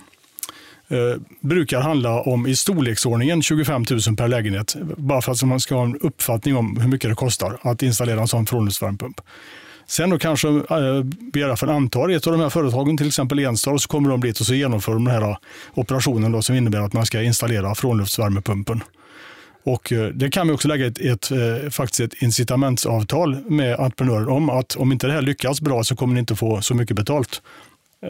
brukar 1.40 1.80
handla 1.80 2.20
om 2.20 2.46
i 2.46 2.56
storleksordningen 2.56 3.42
25 3.42 3.84
000 3.90 4.16
per 4.16 4.28
lägenhet. 4.28 4.76
Bara 4.96 5.22
för 5.22 5.32
att 5.32 5.42
man 5.42 5.60
ska 5.60 5.74
ha 5.74 5.84
en 5.84 5.96
uppfattning 6.00 6.56
om 6.56 6.80
hur 6.80 6.88
mycket 6.88 7.10
det 7.10 7.14
kostar 7.14 7.58
att 7.62 7.82
installera 7.82 8.20
en 8.20 8.28
sån 8.28 8.46
frånluftsvärmepump. 8.46 9.20
Sen 9.86 10.10
då 10.10 10.18
kanske 10.18 10.48
BRF 11.32 11.62
antar 11.62 12.08
ett 12.08 12.26
av 12.26 12.32
de 12.32 12.40
här 12.40 12.50
företagen, 12.50 12.96
till 12.96 13.06
exempel 13.06 13.38
Enstar, 13.38 13.72
och 13.72 13.82
så 13.82 13.88
kommer 13.88 14.10
de 14.10 14.20
dit 14.20 14.40
och 14.40 14.46
så 14.46 14.54
genomför 14.54 14.92
de 14.92 15.04
den 15.04 15.14
här 15.14 15.36
operationen 15.74 16.32
då, 16.32 16.42
som 16.42 16.56
innebär 16.56 16.80
att 16.80 16.92
man 16.92 17.06
ska 17.06 17.22
installera 17.22 17.74
frånluftsvärmepumpen. 17.74 18.82
Och 19.64 19.92
eh, 19.92 20.08
det 20.08 20.30
kan 20.30 20.46
vi 20.46 20.52
också 20.52 20.68
lägga 20.68 20.86
ett, 20.86 21.00
ett, 21.00 21.30
eh, 21.30 21.70
faktiskt 21.70 22.00
ett 22.00 22.22
incitamentsavtal 22.22 23.36
med 23.50 23.80
entreprenören 23.80 24.28
om 24.28 24.50
att 24.50 24.76
om 24.76 24.92
inte 24.92 25.06
det 25.06 25.12
här 25.12 25.22
lyckas 25.22 25.60
bra 25.60 25.84
så 25.84 25.96
kommer 25.96 26.14
ni 26.14 26.20
inte 26.20 26.36
få 26.36 26.60
så 26.60 26.74
mycket 26.74 26.96
betalt. 26.96 27.42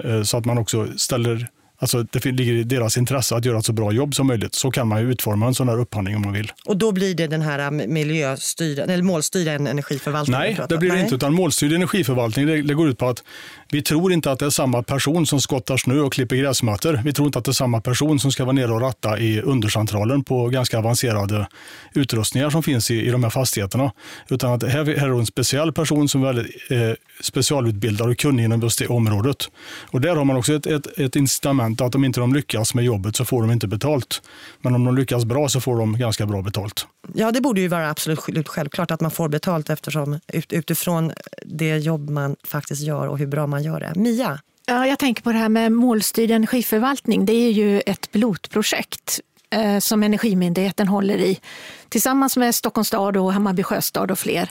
Eh, 0.04 0.22
så 0.22 0.36
att 0.36 0.44
man 0.44 0.58
också 0.58 0.88
ställer 0.96 1.48
Alltså 1.82 2.02
det 2.02 2.24
ligger 2.24 2.52
i 2.52 2.64
deras 2.64 2.96
intresse 2.96 3.36
att 3.36 3.44
göra 3.44 3.58
ett 3.58 3.64
så 3.64 3.72
bra 3.72 3.92
jobb 3.92 4.14
som 4.14 4.26
möjligt. 4.26 4.54
Så 4.54 4.70
kan 4.70 4.88
man 4.88 5.00
ju 5.00 5.10
utforma 5.12 5.46
en 5.46 5.54
sån 5.54 5.68
här 5.68 5.80
upphandling 5.80 6.16
om 6.16 6.22
man 6.22 6.32
vill. 6.32 6.52
Och 6.64 6.76
då 6.76 6.92
blir 6.92 7.14
det 7.14 7.26
den 7.26 7.42
här 7.42 7.70
miljöstyrda, 7.70 8.82
eller 8.82 9.02
målstyrda 9.02 9.52
energiförvaltning? 9.52 10.38
Nej, 10.38 10.58
det 10.68 10.78
blir 10.78 10.90
det 10.90 11.00
inte. 11.00 11.14
Utan 11.14 11.34
målstyrd 11.34 11.72
energiförvaltning 11.72 12.46
det, 12.46 12.62
det 12.62 12.74
går 12.74 12.88
ut 12.88 12.98
på 12.98 13.08
att 13.08 13.24
vi 13.70 13.82
tror 13.82 14.12
inte 14.12 14.30
att 14.30 14.38
det 14.38 14.46
är 14.46 14.50
samma 14.50 14.82
person 14.82 15.26
som 15.26 15.40
skottar 15.40 15.76
snö 15.76 16.00
och 16.00 16.12
klipper 16.12 16.36
gräsmattor. 16.36 17.00
Vi 17.04 17.12
tror 17.12 17.26
inte 17.26 17.38
att 17.38 17.44
det 17.44 17.50
är 17.50 17.52
samma 17.52 17.80
person 17.80 18.20
som 18.20 18.32
ska 18.32 18.44
vara 18.44 18.52
nere 18.52 18.72
och 18.72 18.80
ratta 18.80 19.18
i 19.18 19.40
undercentralen 19.40 20.24
på 20.24 20.48
ganska 20.48 20.78
avancerade 20.78 21.46
utrustningar 21.94 22.50
som 22.50 22.62
finns 22.62 22.90
i, 22.90 23.06
i 23.06 23.10
de 23.10 23.22
här 23.22 23.30
fastigheterna. 23.30 23.92
Utan 24.28 24.52
att 24.52 24.62
här, 24.62 24.96
här 24.96 25.08
är 25.08 25.18
en 25.18 25.26
speciell 25.26 25.72
person 25.72 26.08
som 26.08 26.22
är 26.22 26.26
väldigt 26.26 26.70
eh, 26.70 26.78
specialutbildad 27.20 28.10
och 28.10 28.18
kunnig 28.18 28.44
inom 28.44 28.60
just 28.60 28.78
det 28.78 28.86
området. 28.86 29.50
Och 29.90 30.00
där 30.00 30.16
har 30.16 30.24
man 30.24 30.36
också 30.36 30.52
ett, 30.54 30.66
ett, 30.66 30.98
ett 30.98 31.16
incitament 31.16 31.71
att 31.80 31.94
om 31.94 32.04
inte 32.04 32.20
de 32.20 32.35
lyckas 32.35 32.74
med 32.74 32.85
jobbet 32.85 33.16
så 33.16 33.24
får 33.24 33.42
de 33.42 33.50
inte 33.50 33.66
betalt. 33.66 34.22
Men 34.61 34.74
om 34.74 34.85
de 34.85 34.96
lyckas 34.96 35.24
bra 35.24 35.48
så 35.48 35.61
får 35.61 35.78
de 35.78 35.98
ganska 35.98 36.26
bra 36.26 36.42
betalt. 36.42 36.87
Ja, 37.14 37.32
det 37.32 37.40
borde 37.40 37.61
ju 37.61 37.68
vara 37.68 37.90
absolut 37.90 38.48
självklart 38.48 38.90
att 38.90 39.00
man 39.00 39.11
får 39.11 39.28
betalt 39.28 39.70
eftersom 39.70 40.20
utifrån 40.48 41.12
det 41.46 41.78
jobb 41.78 42.11
man 42.11 42.37
faktiskt 42.44 42.82
gör 42.82 43.06
och 43.06 43.18
hur 43.18 43.26
bra 43.26 43.46
man 43.46 43.62
gör 43.62 43.80
det. 43.80 43.92
Mia? 44.00 44.40
Ja, 44.66 44.87
jag 44.87 44.98
tänker 44.98 45.22
på 45.22 45.32
det 45.32 45.38
här 45.38 45.48
med 45.48 45.72
målstyrd 45.72 46.30
energiförvaltning. 46.30 47.26
Det 47.26 47.32
är 47.32 47.50
ju 47.50 47.80
ett 47.80 48.12
pilotprojekt 48.12 49.20
eh, 49.50 49.78
som 49.78 50.02
Energimyndigheten 50.02 50.88
håller 50.88 51.18
i 51.18 51.40
tillsammans 51.88 52.37
med 52.37 52.54
Stockholms 52.54 52.88
stad 52.88 53.16
och 53.16 53.32
Hammarby 53.32 53.62
sjöstad 53.62 54.11
och 54.11 54.18
fler. 54.18 54.50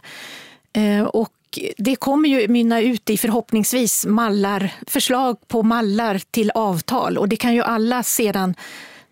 Eh, 0.73 1.03
och 1.51 1.59
det 1.77 1.95
kommer 1.95 2.29
ju 2.29 2.47
mynna 2.47 2.81
ut 2.81 3.09
i 3.09 3.17
förhoppningsvis 3.17 4.05
mallar, 4.05 4.73
förslag 4.87 5.47
på 5.47 5.63
mallar 5.63 6.21
till 6.31 6.51
avtal 6.51 7.17
och 7.17 7.29
det 7.29 7.35
kan 7.35 7.55
ju 7.55 7.61
alla 7.61 8.03
sedan 8.03 8.55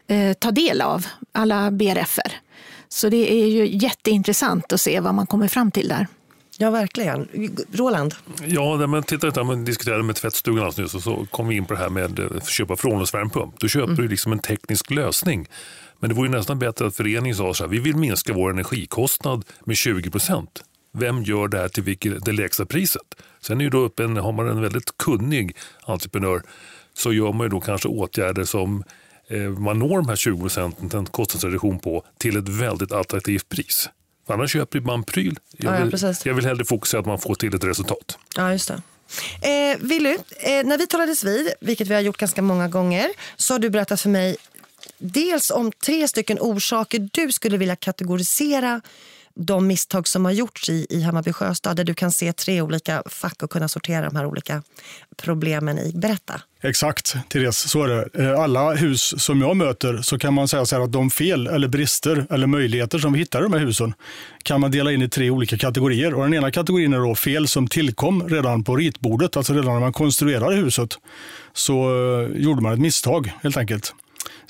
eh, 0.08 0.34
ta 0.34 0.52
del 0.52 0.82
av, 0.82 1.06
alla 1.32 1.72
BRFer. 1.72 2.34
Så 2.90 3.10
det 3.10 3.32
är 3.32 3.48
ju 3.48 3.78
jätteintressant 3.78 4.74
att 4.74 4.82
se 4.82 5.00
vad 5.00 5.16
man 5.16 5.28
kommer 5.28 5.48
fram 5.48 5.72
till 5.72 5.88
där. 5.88 6.08
Ja, 6.58 6.70
verkligen. 6.70 7.28
Roland? 7.72 8.16
Ja, 8.46 8.88
men 8.88 9.04
titta, 9.04 9.30
där, 9.30 9.44
man 9.44 9.66
diskuterade 9.66 10.04
med 10.04 10.16
tvättstugan 10.16 10.66
alldeles 10.66 10.78
nyss 10.78 10.96
och 10.96 11.04
så 11.04 11.26
kom 11.32 11.48
vi 11.48 11.56
in 11.56 11.66
på 11.66 11.74
det 11.74 11.80
här 11.80 11.90
med 11.90 12.20
att 12.20 12.50
köpa 12.50 12.76
frånluftsvärmepump. 12.76 13.60
Då 13.60 13.68
köper 13.68 13.86
mm. 13.86 13.96
du 13.96 14.08
liksom 14.08 14.32
en 14.32 14.40
teknisk 14.40 14.92
lösning. 14.92 15.48
Men 16.00 16.10
det 16.10 16.16
vore 16.16 16.30
nästan 16.30 16.60
bättre 16.60 16.88
att 16.88 16.96
föreningen 16.96 17.36
sa 17.36 17.54
så 17.54 17.64
här, 17.64 17.72
vi 17.72 17.80
vill 17.80 17.96
minska 17.96 18.34
vår 18.34 18.50
energikostnad 18.50 19.46
med 19.66 19.78
20 19.78 20.10
procent. 20.10 20.64
Vem 20.92 21.24
gör 21.24 21.48
det 21.48 21.58
här 21.58 21.68
till 21.68 21.84
vilket, 21.84 22.26
det 22.26 22.32
lägsta 22.32 22.66
priset? 22.66 23.16
Sen 23.42 23.60
är 23.60 23.64
ju 23.64 23.70
då 23.70 23.80
upp 23.80 24.00
en, 24.00 24.18
har 24.18 24.32
man 24.32 24.50
en 24.50 24.62
väldigt 24.62 24.98
kunnig 24.98 25.58
entreprenör 25.84 26.42
så 26.94 27.14
gör 27.14 27.34
man 27.34 27.46
ju 27.46 27.50
då 27.50 27.60
kanske 27.60 27.88
åtgärder 27.88 28.44
som 28.44 28.84
eh, 29.28 29.40
man 29.40 29.80
når 29.80 29.98
de 29.98 30.10
här 30.10 30.16
20 30.16 30.42
procenten 30.42 31.06
kostnadsreduktion 31.06 31.80
på 31.80 32.06
till 32.18 32.38
ett 32.38 32.50
väldigt 32.50 32.92
attraktivt 32.92 33.50
pris. 33.50 33.90
För 34.28 34.34
annars 34.34 34.52
köper 34.52 34.80
man 34.80 35.04
pryl. 35.04 35.40
Jag 35.58 35.86
vill, 35.86 36.00
ja, 36.02 36.14
jag 36.26 36.34
vill 36.34 36.46
hellre 36.46 36.66
fokusera 36.66 37.02
att 37.02 37.08
man 37.08 37.20
får 37.20 37.36
till 37.36 37.56
ett 37.56 37.64
resultat. 37.64 38.18
Ja, 38.36 38.52
just 38.52 38.68
det. 38.68 38.82
Eh, 39.42 39.78
Willy, 39.80 40.18
eh, 40.40 40.66
när 40.66 40.78
vi 40.78 40.88
talades 40.88 41.24
vid, 41.24 41.54
vilket 41.62 41.88
vi 41.88 41.94
har 41.94 42.02
gjort 42.02 42.18
ganska 42.18 42.42
många 42.42 42.68
gånger, 42.68 43.10
så 43.36 43.54
har 43.54 43.60
du 43.60 43.70
berättat 43.70 44.02
för 44.02 44.10
mig 44.10 44.38
dels 44.98 45.52
om 45.52 45.72
tre 45.72 46.08
stycken 46.08 46.38
orsaker 46.40 47.10
du 47.14 47.32
skulle 47.32 47.58
vilja 47.58 47.76
kategorisera 47.76 48.82
de 49.40 49.68
misstag 49.68 50.08
som 50.08 50.26
har 50.26 50.32
gjorts 50.32 50.70
i, 50.70 50.88
i 50.90 51.02
Hammarby 51.02 51.34
sjöstad 51.34 51.78
där 51.78 51.84
du 51.84 51.94
kan 51.94 52.12
se 52.12 52.34
tre 52.34 52.62
olika 52.62 53.04
fack 53.06 53.44
och 53.44 53.50
kunna 53.50 53.68
sortera 53.68 54.06
de 54.10 54.16
här 54.16 54.26
olika 54.26 54.64
problemen 55.18 55.80
i. 55.80 55.92
Berätta. 55.96 56.42
Exakt, 56.62 57.16
Therese, 57.30 57.70
så 57.70 57.84
är 57.84 57.88
det. 57.88 58.24
Eh, 58.24 58.40
alla 58.40 58.74
hus 58.74 59.22
som 59.22 59.42
jag 59.42 59.58
möter 59.58 60.02
så 60.02 60.20
kan 60.20 60.34
man 60.34 60.48
säga 60.48 60.66
så 60.66 60.84
att 60.84 60.92
de 60.92 61.10
fel 61.10 61.48
eller 61.48 61.68
brister 61.68 62.26
eller 62.30 62.48
möjligheter 62.48 63.00
som 63.00 63.14
vi 63.14 63.20
hittar 63.20 63.40
i 63.40 63.44
de 63.44 63.54
här 63.54 63.60
husen 63.60 63.94
kan 64.44 64.62
man 64.62 64.72
dela 64.72 64.92
in 64.92 65.02
i 65.02 65.10
tre 65.10 65.30
olika 65.30 65.58
kategorier. 65.58 66.14
Och 66.14 66.24
den 66.24 66.34
ena 66.34 66.52
kategorin 66.52 66.94
är 66.94 67.00
då 67.00 67.16
fel 67.16 67.48
som 67.48 67.68
tillkom 67.68 68.30
redan 68.30 68.64
på 68.64 68.76
ritbordet, 68.76 69.38
alltså 69.38 69.54
redan 69.54 69.74
när 69.74 69.80
man 69.80 69.94
konstruerade 69.94 70.56
huset 70.56 70.90
så 71.54 71.74
eh, 71.74 72.42
gjorde 72.42 72.62
man 72.62 72.74
ett 72.74 72.80
misstag 72.80 73.32
helt 73.42 73.58
enkelt 73.58 73.94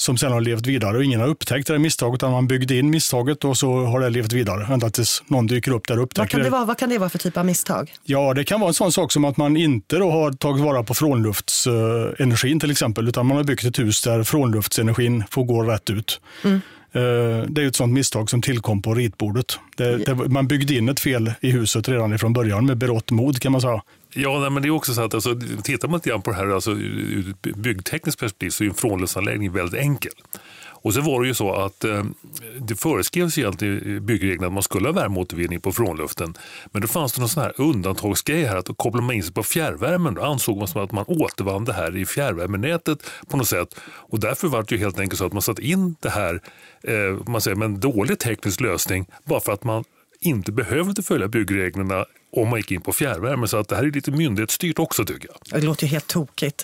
som 0.02 0.18
sen 0.18 0.32
har 0.32 0.42
levt 0.42 0.68
vidare. 0.68 0.98
Och 0.98 1.04
ingen 1.04 1.20
har 1.20 1.28
upptäckt 1.28 1.68
det 1.68 1.80
misstaget, 1.80 2.18
utan 2.18 2.32
man 2.32 2.48
byggde 2.48 2.76
in 2.76 2.90
misstaget 2.90 3.46
och 3.46 3.58
så 3.58 3.86
har 3.86 4.00
det 4.00 4.10
levt 4.10 4.34
vidare 4.34 4.74
ända 4.74 4.90
tills 4.90 5.24
någon 5.28 5.48
dyker 5.48 5.72
upp 5.72 5.88
där 5.88 5.98
och 5.98 6.04
upptäcker 6.04 6.22
vad 6.22 6.30
kan 6.30 6.44
det. 6.44 6.50
Vara, 6.50 6.66
vad 6.66 6.78
kan 6.78 6.90
det 6.90 6.98
vara 6.98 7.10
för 7.10 7.18
typ 7.18 7.38
av 7.38 7.46
misstag? 7.46 7.94
Ja, 8.04 8.34
det 8.34 8.44
kan 8.44 8.60
vara 8.60 8.68
en 8.68 8.74
sån 8.74 8.92
sak 8.92 9.12
som 9.12 9.26
att 9.26 9.38
man 9.38 9.58
inte 9.58 9.98
har 9.98 10.32
tagit 10.32 10.64
vara 10.64 10.84
på 10.84 10.94
frånluftsenergin 10.94 12.60
till 12.60 12.72
exempel, 12.72 13.08
utan 13.08 13.26
man 13.26 13.38
har 13.38 13.44
byggt 13.44 13.64
ett 13.64 13.80
hus 13.80 14.02
där 14.02 14.24
frånluftsenergin 14.24 15.24
får 15.32 15.44
gå 15.44 15.64
rätt 15.64 15.90
ut. 15.90 16.22
Mm. 16.44 16.62
Eh, 16.92 17.46
det 17.48 17.64
är 17.64 17.68
ett 17.68 17.76
sånt 17.76 17.94
misstag 17.94 18.30
som 18.30 18.42
tillkom 18.42 18.82
på 18.82 18.94
ritbordet. 18.94 19.60
Det, 19.78 19.98
det, 19.98 20.16
man 20.16 20.48
byggde 20.48 20.74
in 20.74 20.90
ett 20.90 21.00
fel 21.00 21.34
i 21.42 21.52
huset 21.52 21.90
redan 21.90 22.14
ifrån 22.14 22.34
början 22.34 22.66
med 22.66 22.78
berått 22.78 23.12
mod 23.12 23.40
kan 23.40 23.52
man 23.52 23.62
säga. 23.62 23.82
Ja, 24.14 24.40
nej, 24.40 24.50
men 24.50 24.62
det 24.62 24.68
är 24.68 24.72
också 24.72 24.94
så 24.94 25.02
att 25.02 25.14
alltså, 25.14 25.40
tittar 25.64 25.88
man 25.88 26.02
lite 26.06 26.20
på 26.20 26.32
det 26.32 26.38
här 26.38 26.48
alltså, 26.48 26.72
ur 26.72 27.30
ett 27.30 27.56
byggtekniskt 27.56 28.20
perspektiv 28.20 28.50
så 28.50 28.64
är 28.64 28.68
en 28.68 28.74
frånluftsanläggning 28.74 29.52
väldigt 29.52 29.82
enkel. 29.82 30.12
Och 30.82 30.94
så 30.94 31.02
var 31.02 31.22
det 31.22 31.28
ju 31.28 31.34
så 31.34 31.54
att 31.54 31.84
eh, 31.84 32.04
det 32.60 32.76
föreskrevs 32.76 33.38
egentligen 33.38 33.88
i 33.88 34.00
byggreglerna 34.00 34.48
att 34.48 34.54
man 34.54 34.64
skulle 34.64 34.88
ha 34.88 34.94
värmeåtervinning 34.94 35.62
på 35.62 35.72
frånluften. 35.72 36.38
Men 36.72 36.82
då 36.82 36.88
fanns 36.88 37.14
det 37.14 37.22
någon 37.22 37.30
sån 37.30 37.44
här 37.44 37.54
undantagsgrej 37.58 38.44
här 38.44 38.58
att 38.58 38.78
kopplar 38.78 39.02
man 39.02 39.16
in 39.16 39.24
sig 39.24 39.34
på 39.34 39.44
fjärrvärmen 39.44 40.14
då 40.14 40.22
ansåg 40.22 40.58
man 40.58 40.68
som 40.68 40.84
att 40.84 40.92
man 40.92 41.06
återvann 41.08 41.66
det 41.66 41.74
här 41.74 41.98
i 41.98 42.06
fjärrvärmenätet 42.06 43.12
på 43.28 43.38
något 43.38 43.48
sätt. 43.48 43.76
Och 43.82 44.20
därför 44.20 44.48
var 44.48 44.64
det 44.64 44.76
ju 44.76 44.78
helt 44.78 45.00
enkelt 45.00 45.20
så 45.20 45.26
att 45.26 45.34
man 45.34 45.42
satt 45.42 45.60
in 45.60 45.96
det 46.00 46.10
här 46.10 46.42
eh, 46.84 47.28
man 47.28 47.42
säger, 47.42 47.56
med 47.56 47.66
en 47.66 47.80
dålig 47.80 48.20
teknisk 48.20 48.62
lösning 48.62 49.06
bara 49.26 49.40
för 49.40 49.52
att 49.52 49.64
man 49.64 49.84
inte 50.20 50.52
behövde 50.52 51.04
följa 51.04 51.28
byggreglerna 51.28 52.06
om 52.32 52.50
man 52.50 52.60
gick 52.60 52.72
in 52.72 52.82
på 52.82 52.94
fjärrvärme. 52.94 53.48
Så 53.48 53.58
att 53.58 53.68
det 53.68 53.76
här 53.76 53.84
är 53.84 53.92
lite 53.92 54.12
myndighetsstyrt 54.12 54.80
också 54.80 55.06
tycker 55.06 55.28
jag. 55.28 55.60
Det 55.60 55.66
låter 55.66 55.84
ju 55.84 55.90
helt 55.90 56.08
tokigt. 56.08 56.64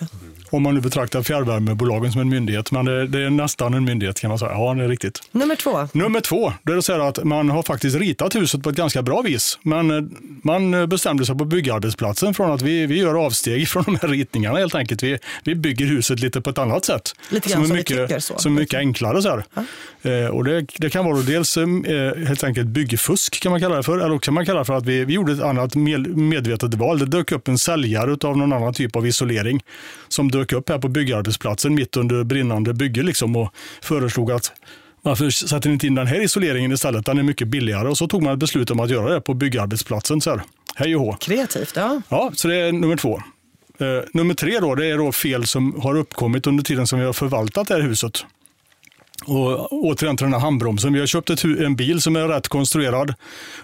Om 0.50 0.62
man 0.62 0.74
nu 0.74 0.80
betraktar 0.80 1.22
fjärrvärmebolagen 1.22 2.12
som 2.12 2.20
en 2.20 2.28
myndighet, 2.28 2.70
men 2.70 2.84
det, 2.84 3.06
det 3.06 3.22
är 3.22 3.30
nästan 3.30 3.74
en 3.74 3.84
myndighet 3.84 4.20
kan 4.20 4.28
man 4.28 4.38
säga. 4.38 4.50
Ja, 4.50 4.74
det 4.74 4.84
är 4.84 4.88
riktigt. 4.88 5.22
Nummer 5.32 5.56
två. 5.56 5.88
Nummer 5.92 6.20
två, 6.20 6.52
då 6.62 6.72
är 6.72 6.76
det 6.76 6.82
så 6.82 6.92
här 6.92 7.00
att 7.00 7.24
man 7.24 7.50
har 7.50 7.62
faktiskt 7.62 7.96
ritat 7.96 8.34
huset 8.34 8.62
på 8.62 8.70
ett 8.70 8.76
ganska 8.76 9.02
bra 9.02 9.22
vis. 9.22 9.58
Men 9.62 9.90
eh, 9.90 10.04
man 10.42 10.88
bestämde 10.88 11.26
sig 11.26 11.38
på 11.38 11.44
byggarbetsplatsen 11.44 12.34
från 12.34 12.52
att 12.52 12.62
vi, 12.62 12.86
vi 12.86 12.98
gör 12.98 13.24
avsteg 13.24 13.68
från 13.68 13.82
de 13.82 13.98
här 14.02 14.08
ritningarna 14.08 14.58
helt 14.58 14.74
enkelt. 14.74 15.02
Vi, 15.02 15.18
vi 15.44 15.54
bygger 15.54 15.86
huset 15.86 16.20
lite 16.20 16.40
på 16.40 16.50
ett 16.50 16.58
annat 16.58 16.84
sätt. 16.84 17.14
Lite 17.28 17.48
grann 17.48 17.66
som 17.66 17.70
vi 17.70 17.78
mycket, 17.78 18.08
tycker 18.08 18.20
så. 18.20 18.38
Som 18.38 18.56
är 18.56 18.60
mycket 18.60 18.78
enklare. 18.78 19.22
Så 19.22 19.28
här. 19.28 19.44
Eh, 20.02 20.28
och 20.28 20.44
det, 20.44 20.66
det 20.78 20.90
kan 20.90 21.04
vara 21.04 21.16
dels 21.16 21.56
eh, 21.56 21.66
helt 22.26 22.44
enkelt 22.44 22.66
byggfusk 22.66 23.40
kan 23.42 23.50
man 23.52 23.60
kalla 23.60 23.76
det 23.76 23.82
för. 23.82 23.98
Eller 23.98 24.18
kan 24.18 24.34
man 24.34 24.46
kalla 24.46 24.58
det 24.58 24.64
för 24.64 24.74
att 24.74 24.86
vi, 24.86 25.04
vi 25.04 25.14
gjorde 25.14 25.32
ett 25.32 25.40
annat 25.58 25.74
medvetet 26.16 26.74
val. 26.74 26.98
Det 26.98 27.06
dök 27.06 27.32
upp 27.32 27.48
en 27.48 27.58
säljare 27.58 28.28
av 28.28 28.36
någon 28.36 28.52
annan 28.52 28.74
typ 28.74 28.96
av 28.96 29.06
isolering 29.06 29.64
som 30.08 30.30
dök 30.30 30.52
upp 30.52 30.68
här 30.68 30.78
på 30.78 30.88
byggarbetsplatsen 30.88 31.74
mitt 31.74 31.96
under 31.96 32.24
brinnande 32.24 32.74
bygge 32.74 33.02
liksom, 33.02 33.36
och 33.36 33.52
föreslog 33.82 34.32
att 34.32 34.52
varför 35.02 35.30
sätter 35.30 35.68
ni 35.68 35.72
inte 35.72 35.86
in 35.86 35.94
den 35.94 36.06
här 36.06 36.20
isoleringen 36.20 36.72
istället? 36.72 37.06
Den 37.06 37.18
är 37.18 37.22
mycket 37.22 37.48
billigare. 37.48 37.88
Och 37.88 37.98
så 37.98 38.08
tog 38.08 38.22
man 38.22 38.32
ett 38.32 38.38
beslut 38.38 38.70
om 38.70 38.80
att 38.80 38.90
göra 38.90 39.14
det 39.14 39.20
på 39.20 39.34
byggarbetsplatsen. 39.34 40.20
Så 40.20 40.30
här. 40.30 40.40
Hej 40.74 40.96
och 40.96 41.02
hå. 41.02 41.12
Kreativt, 41.12 41.72
ja. 41.76 42.02
Ja, 42.08 42.30
så 42.34 42.48
det 42.48 42.56
är 42.56 42.72
nummer 42.72 42.96
två. 42.96 43.22
Eh, 43.78 43.86
nummer 44.12 44.34
tre 44.34 44.58
då, 44.60 44.74
det 44.74 44.86
är 44.86 44.98
då 44.98 45.12
fel 45.12 45.46
som 45.46 45.80
har 45.80 45.96
uppkommit 45.96 46.46
under 46.46 46.64
tiden 46.64 46.86
som 46.86 46.98
vi 46.98 47.04
har 47.04 47.12
förvaltat 47.12 47.68
det 47.68 47.74
här 47.74 47.80
huset. 47.80 48.24
Och 49.26 49.72
återigen 49.72 50.16
till 50.16 50.24
den 50.24 50.32
här 50.32 50.40
handbromsen. 50.40 50.92
Vi 50.92 51.00
har 51.00 51.06
köpt 51.06 51.30
ett, 51.30 51.44
en 51.44 51.76
bil 51.76 52.00
som 52.00 52.16
är 52.16 52.28
rätt 52.28 52.48
konstruerad 52.48 53.14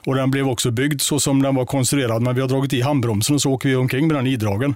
och 0.06 0.14
den 0.14 0.30
blev 0.30 0.48
också 0.48 0.70
byggd 0.70 1.00
så 1.00 1.20
som 1.20 1.42
den 1.42 1.54
var 1.54 1.66
konstruerad. 1.66 2.22
Men 2.22 2.34
vi 2.34 2.40
har 2.40 2.48
dragit 2.48 2.72
i 2.72 2.80
handbromsen 2.80 3.34
och 3.34 3.42
så 3.42 3.50
åker 3.50 3.68
vi 3.68 3.76
omkring 3.76 4.06
med 4.06 4.16
den 4.16 4.26
idragen. 4.26 4.74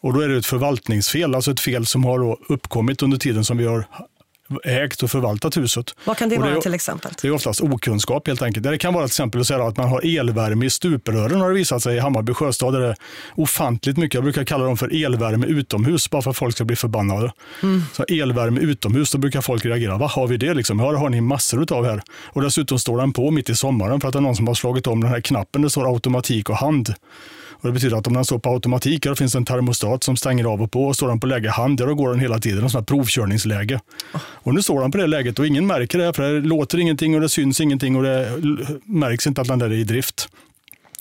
Och 0.00 0.12
då 0.12 0.20
är 0.20 0.28
det 0.28 0.36
ett 0.36 0.46
förvaltningsfel, 0.46 1.34
alltså 1.34 1.50
ett 1.50 1.60
fel 1.60 1.86
som 1.86 2.04
har 2.04 2.18
då 2.18 2.38
uppkommit 2.48 3.02
under 3.02 3.18
tiden 3.18 3.44
som 3.44 3.58
vi 3.58 3.66
har 3.66 3.84
ägt 4.64 5.02
och 5.02 5.10
förvaltat 5.10 5.56
huset. 5.56 5.94
Vad 6.04 6.16
kan 6.16 6.28
det 6.28 6.36
Och 6.36 6.42
vara 6.42 6.60
till 6.60 6.74
exempel? 6.74 7.12
det 7.22 7.28
är 7.28 7.32
oftast 7.32 7.60
okunskap 7.60 8.26
helt 8.26 8.42
enkelt. 8.42 8.64
Det 8.66 8.78
kan 8.78 8.94
vara 8.94 9.04
till 9.04 9.10
exempel 9.10 9.40
att 9.40 9.46
säga 9.46 9.64
att 9.64 9.76
man 9.76 9.88
har 9.88 10.18
elvärme 10.18 10.66
i 10.66 10.70
stuprören 10.70 11.40
har 11.40 11.48
det 11.48 11.54
visat 11.54 11.82
sig 11.82 11.96
i 11.96 11.98
Hammarby 11.98 12.34
sjöstad. 12.34 12.72
Där 12.74 12.80
det 12.80 12.86
är 12.86 12.96
ofantligt 13.34 13.96
mycket. 13.96 14.14
Jag 14.14 14.24
brukar 14.24 14.44
kalla 14.44 14.64
dem 14.64 14.76
för 14.76 15.04
elvärme 15.04 15.46
utomhus 15.46 16.10
bara 16.10 16.22
för 16.22 16.30
att 16.30 16.36
folk 16.36 16.54
ska 16.54 16.64
bli 16.64 16.76
förbannade. 16.76 17.32
Så 17.92 18.04
elvärme 18.08 18.60
utomhus, 18.60 19.10
då 19.10 19.18
brukar 19.18 19.40
folk 19.40 19.64
reagera. 19.64 19.98
Vad 19.98 20.10
har 20.10 20.26
vi 20.26 20.36
det 20.36 20.54
liksom? 20.54 20.78
Ja, 20.78 20.92
det 20.92 20.98
har 20.98 21.08
ni 21.08 21.20
massor 21.20 21.72
av 21.72 21.84
här. 21.84 22.02
Och 22.24 22.42
dessutom 22.42 22.78
står 22.78 22.98
den 22.98 23.12
på 23.12 23.30
mitt 23.30 23.50
i 23.50 23.54
sommaren 23.54 24.00
för 24.00 24.08
att 24.08 24.12
det 24.12 24.18
är 24.18 24.20
någon 24.20 24.36
som 24.36 24.46
har 24.46 24.54
slagit 24.54 24.86
om 24.86 25.00
den 25.00 25.10
här 25.10 25.20
knappen. 25.20 25.62
Det 25.62 25.70
står 25.70 25.92
automatik 25.94 26.50
och 26.50 26.56
hand. 26.56 26.94
Och 27.60 27.68
det 27.68 27.72
betyder 27.72 27.96
att 27.96 28.06
om 28.06 28.12
den 28.12 28.24
står 28.24 28.38
på 28.38 28.50
automatik, 28.50 29.02
då 29.02 29.14
finns 29.14 29.32
det 29.32 29.38
en 29.38 29.44
termostat 29.44 30.04
som 30.04 30.16
stänger 30.16 30.44
av 30.44 30.62
och 30.62 30.70
på. 30.70 30.84
Och 30.84 30.96
står 30.96 31.08
den 31.08 31.20
på 31.20 31.26
läge 31.26 31.50
hand, 31.50 31.78
då 31.78 31.94
går 31.94 32.10
den 32.10 32.20
hela 32.20 32.38
tiden. 32.38 32.62
En 32.64 32.70
sån 32.70 32.78
här 32.78 32.84
provkörningsläge. 32.84 33.80
Och 34.16 34.54
nu 34.54 34.62
står 34.62 34.80
den 34.80 34.90
på 34.90 34.98
det 34.98 35.06
läget 35.06 35.38
och 35.38 35.46
ingen 35.46 35.66
märker 35.66 35.98
det, 35.98 36.12
för 36.12 36.22
det 36.22 36.40
låter 36.40 36.78
ingenting 36.78 37.14
och 37.14 37.20
det 37.20 37.28
syns 37.28 37.60
ingenting 37.60 37.96
och 37.96 38.02
det 38.02 38.32
märks 38.84 39.26
inte 39.26 39.40
att 39.40 39.48
den 39.48 39.58
där 39.58 39.66
är 39.66 39.72
i 39.72 39.84
drift. 39.84 40.28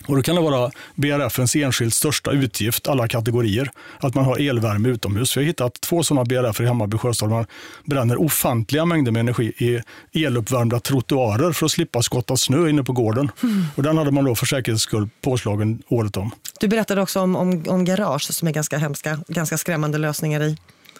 Och 0.08 0.16
då 0.16 0.22
kan 0.22 0.36
det 0.36 0.42
vara 0.42 0.72
BRFens 0.96 1.56
enskilt 1.56 1.94
största 1.94 2.32
utgift, 2.32 2.88
alla 2.88 3.08
kategorier, 3.08 3.72
att 4.00 4.16
man 4.16 4.26
har 4.26 4.50
elvärme 4.50 4.90
utomhus. 4.90 5.38
Vi 5.38 5.42
har 5.42 5.46
hittat 5.46 5.82
två 5.82 6.04
sådana 6.04 6.26
BRF 6.26 6.62
i 6.62 6.66
Hammarby 6.66 6.98
sjöstad. 6.98 7.30
Man 7.30 7.46
bränner 7.86 8.22
ofantliga 8.22 8.86
mängder 8.86 9.12
med 9.12 9.20
energi 9.20 9.54
i 9.58 10.26
eluppvärmda 10.26 10.80
trottoarer 10.80 11.52
för 11.52 11.66
att 11.66 11.72
slippa 11.72 12.02
skotta 12.02 12.38
snö 12.38 12.70
inne 12.70 12.84
på 12.84 12.94
gården. 12.94 13.32
Och 13.76 13.84
den 13.84 13.98
hade 13.98 14.12
man 14.12 14.26
då 14.26 14.36
för 14.36 14.46
säkerhets 14.46 14.84
skull 14.84 15.10
påslagen 15.22 15.84
året 15.88 16.18
om. 16.18 16.32
Du 16.60 16.68
berättade 16.68 17.02
också 17.02 17.20
om, 17.20 17.36
om, 17.36 17.64
om 17.68 17.86
garage 17.86 18.34
som 18.34 18.48
är 18.48 18.52
ganska 18.52 18.78
hemska, 18.78 19.20
ganska 19.28 19.58
skrämmande 19.58 19.98
lösningar 19.98 20.44
i. 20.44 20.58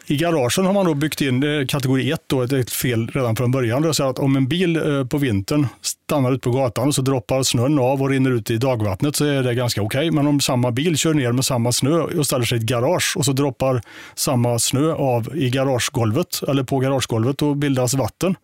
I 0.10 0.16
garagen 0.18 0.66
har 0.66 0.74
man 0.74 0.86
då 0.86 0.94
byggt 0.94 1.22
in 1.22 1.44
eh, 1.44 1.66
kategori 1.66 2.12
1, 2.12 2.22
då, 2.28 2.42
ett- 2.42 2.52
ett 2.54 2.70
fel 2.72 3.08
redan 3.14 3.36
från 3.36 3.52
början. 3.52 3.82
Det 3.82 3.94
så 3.94 4.10
att 4.10 4.20
om 4.20 4.36
en 4.36 4.48
bil 4.48 4.76
eh, 4.76 5.06
på 5.06 5.18
vintern 5.18 5.68
stannar 5.82 6.32
ute 6.32 6.40
på 6.40 6.52
gatan 6.52 6.88
och 6.88 6.96
så 6.96 7.02
droppar 7.02 7.44
snön 7.44 7.80
av 7.80 8.02
och 8.02 8.10
rinner 8.10 8.32
ut 8.32 8.52
i 8.52 8.58
dagvattnet 8.58 9.16
så 9.16 9.26
är 9.26 9.44
det 9.44 9.54
ganska 9.54 9.82
okej. 9.82 10.12
Men 10.12 10.28
om 10.28 10.40
samma 10.42 10.72
bil 10.72 10.98
kör 10.98 11.14
ner 11.14 11.32
med 11.32 11.46
samma 11.46 11.72
snö 11.72 12.00
och 12.00 12.26
ställer 12.26 12.46
sig 12.46 12.58
i 12.58 12.62
ett 12.62 12.66
garage 12.68 13.14
och 13.18 13.26
så 13.26 13.32
droppar 13.32 13.82
samma 14.16 14.60
snö 14.60 14.94
av 14.94 15.38
i 15.38 15.50
garagegolvet 15.50 16.42
eller 16.48 16.64
på 16.64 16.80
garagegolvet 16.80 17.42
och 17.42 17.58
bildas 17.58 17.94
vatten. 17.94 18.36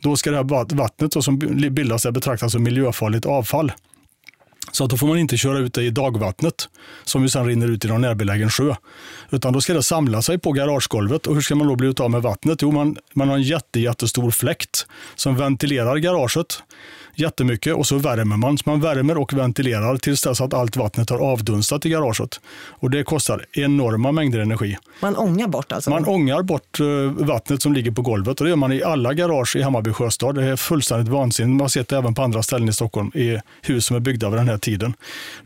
Då 0.00 0.16
ska 0.16 0.30
det 0.30 0.36
här 0.36 0.74
vattnet 0.76 1.12
då 1.12 1.22
som 1.22 1.38
bildas 1.70 2.06
betraktas 2.06 2.52
som 2.52 2.62
miljöfarligt 2.62 3.26
avfall. 3.26 3.72
Så 4.74 4.84
att 4.84 4.90
då 4.90 4.96
får 4.96 5.06
man 5.06 5.18
inte 5.18 5.36
köra 5.36 5.58
ut 5.58 5.74
det 5.74 5.82
i 5.82 5.90
dagvattnet 5.90 6.68
som 7.04 7.22
ju 7.22 7.28
sen 7.28 7.46
rinner 7.46 7.68
ut 7.68 7.84
i 7.84 7.88
någon 7.88 8.00
närbelägen 8.00 8.50
sjö. 8.50 8.74
Utan 9.30 9.52
då 9.52 9.60
ska 9.60 9.74
det 9.74 9.82
samla 9.82 10.22
sig 10.22 10.38
på 10.38 10.52
garagegolvet. 10.52 11.26
Och 11.26 11.34
hur 11.34 11.42
ska 11.42 11.54
man 11.54 11.66
då 11.66 11.76
bli 11.76 11.88
utav 11.88 12.10
med 12.10 12.22
vattnet? 12.22 12.62
Jo, 12.62 12.70
man, 12.70 12.96
man 13.12 13.28
har 13.28 13.36
en 13.36 13.42
jätte, 13.42 13.80
jättestor 13.80 14.30
fläkt 14.30 14.86
som 15.14 15.36
ventilerar 15.36 15.96
garaget 15.96 16.62
jättemycket 17.16 17.74
och 17.74 17.86
så 17.86 17.98
värmer 17.98 18.36
man. 18.36 18.58
Så 18.58 18.70
man 18.70 18.80
värmer 18.80 19.18
och 19.18 19.32
ventilerar 19.32 19.96
tills 19.96 20.22
dess 20.22 20.40
att 20.40 20.54
allt 20.54 20.76
vattnet 20.76 21.10
har 21.10 21.18
avdunstat 21.18 21.86
i 21.86 21.88
garaget. 21.88 22.40
Och 22.68 22.90
det 22.90 23.04
kostar 23.04 23.46
enorma 23.52 24.12
mängder 24.12 24.38
energi. 24.38 24.76
Man 25.00 25.16
ångar 25.16 25.48
bort 25.48 25.72
alltså. 25.72 25.90
Man 25.90 26.04
ångar 26.04 26.42
bort 26.42 26.80
eh, 26.80 26.86
vattnet 27.26 27.62
som 27.62 27.72
ligger 27.72 27.90
på 27.90 28.02
golvet 28.02 28.40
och 28.40 28.44
det 28.44 28.48
gör 28.48 28.56
man 28.56 28.72
i 28.72 28.82
alla 28.82 29.14
garage 29.14 29.56
i 29.56 29.62
Hammarby 29.62 29.92
sjöstad. 29.92 30.34
Det 30.34 30.44
är 30.44 30.56
fullständigt 30.56 31.08
vansinnigt. 31.08 31.52
Man 31.52 31.60
har 31.60 31.68
sett 31.68 31.88
det 31.88 31.96
även 31.96 32.14
på 32.14 32.22
andra 32.22 32.42
ställen 32.42 32.68
i 32.68 32.72
Stockholm 32.72 33.10
i 33.14 33.38
hus 33.62 33.86
som 33.86 33.96
är 33.96 34.00
byggda 34.00 34.30
vid 34.30 34.38
den 34.38 34.48
här 34.48 34.58
tiden. 34.58 34.94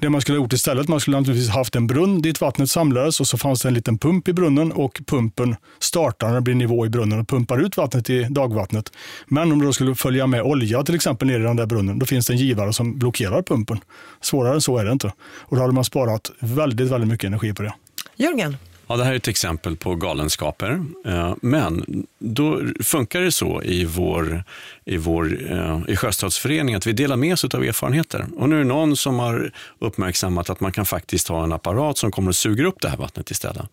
Det 0.01 0.11
man 0.11 0.21
skulle 0.21 0.39
ha 0.39 0.45
gjort 0.45 0.53
istället, 0.53 0.89
man 0.89 1.01
skulle 1.01 1.17
naturligtvis 1.19 1.51
haft 1.51 1.77
en 1.77 1.87
brunn 1.87 2.23
dit 2.23 2.41
vattnet 2.41 2.71
samlades 2.71 3.21
och 3.21 3.27
så 3.27 3.39
fanns 3.39 3.63
det 3.63 3.69
en 3.69 3.75
liten 3.75 3.99
pump 3.99 4.29
i 4.29 4.33
brunnen 4.33 4.73
och 4.73 5.01
pumpen 5.07 5.57
startar 5.79 6.29
när 6.29 6.35
det 6.35 6.41
blir 6.41 6.55
nivå 6.55 6.87
i 6.87 6.89
brunnen 6.89 7.21
och 7.21 7.29
pumpar 7.29 7.59
ut 7.59 7.77
vattnet 7.77 8.11
i 8.11 8.23
dagvattnet. 8.31 8.93
Men 9.27 9.53
om 9.53 9.59
det 9.59 9.65
då 9.65 9.73
skulle 9.73 9.95
följa 9.95 10.27
med 10.27 10.43
olja 10.43 10.83
till 10.83 10.95
exempel 10.95 11.29
ner 11.29 11.41
i 11.41 11.43
den 11.43 11.57
där 11.59 11.67
brunnen, 11.67 11.99
då 11.99 12.07
finns 12.07 12.27
det 12.27 12.33
en 12.33 12.39
givare 12.39 12.73
som 12.73 12.99
blockerar 12.99 13.43
pumpen. 13.43 13.81
Svårare 14.21 14.55
än 14.55 14.61
så 14.61 14.79
är 14.79 14.85
det 14.85 14.93
inte. 14.93 15.13
Och 15.21 15.57
då 15.57 15.63
hade 15.63 15.75
man 15.75 15.85
sparat 15.85 16.31
väldigt, 16.39 16.91
väldigt 16.91 17.09
mycket 17.09 17.27
energi 17.27 17.55
på 17.55 17.63
det. 17.63 17.75
Jörgen, 18.17 18.57
Ja, 18.91 18.97
det 18.97 19.05
här 19.05 19.13
är 19.13 19.17
ett 19.17 19.29
exempel 19.29 19.77
på 19.77 19.95
galenskaper. 19.95 20.85
Eh, 21.07 21.35
Men 21.43 21.85
då 22.19 22.63
funkar 22.81 23.21
det 23.21 23.33
så 23.33 23.63
i 23.63 23.85
vår, 23.85 24.45
i 24.85 24.97
vår 24.97 25.53
eh, 25.53 25.81
i 25.89 25.97
Sjöstadsföreningen 25.97 26.79
att 26.79 26.87
vi 26.87 26.93
delar 26.93 27.17
med 27.17 27.33
oss 27.33 27.45
av 27.45 27.65
erfarenheter. 27.65 28.27
Och 28.37 28.49
nu 28.49 28.55
är 28.55 28.59
det 28.59 28.65
någon 28.65 28.97
som 28.97 29.19
har 29.19 29.53
uppmärksammat 29.79 30.51
att 30.51 30.61
man 30.61 30.73
kan 30.73 30.87
faktiskt 30.87 31.29
ha 31.29 31.45
en 31.45 31.53
apparat 31.53 31.99
som 31.99 32.11
kommer 32.11 32.31
att 32.31 32.37
suga 32.37 32.67
upp 32.67 32.81
det 32.81 32.89
här 32.89 32.97
vattnet 32.97 33.31
istället. 33.31 33.67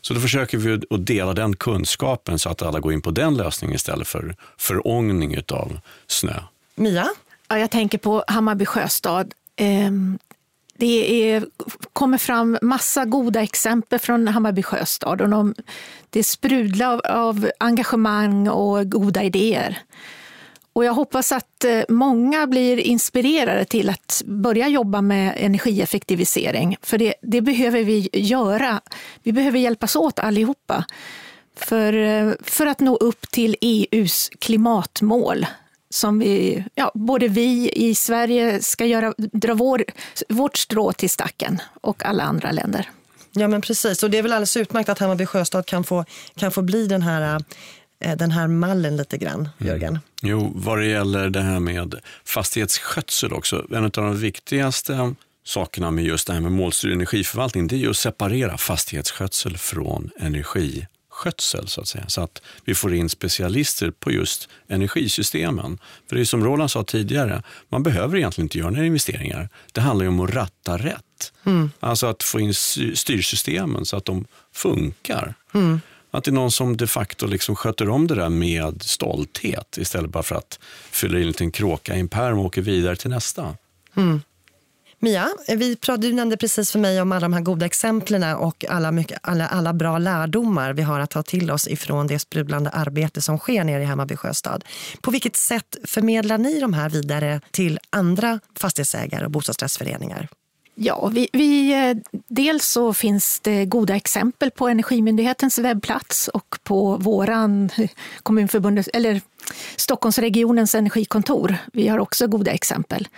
Så 0.00 0.14
då 0.14 0.20
försöker 0.20 0.58
vi 0.58 0.74
att 0.90 1.06
dela 1.06 1.32
den 1.32 1.56
kunskapen 1.56 2.38
så 2.38 2.48
att 2.48 2.62
alla 2.62 2.80
går 2.80 2.92
in 2.92 3.02
på 3.02 3.10
den 3.10 3.36
lösningen 3.36 3.74
istället 3.74 4.08
för 4.08 4.36
förångning 4.58 5.38
av 5.48 5.80
snö. 6.06 6.40
Mia? 6.74 7.08
Ja, 7.48 7.58
jag 7.58 7.70
tänker 7.70 7.98
på 7.98 8.24
Hammarby 8.26 8.66
sjöstad. 8.66 9.34
Ehm, 9.56 10.18
det 10.76 11.30
är, 11.32 11.46
kommer 11.92 12.18
fram 12.18 12.58
massa 12.62 13.04
goda 13.04 13.42
exempel 13.42 13.98
från 13.98 14.28
Hammarby 14.28 14.62
sjöstad. 14.62 15.20
Och 15.20 15.28
de, 15.28 15.54
det 16.10 16.24
sprudlar 16.24 16.92
av, 16.92 17.00
av 17.06 17.50
engagemang 17.58 18.48
och 18.48 18.90
goda 18.90 19.22
idéer. 19.22 19.78
Och 20.72 20.84
jag 20.84 20.94
hoppas 20.94 21.32
att 21.32 21.64
eh, 21.64 21.82
många 21.88 22.46
blir 22.46 22.78
inspirerade 22.78 23.64
till 23.64 23.90
att 23.90 24.22
börja 24.26 24.68
jobba 24.68 25.00
med 25.00 25.34
energieffektivisering. 25.36 26.76
För 26.82 26.98
det, 26.98 27.14
det 27.22 27.40
behöver 27.40 27.84
vi 27.84 28.08
göra. 28.12 28.80
Vi 29.22 29.32
behöver 29.32 29.58
hjälpas 29.58 29.96
åt 29.96 30.18
allihopa. 30.18 30.84
För, 31.56 31.92
eh, 31.92 32.32
för 32.42 32.66
att 32.66 32.80
nå 32.80 32.96
upp 32.96 33.30
till 33.30 33.56
EUs 33.60 34.30
klimatmål 34.38 35.46
som 35.94 36.18
vi, 36.18 36.64
ja, 36.74 36.92
både 36.94 37.28
vi 37.28 37.70
i 37.74 37.94
Sverige 37.94 38.62
ska 38.62 38.86
göra, 38.86 39.14
dra 39.18 39.54
vår, 39.54 39.84
vårt 40.28 40.56
strå 40.56 40.92
till 40.92 41.10
stacken 41.10 41.58
och 41.80 42.04
alla 42.04 42.24
andra 42.24 42.52
länder. 42.52 42.90
Ja 43.32 43.48
men 43.48 43.60
precis, 43.60 44.02
och 44.02 44.10
det 44.10 44.18
är 44.18 44.22
väl 44.22 44.32
alldeles 44.32 44.56
utmärkt 44.56 44.88
att 44.88 44.98
Hammarby 44.98 45.26
sjöstad 45.26 45.66
kan 45.66 45.84
få, 45.84 46.04
kan 46.36 46.50
få 46.50 46.62
bli 46.62 46.86
den 46.86 47.02
här, 47.02 47.44
eh, 48.00 48.16
den 48.16 48.30
här 48.30 48.46
mallen 48.46 48.96
lite 48.96 49.18
grann, 49.18 49.48
Jörgen. 49.58 49.98
Jo, 50.22 50.52
vad 50.54 50.78
det 50.78 50.86
gäller 50.86 51.30
det 51.30 51.42
här 51.42 51.60
med 51.60 51.94
fastighetsskötsel 52.24 53.32
också. 53.32 53.66
En 53.70 53.84
av 53.84 53.90
de 53.90 54.18
viktigaste 54.18 55.14
sakerna 55.44 55.90
med 55.90 56.04
just 56.04 56.26
det 56.26 56.32
här 56.32 56.40
med 56.40 56.52
målstyrd 56.52 56.92
energiförvaltning, 56.92 57.66
det 57.66 57.76
är 57.76 57.78
ju 57.78 57.90
att 57.90 57.96
separera 57.96 58.58
fastighetsskötsel 58.58 59.58
från 59.58 60.10
skötsel 61.14 61.68
så 61.68 61.80
att 61.80 61.88
säga. 61.88 62.04
Så 62.08 62.20
att 62.20 62.42
vi 62.64 62.74
får 62.74 62.94
in 62.94 63.08
specialister 63.08 63.90
på 63.90 64.12
just 64.12 64.48
energisystemen. 64.68 65.78
För 66.08 66.16
det 66.16 66.22
är 66.22 66.24
som 66.24 66.44
Roland 66.44 66.70
sa 66.70 66.84
tidigare, 66.84 67.42
man 67.68 67.82
behöver 67.82 68.16
egentligen 68.16 68.44
inte 68.44 68.58
göra 68.58 68.70
några 68.70 68.86
investeringar. 68.86 69.48
Det 69.72 69.80
handlar 69.80 70.04
ju 70.04 70.08
om 70.08 70.20
att 70.20 70.34
ratta 70.34 70.78
rätt. 70.78 71.32
Mm. 71.44 71.70
Alltså 71.80 72.06
att 72.06 72.22
få 72.22 72.40
in 72.40 72.54
styrsystemen 72.94 73.84
så 73.84 73.96
att 73.96 74.04
de 74.04 74.26
funkar. 74.52 75.34
Mm. 75.54 75.80
Att 76.10 76.24
det 76.24 76.30
är 76.30 76.32
någon 76.32 76.50
som 76.50 76.76
de 76.76 76.86
facto 76.86 77.26
liksom 77.26 77.56
sköter 77.56 77.88
om 77.88 78.06
det 78.06 78.14
där 78.14 78.28
med 78.28 78.82
stolthet 78.82 79.78
istället 79.78 80.10
bara 80.10 80.22
för 80.22 80.34
att 80.34 80.58
fylla 80.90 81.18
i 81.18 81.20
en 81.20 81.26
liten 81.26 81.50
kråka 81.50 81.96
i 81.96 82.00
en 82.00 82.08
pärm 82.08 82.38
och 82.38 82.44
åka 82.44 82.60
vidare 82.60 82.96
till 82.96 83.10
nästa. 83.10 83.56
Mm. 83.96 84.20
Mia, 85.04 85.28
vi, 85.48 85.76
du 85.98 86.12
nämnde 86.12 86.36
precis 86.36 86.72
för 86.72 86.78
mig 86.78 87.00
om 87.00 87.12
alla 87.12 87.20
de 87.20 87.32
här 87.32 87.40
goda 87.40 87.66
exemplen 87.66 88.36
och 88.36 88.64
alla, 88.68 88.92
mycket, 88.92 89.18
alla, 89.22 89.46
alla 89.46 89.72
bra 89.72 89.98
lärdomar 89.98 90.72
vi 90.72 90.82
har 90.82 91.00
att 91.00 91.10
ta 91.10 91.22
till 91.22 91.50
oss 91.50 91.68
ifrån 91.68 92.06
det 92.06 92.18
sprudlande 92.18 92.70
arbete 92.70 93.22
som 93.22 93.38
sker 93.38 93.64
nere 93.64 93.82
i 93.82 93.86
Hammarby 93.86 94.16
sjöstad. 94.16 94.64
På 95.00 95.10
vilket 95.10 95.36
sätt 95.36 95.76
förmedlar 95.84 96.38
ni 96.38 96.60
de 96.60 96.74
här 96.74 96.88
vidare 96.88 97.40
till 97.50 97.78
andra 97.90 98.40
fastighetsägare 98.56 99.24
och 99.24 99.30
bostadsrättsföreningar? 99.30 100.28
Ja, 100.74 101.06
vi, 101.06 101.28
vi, 101.32 101.72
eh, 101.72 101.96
dels 102.28 102.66
så 102.66 102.94
finns 102.94 103.40
det 103.40 103.64
goda 103.64 103.96
exempel 103.96 104.50
på 104.50 104.68
Energimyndighetens 104.68 105.58
webbplats 105.58 106.28
och 106.28 106.58
på 106.62 106.96
våran 106.96 107.70
kommunförbundet, 108.22 108.88
eller 108.92 109.20
Stockholmsregionens 109.76 110.74
energikontor. 110.74 111.56
Vi 111.72 111.88
har 111.88 111.98
också 111.98 112.26
goda 112.26 112.50
exempel. 112.50 113.08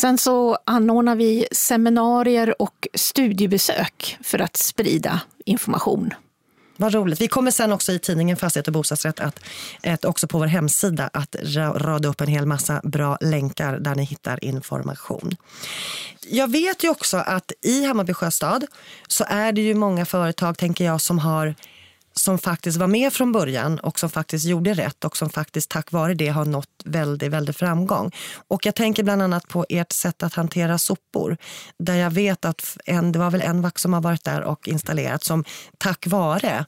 Sen 0.00 0.18
så 0.18 0.58
anordnar 0.64 1.16
vi 1.16 1.46
seminarier 1.52 2.62
och 2.62 2.88
studiebesök 2.94 4.18
för 4.22 4.38
att 4.38 4.56
sprida 4.56 5.20
information. 5.44 6.14
Vad 6.76 6.94
roligt. 6.94 7.20
Vi 7.20 7.28
kommer 7.28 7.50
sen 7.50 7.72
också 7.72 7.92
i 7.92 7.98
tidningen 7.98 8.36
Fastighet 8.36 8.66
och 8.66 8.72
bostadsrätt 8.72 9.20
att, 9.20 9.40
att 9.82 10.04
också 10.04 10.28
på 10.28 10.38
vår 10.38 10.46
hemsida 10.46 11.10
att 11.12 11.36
rada 11.74 12.08
upp 12.08 12.20
en 12.20 12.28
hel 12.28 12.46
massa 12.46 12.80
bra 12.84 13.18
länkar 13.20 13.78
där 13.78 13.94
ni 13.94 14.04
hittar 14.04 14.44
information. 14.44 15.36
Jag 16.28 16.50
vet 16.50 16.84
ju 16.84 16.88
också 16.88 17.16
att 17.16 17.52
i 17.62 17.84
Hammarby 17.84 18.12
sjöstad 18.12 18.66
så 19.08 19.24
är 19.28 19.52
det 19.52 19.60
ju 19.60 19.74
många 19.74 20.06
företag, 20.06 20.58
tänker 20.58 20.84
jag, 20.84 21.00
som 21.00 21.18
har 21.18 21.54
som 22.18 22.38
faktiskt 22.38 22.78
var 22.78 22.86
med 22.86 23.12
från 23.12 23.32
början 23.32 23.78
och 23.78 23.98
som 23.98 24.10
faktiskt 24.10 24.44
gjorde 24.44 24.74
rätt 24.74 25.04
och 25.04 25.16
som 25.16 25.30
faktiskt 25.30 25.70
tack 25.70 25.92
vare 25.92 26.14
det 26.14 26.28
har 26.28 26.44
nått 26.44 26.82
väldigt, 26.84 27.32
väldigt 27.32 27.56
framgång. 27.56 28.10
Och 28.48 28.66
jag 28.66 28.74
tänker 28.74 29.02
bland 29.02 29.22
annat 29.22 29.48
på 29.48 29.66
ert 29.68 29.92
sätt 29.92 30.22
att 30.22 30.34
hantera 30.34 30.78
sopor. 30.78 31.36
Där 31.78 31.94
jag 31.94 32.10
vet 32.10 32.44
att 32.44 32.76
en, 32.84 33.12
det 33.12 33.18
var 33.18 33.30
väl 33.30 33.42
en 33.42 33.62
vack 33.62 33.78
som 33.78 33.92
har 33.92 34.00
varit 34.00 34.24
där 34.24 34.42
och 34.42 34.68
installerat 34.68 35.24
som 35.24 35.44
tack 35.78 36.06
vare 36.06 36.64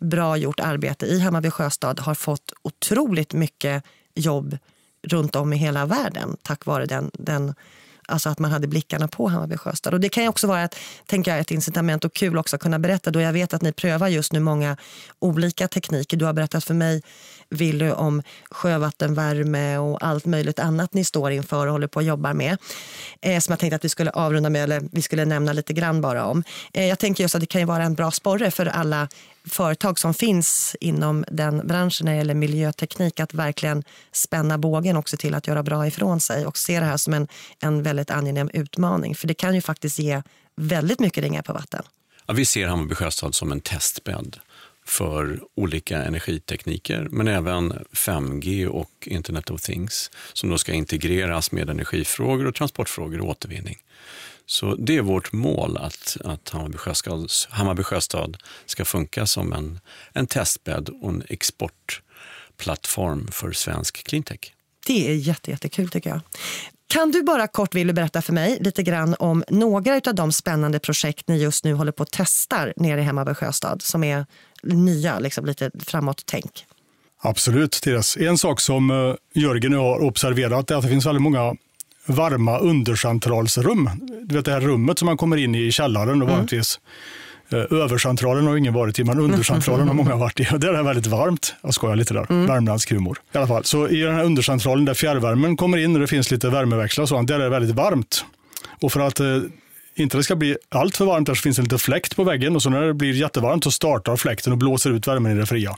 bra 0.00 0.36
gjort 0.36 0.60
arbete 0.60 1.06
i 1.06 1.20
Hammarby 1.20 1.50
sjöstad 1.50 2.00
har 2.00 2.14
fått 2.14 2.52
otroligt 2.62 3.32
mycket 3.32 3.84
jobb 4.14 4.58
runt 5.06 5.36
om 5.36 5.52
i 5.52 5.56
hela 5.56 5.86
världen 5.86 6.36
tack 6.42 6.66
vare 6.66 6.86
den, 6.86 7.10
den 7.14 7.54
Alltså 8.08 8.28
att 8.28 8.38
man 8.38 8.52
hade 8.52 8.66
blickarna 8.66 9.08
på 9.08 9.28
Hammarby 9.28 9.56
sjöstad. 9.56 9.94
Och 9.94 10.00
det 10.00 10.08
kan 10.08 10.22
ju 10.22 10.28
också 10.28 10.46
vara 10.46 10.62
ett, 10.62 10.76
tänker 11.06 11.30
jag, 11.30 11.40
ett 11.40 11.50
incitament 11.50 12.04
och 12.04 12.12
kul 12.12 12.38
också 12.38 12.56
att 12.56 12.62
kunna 12.62 12.78
berätta 12.78 13.10
då 13.10 13.20
jag 13.20 13.32
vet 13.32 13.54
att 13.54 13.62
ni 13.62 13.72
prövar 13.72 14.08
just 14.08 14.32
nu 14.32 14.40
många 14.40 14.76
olika 15.18 15.68
tekniker. 15.68 16.16
Du 16.16 16.24
har 16.24 16.32
berättat 16.32 16.64
för 16.64 16.74
mig, 16.74 17.02
Willy, 17.50 17.90
om 17.90 18.22
sjövattenvärme 18.50 19.78
och 19.78 20.04
allt 20.04 20.24
möjligt 20.24 20.58
annat 20.58 20.94
ni 20.94 21.04
står 21.04 21.30
inför 21.30 21.66
och 21.66 21.72
håller 21.72 21.86
på 21.86 21.98
att 21.98 22.04
jobba 22.04 22.34
med. 22.34 22.58
Eh, 23.20 23.40
som 23.40 23.52
jag 23.52 23.58
tänkte 23.58 23.76
att 23.76 23.84
vi 23.84 23.88
skulle 23.88 24.10
avrunda 24.10 24.50
med, 24.50 24.62
eller 24.64 24.82
vi 24.92 25.02
skulle 25.02 25.24
nämna 25.24 25.52
lite 25.52 25.72
grann 25.72 26.00
bara 26.00 26.24
om. 26.24 26.44
Eh, 26.72 26.86
jag 26.86 26.98
tänker 26.98 27.24
just 27.24 27.34
att 27.34 27.40
det 27.40 27.46
kan 27.46 27.60
ju 27.60 27.66
vara 27.66 27.82
en 27.82 27.94
bra 27.94 28.10
sporre 28.10 28.50
för 28.50 28.66
alla 28.66 29.08
företag 29.44 29.98
som 29.98 30.14
finns 30.14 30.76
inom 30.80 31.24
den 31.30 31.66
branschen 31.66 32.04
när 32.04 32.12
det 32.12 32.18
gäller 32.18 32.34
miljöteknik 32.34 33.20
att 33.20 33.34
verkligen 33.34 33.82
spänna 34.12 34.58
bågen 34.58 34.96
också 34.96 35.16
till 35.16 35.34
att 35.34 35.46
göra 35.46 35.62
bra 35.62 35.86
ifrån 35.86 36.20
sig 36.20 36.46
och 36.46 36.58
se 36.58 36.80
det 36.80 36.86
här 36.86 36.96
som 36.96 37.14
en, 37.14 37.28
en 37.60 37.82
väldigt 37.82 38.10
angenäm 38.10 38.50
utmaning. 38.52 39.14
För 39.14 39.28
det 39.28 39.34
kan 39.34 39.54
ju 39.54 39.60
faktiskt 39.60 39.98
ge 39.98 40.22
väldigt 40.56 41.00
mycket 41.00 41.22
ringar 41.22 41.42
på 41.42 41.52
vatten. 41.52 41.82
Ja, 42.26 42.34
vi 42.34 42.44
ser 42.44 42.66
Hammarby 42.66 42.94
sjöstad 42.94 43.34
som 43.34 43.52
en 43.52 43.60
testbädd 43.60 44.36
för 44.86 45.40
olika 45.54 46.02
energitekniker, 46.02 47.08
men 47.10 47.28
även 47.28 47.72
5G 47.92 48.66
och 48.66 48.90
Internet 49.06 49.50
of 49.50 49.62
Things 49.62 50.10
som 50.32 50.50
då 50.50 50.58
ska 50.58 50.72
integreras 50.72 51.52
med 51.52 51.70
energifrågor 51.70 52.46
och 52.46 52.54
transportfrågor 52.54 53.20
och 53.20 53.28
återvinning. 53.28 53.76
Så 54.50 54.74
det 54.74 54.96
är 54.96 55.02
vårt 55.02 55.32
mål 55.32 55.76
att, 55.76 56.16
att 56.24 56.48
Hammarby, 56.48 56.78
sjöstad, 56.78 57.30
Hammarby 57.48 57.82
sjöstad 57.82 58.36
ska 58.66 58.84
funka 58.84 59.26
som 59.26 59.52
en, 59.52 59.80
en 60.12 60.26
testbädd 60.26 60.88
och 60.88 61.10
en 61.10 61.22
exportplattform 61.28 63.28
för 63.32 63.52
svensk 63.52 64.06
cleantech. 64.06 64.52
Det 64.86 65.10
är 65.10 65.14
jätte, 65.14 65.50
jättekul 65.50 65.88
tycker 65.88 66.10
jag. 66.10 66.20
Kan 66.86 67.10
du 67.10 67.22
bara 67.22 67.46
kort 67.46 67.74
Willy, 67.74 67.92
berätta 67.92 68.22
för 68.22 68.32
mig 68.32 68.58
lite 68.60 68.82
grann 68.82 69.16
om 69.18 69.44
några 69.48 70.00
av 70.06 70.14
de 70.14 70.32
spännande 70.32 70.78
projekt 70.78 71.28
ni 71.28 71.42
just 71.42 71.64
nu 71.64 71.74
håller 71.74 71.92
på 71.92 72.02
att 72.02 72.12
testar 72.12 72.72
nere 72.76 73.00
i 73.00 73.04
Hammarby 73.04 73.34
sjöstad 73.34 73.82
som 73.82 74.04
är 74.04 74.26
nya, 74.62 75.18
liksom 75.18 75.46
lite 75.46 75.70
framåt 75.78 76.22
tänk? 76.26 76.66
Absolut, 77.20 77.72
Therese. 77.72 78.16
En 78.16 78.38
sak 78.38 78.60
som 78.60 78.90
eh, 78.90 79.42
Jörgen 79.42 79.72
har 79.72 79.98
observerat 79.98 80.70
är 80.70 80.74
att 80.74 80.82
det 80.82 80.88
finns 80.88 81.06
väldigt 81.06 81.22
många 81.22 81.54
varma 82.08 82.58
undercentralsrum. 82.58 83.90
Du 84.24 84.34
vet 84.34 84.44
det 84.44 84.52
här 84.52 84.60
rummet 84.60 84.98
som 84.98 85.06
man 85.06 85.16
kommer 85.16 85.36
in 85.36 85.54
i 85.54 85.66
i 85.66 85.72
källaren 85.72 86.08
och 86.08 86.14
mm. 86.14 86.28
vanligtvis 86.28 86.80
eh, 87.48 87.58
Övercentralen 87.58 88.46
har 88.46 88.56
ingen 88.56 88.74
varit 88.74 88.98
i, 88.98 89.04
men 89.04 89.18
undercentralen 89.18 89.88
har 89.88 89.94
många 89.94 90.16
varit 90.16 90.40
i. 90.40 90.44
Där 90.44 90.68
är 90.68 90.76
det 90.76 90.82
väldigt 90.82 91.06
varmt. 91.06 91.54
Jag 91.62 91.74
skojar 91.74 91.96
lite 91.96 92.14
där. 92.14 92.26
Mm. 92.30 92.46
Värmländsk 92.46 92.90
humor. 92.90 93.18
I 93.32 93.38
alla 93.38 93.46
fall. 93.46 93.64
Så 93.64 93.88
i 93.88 94.00
den 94.00 94.14
här 94.14 94.24
undercentralen 94.24 94.84
där 94.84 94.94
fjärrvärmen 94.94 95.56
kommer 95.56 95.78
in 95.78 95.94
och 95.94 96.00
det 96.00 96.06
finns 96.06 96.30
lite 96.30 96.48
värmeväxlar 96.48 97.02
och 97.02 97.08
sånt, 97.08 97.28
där 97.28 97.34
är 97.34 97.44
det 97.44 97.48
väldigt 97.48 97.76
varmt. 97.76 98.24
Och 98.80 98.92
för 98.92 99.00
att 99.00 99.20
eh, 99.20 99.26
inte 100.02 100.16
det 100.16 100.22
ska 100.22 100.36
bli 100.36 100.56
allt 100.68 100.96
för 100.96 101.04
varmt 101.04 101.26
där 101.26 101.34
så 101.34 101.42
finns 101.42 101.56
det 101.56 101.60
en 101.60 101.64
liten 101.64 101.78
fläkt 101.78 102.16
på 102.16 102.24
väggen 102.24 102.56
och 102.56 102.62
så 102.62 102.70
när 102.70 102.82
det 102.82 102.94
blir 102.94 103.12
jättevarmt 103.12 103.64
så 103.64 103.70
startar 103.70 104.16
fläkten 104.16 104.52
och 104.52 104.58
blåser 104.58 104.90
ut 104.90 105.06
värmen 105.06 105.36
i 105.36 105.40
det 105.40 105.46
fria. 105.46 105.76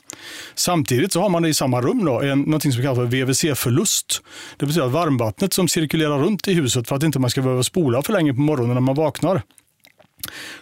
Samtidigt 0.54 1.12
så 1.12 1.20
har 1.20 1.28
man 1.28 1.44
i 1.44 1.54
samma 1.54 1.80
rum 1.80 2.04
då, 2.04 2.20
en, 2.20 2.40
någonting 2.40 2.72
som 2.72 2.82
kallas 2.82 2.98
för 2.98 3.04
VVC-förlust. 3.04 4.22
Det 4.56 4.66
betyder 4.66 4.86
att 4.86 4.92
varmvattnet 4.92 5.52
som 5.52 5.68
cirkulerar 5.68 6.18
runt 6.18 6.48
i 6.48 6.54
huset 6.54 6.88
för 6.88 6.96
att 6.96 7.02
inte 7.02 7.18
man 7.18 7.30
ska 7.30 7.42
behöva 7.42 7.62
spola 7.62 8.02
för 8.02 8.12
länge 8.12 8.34
på 8.34 8.40
morgonen 8.40 8.74
när 8.74 8.80
man 8.80 8.94
vaknar 8.94 9.42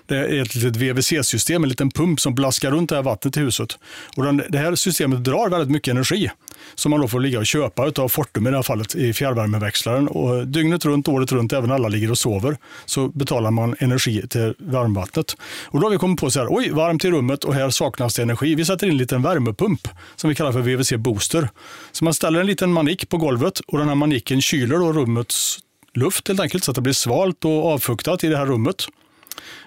det 0.06 0.16
är 0.16 0.42
ett 0.42 0.54
litet 0.54 0.76
VVC-system, 0.76 1.62
en 1.62 1.68
liten 1.68 1.90
pump 1.90 2.20
som 2.20 2.34
blaskar 2.34 2.70
runt 2.70 2.90
det 2.90 2.96
här 2.96 3.02
vattnet 3.02 3.36
i 3.36 3.40
huset. 3.40 3.78
Och 4.16 4.24
den, 4.24 4.42
det 4.48 4.58
här 4.58 4.74
systemet 4.74 5.24
drar 5.24 5.50
väldigt 5.50 5.70
mycket 5.70 5.92
energi 5.92 6.30
som 6.74 6.90
man 6.90 7.00
då 7.00 7.08
får 7.08 7.20
ligga 7.20 7.38
och 7.38 7.46
köpa 7.46 7.92
av 8.02 8.08
Fortum 8.08 8.46
i 8.46 8.50
det 8.50 8.56
här 8.56 8.62
fallet 8.62 8.94
i 8.94 9.12
fjärrvärmeväxlaren. 9.12 10.08
Och 10.08 10.46
dygnet 10.46 10.84
runt, 10.84 11.08
året 11.08 11.32
runt, 11.32 11.52
även 11.52 11.70
alla 11.70 11.88
ligger 11.88 12.10
och 12.10 12.18
sover, 12.18 12.56
så 12.84 13.08
betalar 13.08 13.50
man 13.50 13.76
energi 13.78 14.28
till 14.28 14.54
varmvattnet. 14.58 15.36
Och 15.64 15.80
då 15.80 15.86
har 15.86 15.90
vi 15.90 15.98
kommit 15.98 16.20
på 16.20 16.30
så 16.30 16.40
här, 16.40 16.48
oj, 16.50 16.70
varmt 16.70 17.04
i 17.04 17.10
rummet 17.10 17.44
och 17.44 17.54
här 17.54 17.70
saknas 17.70 18.14
det 18.14 18.22
energi. 18.22 18.54
Vi 18.54 18.64
sätter 18.64 18.86
in 18.86 18.92
en 18.92 18.98
liten 18.98 19.22
värmepump 19.22 19.88
som 20.16 20.28
vi 20.28 20.34
kallar 20.34 20.52
för 20.52 20.60
VVC 20.60 20.92
Booster. 20.92 21.48
Så 21.92 22.04
man 22.04 22.14
ställer 22.14 22.40
en 22.40 22.46
liten 22.46 22.72
manik 22.72 23.08
på 23.08 23.16
golvet 23.16 23.60
och 23.66 23.78
den 23.78 23.88
här 23.88 23.94
maniken 23.94 24.42
kyler 24.42 24.78
då 24.78 24.92
rummets 24.92 25.58
luft 25.94 26.28
helt 26.28 26.40
enkelt 26.40 26.64
så 26.64 26.70
att 26.70 26.74
det 26.74 26.80
blir 26.80 26.92
svalt 26.92 27.44
och 27.44 27.66
avfuktat 27.66 28.24
i 28.24 28.28
det 28.28 28.36
här 28.36 28.46
rummet. 28.46 28.86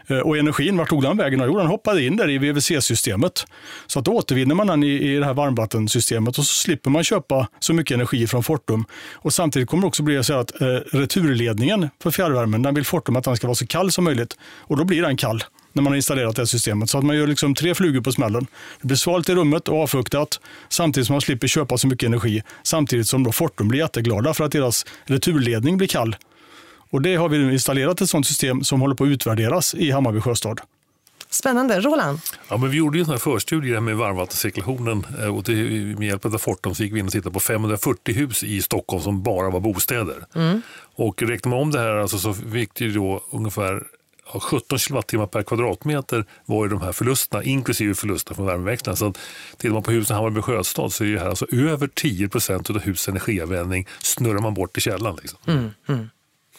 Eh, 0.07 0.17
och 0.17 0.37
energin, 0.37 0.77
vart 0.77 0.89
tog 0.89 1.01
den 1.03 1.17
vägen? 1.17 1.41
Jo, 1.45 1.57
den 1.57 1.67
hoppade 1.67 2.03
in 2.03 2.17
där 2.17 2.29
i 2.29 2.37
VVC-systemet. 2.37 3.45
Så 3.87 3.99
att 3.99 4.05
då 4.05 4.11
återvinner 4.11 4.55
man 4.55 4.67
den 4.67 4.83
i, 4.83 4.87
i 4.87 5.17
det 5.17 5.25
här 5.25 5.33
varmvattensystemet 5.33 6.37
och 6.37 6.45
så 6.45 6.53
slipper 6.53 6.89
man 6.89 7.03
köpa 7.03 7.47
så 7.59 7.73
mycket 7.73 7.95
energi 7.95 8.27
från 8.27 8.43
Fortum. 8.43 8.85
Och 9.13 9.33
samtidigt 9.33 9.69
kommer 9.69 9.81
det 9.81 9.87
också 9.87 10.03
bli 10.03 10.23
så 10.23 10.33
att 10.33 10.61
eh, 10.61 10.67
returledningen 10.91 11.89
för 12.03 12.11
fjärrvärmen, 12.11 12.61
den 12.61 12.75
vill 12.75 12.85
Fortum 12.85 13.15
att 13.15 13.23
den 13.23 13.35
ska 13.35 13.47
vara 13.47 13.55
så 13.55 13.67
kall 13.67 13.91
som 13.91 14.03
möjligt. 14.03 14.37
Och 14.41 14.77
då 14.77 14.83
blir 14.83 15.01
den 15.01 15.17
kall 15.17 15.43
när 15.73 15.83
man 15.83 15.91
har 15.91 15.95
installerat 15.95 16.35
det 16.35 16.47
systemet. 16.47 16.89
Så 16.89 16.97
att 16.97 17.03
man 17.03 17.15
gör 17.15 17.27
liksom 17.27 17.55
tre 17.55 17.75
flugor 17.75 18.01
på 18.01 18.11
smällen. 18.11 18.47
Det 18.81 18.87
blir 18.87 18.97
svalt 18.97 19.29
i 19.29 19.35
rummet 19.35 19.67
och 19.67 19.81
avfuktat 19.81 20.39
samtidigt 20.69 21.07
som 21.07 21.13
man 21.13 21.21
slipper 21.21 21.47
köpa 21.47 21.77
så 21.77 21.87
mycket 21.87 22.07
energi. 22.07 22.43
Samtidigt 22.63 23.07
som 23.07 23.23
då 23.23 23.31
Fortum 23.31 23.67
blir 23.67 23.79
jätteglada 23.79 24.33
för 24.33 24.43
att 24.43 24.51
deras 24.51 24.85
returledning 25.05 25.77
blir 25.77 25.87
kall 25.87 26.15
och 26.91 27.01
det 27.01 27.15
har 27.15 27.29
vi 27.29 27.37
nu 27.37 27.53
installerat 27.53 28.01
ett 28.01 28.09
sådant 28.09 28.27
system 28.27 28.63
som 28.63 28.81
håller 28.81 28.95
på 28.95 29.03
att 29.03 29.09
utvärderas 29.09 29.73
i 29.73 29.91
Hammarby 29.91 30.21
sjöstad. 30.21 30.61
Spännande. 31.29 31.79
Roland? 31.79 32.19
Ja, 32.49 32.57
men 32.57 32.69
vi 32.69 32.77
gjorde 32.77 32.99
en 32.99 33.05
sån 33.05 33.19
förstudie 33.19 33.79
med 33.79 33.97
varmvattencirkulationen 33.97 35.05
eh, 35.19 35.37
och 35.37 35.49
med 35.99 36.03
hjälp 36.03 36.25
av 36.25 36.37
Fortum 36.37 36.75
så 36.75 36.83
gick 36.83 36.93
vi 36.93 36.99
in 36.99 37.05
och 37.05 37.11
tittade 37.11 37.33
på 37.33 37.39
540 37.39 38.15
hus 38.15 38.43
i 38.43 38.61
Stockholm 38.61 39.03
som 39.03 39.23
bara 39.23 39.49
var 39.49 39.59
bostäder. 39.59 40.25
Mm. 40.35 40.61
Och 40.95 41.21
räknar 41.21 41.49
man 41.49 41.59
om 41.59 41.71
det 41.71 41.79
här 41.79 41.95
alltså, 41.95 42.17
så 42.17 42.33
fick 42.33 42.73
det 42.73 42.89
då 42.89 43.23
ungefär 43.31 43.83
17 44.39 44.79
kilowattimmar 44.79 45.27
per 45.27 45.43
kvadratmeter 45.43 46.25
var 46.45 46.65
ju 46.65 46.69
de 46.69 46.81
här 46.81 46.91
förlusterna, 46.91 47.43
inklusive 47.43 47.95
förlusterna 47.95 48.35
från 48.35 48.45
värmeväxlarna. 48.45 48.95
Så 48.95 49.13
tittar 49.57 49.73
man 49.73 49.83
på 49.83 49.91
husen 49.91 50.13
i 50.13 50.17
Hammarby 50.17 50.41
sjöstad 50.41 50.93
så 50.93 51.03
är 51.03 51.11
det 51.11 51.19
här 51.19 51.29
alltså 51.29 51.45
över 51.51 51.87
10 51.87 52.29
procent 52.29 52.69
av 52.69 52.79
husets 52.79 53.07
energianvändning 53.07 53.87
snurrar 53.99 54.39
man 54.39 54.53
bort 54.53 54.77
i 54.77 54.81
källan. 54.81 55.17
Liksom. 55.21 55.39
Mm, 55.47 55.69
mm. 55.87 56.09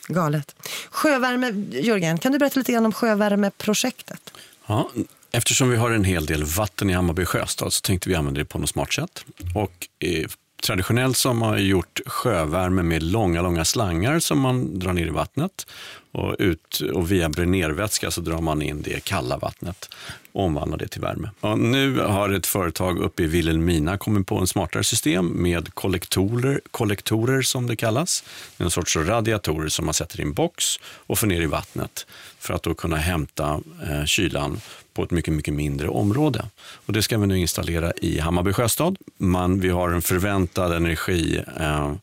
Galet. 0.09 0.55
Sjövärme, 0.91 1.51
Jörgen, 1.71 2.19
kan 2.19 2.33
du 2.33 2.39
berätta 2.39 2.61
lite 2.61 2.73
grann 2.73 2.87
om 2.87 2.93
sjövärmeprojektet? 2.93 4.33
Ja, 4.67 4.91
Eftersom 5.35 5.71
vi 5.71 5.77
har 5.77 5.91
en 5.91 6.05
hel 6.05 6.27
del 6.27 6.45
vatten 6.45 6.91
i 6.91 6.93
Hammarby 6.93 7.25
sjöstad 7.25 7.73
så 7.73 7.81
tänkte 7.81 8.09
vi 8.09 8.15
använda 8.15 8.39
det 8.39 8.45
på 8.45 8.59
något 8.59 8.71
smart 8.71 8.93
sätt. 8.93 9.25
Och 9.55 9.89
eh, 9.99 10.29
traditionellt 10.63 11.17
så 11.17 11.29
har 11.29 11.35
man 11.35 11.67
gjort 11.67 12.01
sjövärme 12.07 12.83
med 12.83 13.03
långa, 13.03 13.43
långa 13.43 13.65
slangar 13.65 14.19
som 14.19 14.41
man 14.41 14.79
drar 14.79 14.93
ner 14.93 15.07
i 15.07 15.11
vattnet. 15.11 15.67
Och, 16.15 16.37
ut, 16.39 16.81
och 16.95 17.13
via 17.13 17.29
bränervätska 17.29 18.11
så 18.11 18.21
drar 18.21 18.41
man 18.41 18.63
in 18.63 18.83
det 18.83 19.05
kalla 19.05 19.39
vattnet 19.39 19.89
och 20.33 20.45
omvandlar 20.45 20.79
det 20.79 20.89
till 20.89 21.01
värme. 21.01 21.31
Och 21.41 21.59
nu 21.59 22.01
har 22.01 22.31
ett 22.31 22.47
företag 22.47 22.99
uppe 22.99 23.23
i 23.23 23.27
Vilhelmina 23.27 23.99
kommit 23.99 24.27
på 24.27 24.39
en 24.39 24.47
smartare 24.47 24.85
system 24.85 25.27
med 25.27 25.75
kollektorer, 25.75 26.61
kollektorer 26.71 27.43
som 27.43 27.67
det 27.67 27.77
kallas. 27.77 28.25
En 28.57 28.71
sorts 28.71 28.97
radiatorer 28.97 29.69
som 29.69 29.85
man 29.85 29.95
sätter 29.95 30.21
i 30.21 30.23
en 30.23 30.33
box 30.33 30.79
och 30.85 31.19
får 31.19 31.27
ner 31.27 31.41
i 31.41 31.47
vattnet 31.47 32.07
för 32.39 32.55
att 32.55 32.63
då 32.63 32.75
kunna 32.75 32.97
hämta 32.97 33.61
eh, 33.89 34.05
kylan 34.05 34.61
på 34.95 35.03
ett 35.03 35.11
mycket, 35.11 35.35
mycket 35.35 35.55
mindre 35.55 35.89
område. 35.89 36.45
Och 36.87 36.93
det 36.93 37.03
ska 37.03 37.19
vi 37.19 37.27
nu 37.27 37.39
installera 37.39 37.93
i 37.93 38.19
Hammarby 38.19 38.53
sjöstad. 38.53 38.97
Man, 39.17 39.61
vi 39.61 39.69
har 39.69 39.91
en 39.91 40.03
förväntad 40.03 40.73
energi 40.73 41.43
eh, 41.61 41.95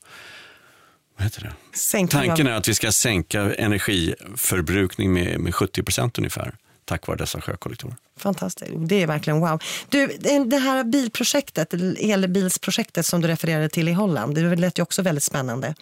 vad 1.20 1.24
heter 1.24 1.42
det? 1.42 1.78
Sänkning 1.78 2.28
Tanken 2.28 2.48
är 2.48 2.52
att 2.52 2.68
vi 2.68 2.74
ska 2.74 2.92
sänka 2.92 3.54
energiförbrukning 3.56 5.14
med, 5.14 5.40
med 5.40 5.56
70 5.56 5.84
procent 5.84 6.18
ungefär 6.18 6.56
tack 6.90 7.08
vare 7.08 7.18
dessa 7.18 7.42
sjökollektorer. 7.42 7.96
Fantastiskt. 8.18 8.72
Det 8.78 9.02
är 9.04 9.08
verkligen 9.08 9.40
wow. 9.40 9.60
Du, 9.90 10.08
det 10.46 10.58
här 10.58 10.84
bilprojektet, 10.84 11.74
elbilsprojektet 12.00 13.06
som 13.06 13.22
du 13.22 13.28
refererade 13.28 13.70
till 13.70 13.88
i 13.88 13.94
Holland, 13.94 14.36
det 14.36 14.56
lät 14.56 14.80
ju 14.80 14.84
också 14.84 15.02
väldigt 15.02 15.24
spännande 15.24 15.76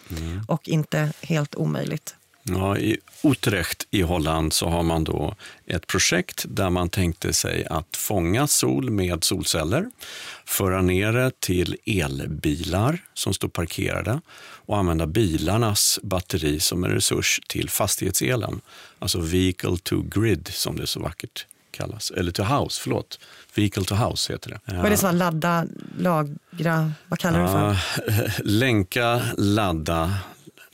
och 0.48 0.68
inte 0.68 1.12
helt 1.22 1.56
omöjligt. 1.56 2.16
Ja, 2.50 2.78
I 2.78 2.98
Utrecht 3.24 3.88
i 3.92 4.02
Holland 4.02 4.54
så 4.54 4.70
har 4.70 4.84
man 4.84 5.04
då 5.04 5.36
ett 5.66 5.88
projekt 5.88 6.46
där 6.48 6.70
man 6.70 6.90
tänkte 6.90 7.34
sig 7.34 7.66
att 7.66 7.96
fånga 7.96 8.48
sol 8.48 8.90
med 8.90 9.24
solceller, 9.24 9.92
föra 10.46 10.82
ner 10.82 11.14
det 11.14 11.40
till 11.40 11.78
elbilar 11.86 13.04
som 13.14 13.34
står 13.34 13.48
parkerade 13.48 14.22
och 14.40 14.78
använda 14.78 15.08
bilarnas 15.08 16.00
batteri 16.04 16.60
som 16.60 16.84
en 16.84 16.92
resurs 16.92 17.42
till 17.48 17.70
fastighetselen. 17.70 18.62
Alltså 19.00 19.20
vehicle 19.20 19.78
to 19.84 20.02
grid 20.02 20.48
som 20.54 20.76
det 20.76 20.88
så 20.88 21.00
vackert 21.00 21.46
kallas. 21.72 22.12
Eller 22.12 22.32
to 22.32 22.44
house, 22.44 22.82
förlåt. 22.84 23.20
Vehicle 23.56 23.84
to 23.84 23.96
house 23.96 24.34
heter 24.34 24.50
det. 24.50 24.60
Vad 24.66 24.86
är 24.86 24.90
det 24.90 24.98
som 24.98 25.16
ladda, 25.16 25.66
lagra, 26.00 26.92
vad 27.08 27.20
kallar 27.20 27.40
du 27.40 27.46
det 27.46 27.52
för? 27.52 28.44
Länka, 28.44 29.22
ladda, 29.38 30.14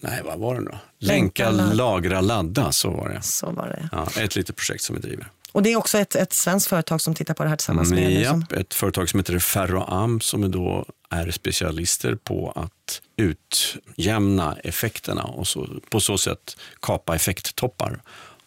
nej 0.04 0.22
vad 0.24 0.40
var 0.40 0.56
det 0.56 0.62
nu 0.62 0.70
då? 0.72 0.78
Länka, 1.00 1.50
Länka, 1.50 1.74
lagra, 1.74 2.22
ladda, 2.22 2.72
så 2.72 2.90
var 2.90 3.10
det. 3.10 3.22
Så 3.22 3.52
var 3.52 3.68
det. 3.68 3.90
Ja, 3.92 4.22
ett 4.22 4.36
litet 4.36 4.56
projekt 4.56 4.84
som 4.84 4.96
vi 4.96 5.02
driver. 5.02 5.28
Och 5.52 5.64
det 5.64 5.72
är 5.72 5.76
också 5.76 5.98
ett, 5.98 6.16
ett 6.16 6.34
svenskt 6.34 6.68
företag 6.70 7.02
som 7.02 7.16
tittar 7.16 7.34
på 7.34 7.44
det 7.44 7.50
här 7.50 7.56
tillsammans 7.56 7.92
med 7.92 8.12
er. 8.12 8.26
Som, 8.26 8.40
Japp, 8.40 8.52
ett 8.52 8.74
företag 8.74 9.10
som 9.10 9.20
heter 9.20 9.40
Ferroam 9.40 10.22
som 10.22 10.44
är 10.44 10.48
då 10.48 10.86
är 11.10 11.32
specialister 11.32 12.16
på 12.16 12.52
att 12.56 13.02
utjämna 13.18 14.58
effekterna 14.64 15.24
och 15.24 15.48
så, 15.48 15.68
på 15.90 16.00
så 16.00 16.18
sätt 16.18 16.58
kapa 16.80 17.16
effekttoppar 17.16 18.02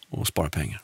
och 0.09 0.27
spara 0.27 0.49
pengar. 0.49 0.81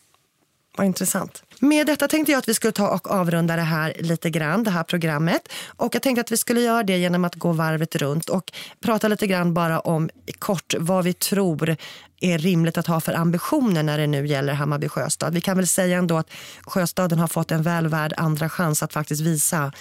vad 0.77 0.87
intressant. 0.87 1.43
Med 1.63 1.87
detta 1.87 2.07
tänkte 2.07 2.31
jag 2.31 2.39
att 2.39 2.47
vi 2.47 2.53
skulle 2.53 2.71
ta 2.71 2.89
och 2.89 3.11
avrunda 3.11 3.55
det 3.55 3.61
här 3.61 3.93
lite 3.99 4.29
grann, 4.29 4.63
det 4.63 4.71
här 4.71 4.83
programmet. 4.83 5.41
Och 5.67 5.95
jag 5.95 6.01
tänkte 6.01 6.21
att 6.21 6.31
vi 6.31 6.37
skulle 6.37 6.61
göra 6.61 6.83
det 6.83 6.97
genom 6.97 7.25
att 7.25 7.35
gå 7.35 7.51
varvet 7.51 7.95
runt 7.95 8.29
och 8.29 8.51
prata 8.81 9.07
lite 9.07 9.27
grann 9.27 9.53
bara 9.53 9.79
om 9.79 10.09
kort 10.39 10.73
vad 10.79 11.03
vi 11.03 11.13
tror 11.13 11.75
är 12.21 12.37
rimligt 12.37 12.77
att 12.77 12.87
ha 12.87 13.01
för 13.01 13.13
ambitioner 13.13 13.83
när 13.83 13.97
det 13.97 14.07
nu 14.07 14.27
gäller 14.27 14.53
Hammarby 14.53 14.89
sjöstad. 14.89 15.33
Vi 15.33 15.41
kan 15.41 15.57
väl 15.57 15.67
säga 15.67 15.97
ändå 15.97 16.17
att 16.17 16.29
sjöstaden 16.61 17.19
har 17.19 17.27
fått 17.27 17.51
en 17.51 17.63
väl 17.63 17.87
värd 17.87 18.13
andra 18.17 18.49
chans 18.49 18.83
att 18.83 18.93
faktiskt 18.93 19.21
visa 19.21 19.71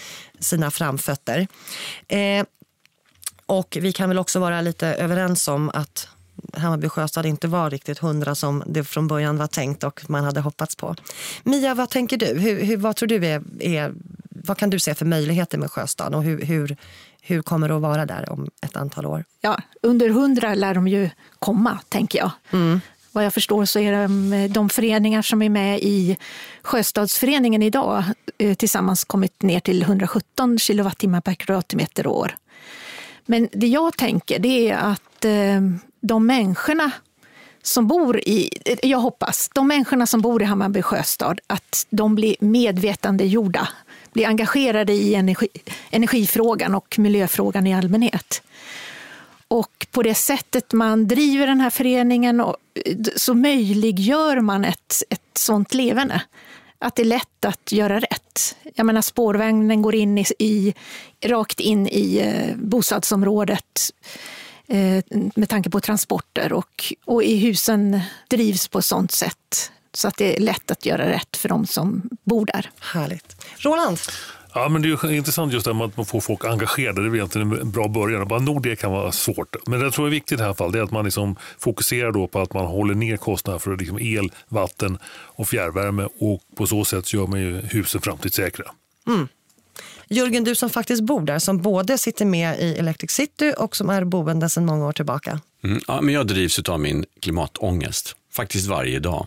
sina 0.41 0.71
framfötter. 0.71 1.47
Eh, 2.09 2.45
och 3.47 3.79
vi 3.81 3.93
kan 3.93 4.09
väl 4.09 4.19
också 4.19 4.41
vara 4.41 4.61
lite 4.61 4.87
överens 4.87 5.49
om 5.49 5.71
att 5.75 6.09
Hammarby 6.53 6.89
sjöstad 6.89 7.27
inte 7.27 7.49
var 7.49 7.71
riktigt 7.71 7.99
hundra 7.99 8.35
som 8.35 8.63
det 8.67 8.85
från 8.85 9.09
början 9.09 9.37
var 9.37 9.47
tänkt 9.47 9.85
och 9.85 10.11
man 10.11 10.25
hade 10.25 10.41
hoppats 10.41 10.77
på. 10.77 10.95
Mia, 11.43 11.75
vad 11.75 11.91
tänker 11.91 12.17
du? 12.17 12.27
Hur, 12.27 12.65
hur, 12.65 12.77
vad 12.77 12.97
tror 12.97 13.07
du 13.07 13.27
är, 13.27 13.43
är, 13.61 13.93
vad 14.29 14.59
kan 14.59 14.71
du 14.71 14.79
se 14.79 14.95
för 14.95 15.05
möjligheter 15.05 15.59
med 15.59 15.71
sjöstaden 15.71 16.15
och 16.15 16.23
hur, 16.23 16.45
hur, 16.45 16.77
hur 17.21 17.43
kommer 17.43 17.69
det 17.69 17.77
att 17.77 17.83
vara 17.83 18.07
där 18.07 18.31
om 18.31 18.49
ett 18.61 18.77
antal 18.77 19.07
år? 19.07 19.25
Ja, 19.41 19.63
under 19.83 20.09
hundra 20.09 20.55
lär 20.55 20.75
de 20.75 20.89
ju 20.89 21.11
komma, 21.39 21.79
tänker 21.89 22.19
jag. 22.19 22.31
Vad 23.13 23.25
jag 23.25 23.35
förstår 23.35 23.65
så 23.65 23.79
är 23.79 24.03
de, 24.03 24.49
de 24.53 24.69
föreningar 24.69 25.23
som 25.23 25.43
är 25.43 25.49
med 25.49 25.79
i 25.83 26.17
Sjöstadsföreningen 26.63 27.63
idag 27.63 28.05
eh, 28.39 28.55
tillsammans 28.55 29.05
kommit 29.05 29.43
ner 29.43 29.61
till 29.61 29.83
117 29.83 30.59
kilowattimmar 30.59 31.21
per 31.21 31.35
kvadratmeter 31.35 32.07
och 32.07 32.19
år. 32.19 32.37
Men 33.27 33.49
det 33.53 33.67
jag 33.67 33.97
tänker 33.97 34.39
det 34.39 34.71
är 34.71 34.77
att 34.77 35.25
eh, 35.25 35.61
de 36.03 36.27
människorna 36.27 36.91
som 37.63 37.87
bor 37.87 38.19
i, 38.19 38.51
jag 38.83 38.99
hoppas, 38.99 39.51
de 39.55 39.69
människorna 39.69 40.07
som 40.07 40.21
bor 40.21 40.43
i 40.43 40.45
Hammarby 40.45 40.83
sjöstad, 40.83 41.41
att 41.47 41.87
de 41.91 42.15
blir 42.15 42.37
medvetandegjorda, 42.41 43.69
blir 44.13 44.27
engagerade 44.27 44.93
i 44.93 45.15
energi, 45.15 45.49
energifrågan 45.91 46.75
och 46.75 46.99
miljöfrågan 46.99 47.67
i 47.67 47.75
allmänhet. 47.75 48.43
Och 49.49 49.87
på 49.91 50.03
det 50.03 50.15
sättet 50.15 50.73
man 50.73 51.09
driver 51.09 51.47
den 51.47 51.61
här 51.61 51.71
föreningen 51.71 52.41
och, 52.41 52.57
så 53.17 53.35
möjliggör 53.35 54.41
man 54.41 54.65
ett, 54.65 55.03
ett 55.11 55.39
sånt 55.39 55.75
levande. 55.75 56.23
Att 56.79 56.97
det 56.97 57.03
är 57.03 57.07
lätt 57.07 57.45
att 57.45 57.73
göra 57.73 58.01
rätt. 58.01 58.57
Jag 58.75 58.87
menar 58.87 59.01
spårvagnen 59.01 59.83
går 59.83 59.95
in 59.95 60.19
i, 60.19 60.25
i, 60.39 60.75
rakt 61.25 61.61
in 61.61 61.89
i 61.89 62.19
eh, 62.19 62.57
bostadsområdet 62.57 63.93
med 65.35 65.49
tanke 65.49 65.71
på 65.71 65.81
transporter 65.81 66.53
och, 66.53 66.85
och 67.05 67.23
i 67.23 67.37
husen 67.37 68.01
drivs 68.29 68.69
på 68.69 68.79
ett 68.79 68.85
sånt 68.85 69.13
sätt 69.13 69.71
så 69.95 70.09
att 70.09 70.17
det 70.17 70.37
är 70.37 70.41
lätt 70.41 70.71
att 70.71 70.87
göra 70.87 71.09
rätt 71.09 71.37
för 71.37 71.49
de 71.49 71.67
som 71.67 72.03
bor 72.25 72.47
där. 72.47 72.71
Härligt. 72.81 73.47
Roland, 73.59 73.99
Ja, 74.55 74.69
men 74.69 74.83
det 74.83 74.89
är 74.89 75.13
intressant 75.13 75.53
just 75.53 75.67
det 75.67 75.75
med 75.75 75.87
att 75.87 75.97
man 75.97 76.07
får 76.07 76.21
folk 76.21 76.45
engagerade. 76.45 77.03
Det 77.03 77.09
är 77.09 77.15
egentligen 77.15 77.53
en 77.53 77.71
bra 77.71 77.89
början. 77.89 78.29
Bara 78.29 78.39
nog 78.39 78.63
det 78.63 78.77
kan 78.77 78.93
vara 78.93 79.13
svårt. 79.13 79.57
Men 79.67 79.79
det 79.79 79.87
jag 79.87 79.93
tror 79.93 80.07
är 80.07 80.11
viktigt 80.11 80.33
i 80.33 80.37
det 80.37 80.45
här 80.45 80.55
fallet 80.55 80.75
är 80.75 80.83
att 80.83 80.91
man 80.91 81.05
liksom 81.05 81.37
fokuserar 81.59 82.13
då 82.13 82.27
på 82.27 82.41
att 82.41 82.55
man 82.55 82.67
håller 82.67 82.95
ner 82.95 83.17
kostnaderna 83.17 83.59
för 83.59 83.77
liksom 83.77 83.99
el, 83.99 84.33
vatten 84.49 84.99
och 85.07 85.49
fjärrvärme. 85.49 86.09
Och 86.19 86.43
på 86.57 86.67
så 86.67 86.85
sätt 86.85 87.13
gör 87.13 87.27
man 87.27 87.41
ju 87.41 87.61
husen 87.61 88.01
framtidssäkra. 88.01 88.65
Jörgen, 90.13 90.45
du 90.45 90.55
som 90.55 90.71
faktiskt 90.71 91.03
bor 91.03 91.21
där, 91.21 91.39
som 91.39 91.59
både 91.59 91.99
sitter 91.99 92.25
med 92.25 92.61
i 92.61 92.75
Electric 92.75 93.11
City 93.11 93.55
och 93.59 93.77
som 93.77 93.91
är 93.91 94.05
boende 94.05 94.49
sedan 94.49 94.67
många 94.67 94.87
år 94.87 94.93
tillbaka. 94.93 95.41
Mm, 95.65 95.81
ja, 95.87 96.01
men 96.01 96.15
jag 96.15 96.27
drivs 96.27 96.59
av 96.59 96.81
min 96.81 97.05
klimatångest, 97.21 98.17
faktiskt 98.33 98.67
varje 98.67 98.99
dag. 98.99 99.27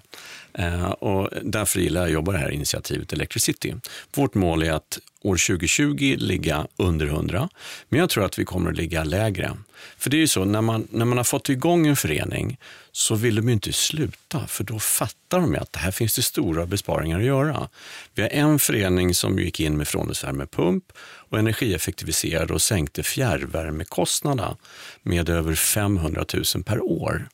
Eh, 0.57 0.89
och 0.89 1.29
därför 1.43 1.79
gillar 1.79 2.01
jag 2.01 2.07
att 2.07 2.13
jobba 2.13 2.31
det 2.31 2.37
här 2.37 2.51
initiativet 2.51 3.13
Electricity. 3.13 3.75
Vårt 4.15 4.33
mål 4.33 4.63
är 4.63 4.71
att 4.71 4.99
år 5.21 5.37
2020 5.47 6.15
ligga 6.17 6.67
under 6.77 7.05
100, 7.05 7.49
men 7.89 7.99
jag 7.99 8.09
tror 8.09 8.25
att 8.25 8.39
vi 8.39 8.45
kommer 8.45 8.71
att 8.71 8.77
ligga 8.77 9.03
lägre. 9.03 9.57
För 9.97 10.09
det 10.09 10.17
är 10.17 10.19
ju 10.19 10.27
så, 10.27 10.45
när 10.45 10.61
man, 10.61 10.87
när 10.91 11.05
man 11.05 11.17
har 11.17 11.23
fått 11.23 11.49
igång 11.49 11.87
en 11.87 11.95
förening 11.95 12.57
så 12.91 13.15
vill 13.15 13.35
de 13.35 13.47
ju 13.47 13.53
inte 13.53 13.73
sluta, 13.73 14.47
för 14.47 14.63
då 14.63 14.79
fattar 14.79 15.39
de 15.39 15.53
ju 15.53 15.59
att 15.59 15.73
det 15.73 15.79
här 15.79 15.91
finns 15.91 16.15
det 16.15 16.21
stora 16.21 16.65
besparingar 16.65 17.19
att 17.19 17.25
göra. 17.25 17.69
Vi 18.13 18.21
har 18.21 18.29
en 18.29 18.59
förening 18.59 19.13
som 19.13 19.39
gick 19.39 19.59
in 19.59 19.77
med 19.77 19.87
frånluftsvärmepump 19.87 20.83
och 21.29 21.39
energieffektiviserade 21.39 22.53
och 22.53 22.61
sänkte 22.61 23.03
fjärrvärmekostnaderna 23.03 24.57
med 25.01 25.29
över 25.29 25.55
500 25.55 26.25
000 26.33 26.63
per 26.63 26.81
år. 26.81 27.27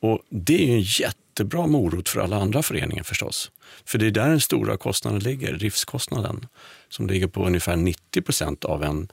Och 0.00 0.20
Det 0.30 0.62
är 0.62 0.66
ju 0.66 0.74
en 0.74 0.80
jätte 0.80 1.27
jättebra 1.38 1.66
morot 1.66 2.08
för 2.08 2.20
alla 2.20 2.36
andra 2.36 2.62
föreningar 2.62 3.02
förstås. 3.02 3.50
För 3.84 3.98
det 3.98 4.06
är 4.06 4.10
där 4.10 4.28
den 4.28 4.40
stora 4.40 4.76
kostnaden 4.76 5.20
ligger, 5.20 5.52
driftskostnaden, 5.52 6.46
som 6.88 7.06
ligger 7.06 7.26
på 7.26 7.46
ungefär 7.46 7.76
90 7.76 8.22
procent 8.22 8.64
av 8.64 8.84
en 8.84 9.08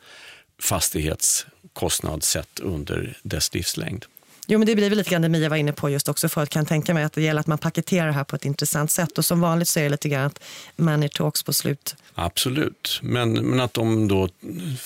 fastighetskostnad 0.62 2.24
sett 2.24 2.60
under 2.60 3.18
dess 3.24 3.54
livslängd. 3.54 4.06
Jo, 4.48 4.60
men 4.60 4.66
det 4.66 4.76
blir 4.76 4.90
väl 4.90 4.98
lite 4.98 5.10
grann 5.10 5.22
det 5.22 5.30
Mia 5.30 5.50
var 5.50 5.58
inne 5.58 5.72
på 5.72 5.90
just 5.90 6.10
också 6.10 6.30
förut. 6.30 6.50
Kan 6.50 6.66
tänka 6.66 6.94
mig 6.94 7.04
att 7.04 7.14
det 7.14 7.22
gäller 7.22 7.40
att 7.40 7.48
man 7.48 7.58
paketerar 7.58 8.08
det 8.08 8.14
här 8.14 8.24
på 8.24 8.36
ett 8.36 8.46
intressant 8.46 8.92
sätt. 8.92 9.18
Och 9.18 9.26
som 9.26 9.40
vanligt 9.40 9.68
så 9.68 9.80
är 9.80 9.84
det 9.84 9.90
lite 9.90 10.10
grann 10.10 10.26
att 10.26 10.44
money 10.76 11.10
talks 11.10 11.44
på 11.44 11.54
slut. 11.54 11.96
Absolut, 12.14 13.00
men, 13.04 13.34
men 13.34 13.60
att 13.60 13.74
de 13.74 14.08
då, 14.08 14.30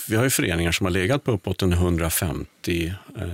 vi 0.07 0.16
har 0.16 0.24
ju 0.24 0.30
föreningar 0.30 0.72
som 0.72 0.86
har 0.86 0.91
legat 0.91 1.24
på 1.24 1.32
uppåt 1.32 1.62
en 1.62 1.74
150 1.74 2.93
eh, 3.18 3.28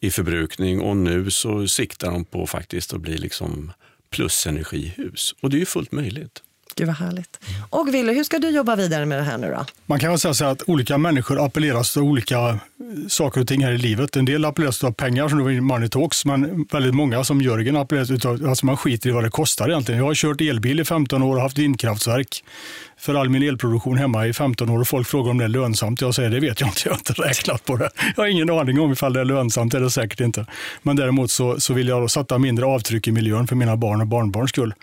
i 0.00 0.10
förbrukning 0.10 0.80
och 0.80 0.96
nu 0.96 1.30
så 1.30 1.68
siktar 1.68 2.10
de 2.10 2.24
på 2.24 2.46
faktiskt 2.46 2.94
att 2.94 3.00
bli 3.00 3.18
liksom 3.18 3.72
plusenergihus. 4.10 5.34
Och 5.40 5.50
det 5.50 5.56
är 5.56 5.58
ju 5.58 5.66
fullt 5.66 5.92
möjligt. 5.92 6.42
Gud 6.78 6.86
vad 6.86 6.96
härligt. 6.96 7.40
Och 7.70 7.94
Wille, 7.94 8.12
hur 8.12 8.24
ska 8.24 8.38
du 8.38 8.50
jobba 8.50 8.76
vidare 8.76 9.06
med 9.06 9.18
det 9.18 9.24
här 9.24 9.38
nu 9.38 9.50
då? 9.50 9.64
Man 9.86 9.98
kan 9.98 10.10
väl 10.10 10.18
säga 10.18 10.34
så 10.34 10.44
att 10.44 10.62
olika 10.66 10.98
människor 10.98 11.44
appelleras 11.44 11.92
till 11.92 12.02
olika 12.02 12.58
saker 13.08 13.40
och 13.40 13.48
ting 13.48 13.64
här 13.64 13.72
i 13.72 13.78
livet. 13.78 14.16
En 14.16 14.24
del 14.24 14.44
appelleras 14.44 14.84
av 14.84 14.92
pengar 14.92 15.28
som 15.28 15.38
då 15.38 15.52
är 15.52 15.60
money 15.60 15.88
talks, 15.88 16.24
men 16.24 16.66
väldigt 16.72 16.94
många 16.94 17.24
som 17.24 17.42
Jörgen 17.42 17.76
appelleras 17.76 18.24
av, 18.26 18.48
alltså 18.48 18.66
man 18.66 18.76
skiter 18.76 19.08
i 19.08 19.12
vad 19.12 19.24
det 19.24 19.30
kostar 19.30 19.68
egentligen. 19.68 19.98
Jag 19.98 20.06
har 20.06 20.14
kört 20.14 20.40
elbil 20.40 20.80
i 20.80 20.84
15 20.84 21.22
år 21.22 21.36
och 21.36 21.42
haft 21.42 21.58
vindkraftverk 21.58 22.44
för 22.98 23.14
all 23.14 23.28
min 23.28 23.42
elproduktion 23.42 23.98
hemma 23.98 24.26
i 24.26 24.32
15 24.32 24.70
år 24.70 24.80
och 24.80 24.88
folk 24.88 25.08
frågar 25.08 25.30
om 25.30 25.38
det 25.38 25.44
är 25.44 25.48
lönsamt. 25.48 26.00
Jag 26.00 26.14
säger 26.14 26.30
det 26.30 26.40
vet 26.40 26.60
jag 26.60 26.68
inte, 26.68 26.80
jag 26.84 26.92
har 26.92 26.98
inte 26.98 27.12
räknat 27.12 27.64
på 27.64 27.76
det. 27.76 27.90
Jag 28.16 28.22
har 28.22 28.28
ingen 28.28 28.50
aning 28.50 28.80
om 28.80 28.92
ifall 28.92 29.12
det 29.12 29.20
är 29.20 29.24
lönsamt, 29.24 29.72
det 29.72 29.78
är 29.78 29.82
det 29.82 29.90
säkert 29.90 30.20
inte. 30.20 30.46
Men 30.82 30.96
däremot 30.96 31.30
så, 31.30 31.60
så 31.60 31.74
vill 31.74 31.88
jag 31.88 32.10
sätta 32.10 32.38
mindre 32.38 32.66
avtryck 32.66 33.08
i 33.08 33.12
miljön 33.12 33.46
för 33.46 33.56
mina 33.56 33.76
barn 33.76 34.00
och 34.00 34.06
barnbarns 34.06 34.50
skull. 34.50 34.74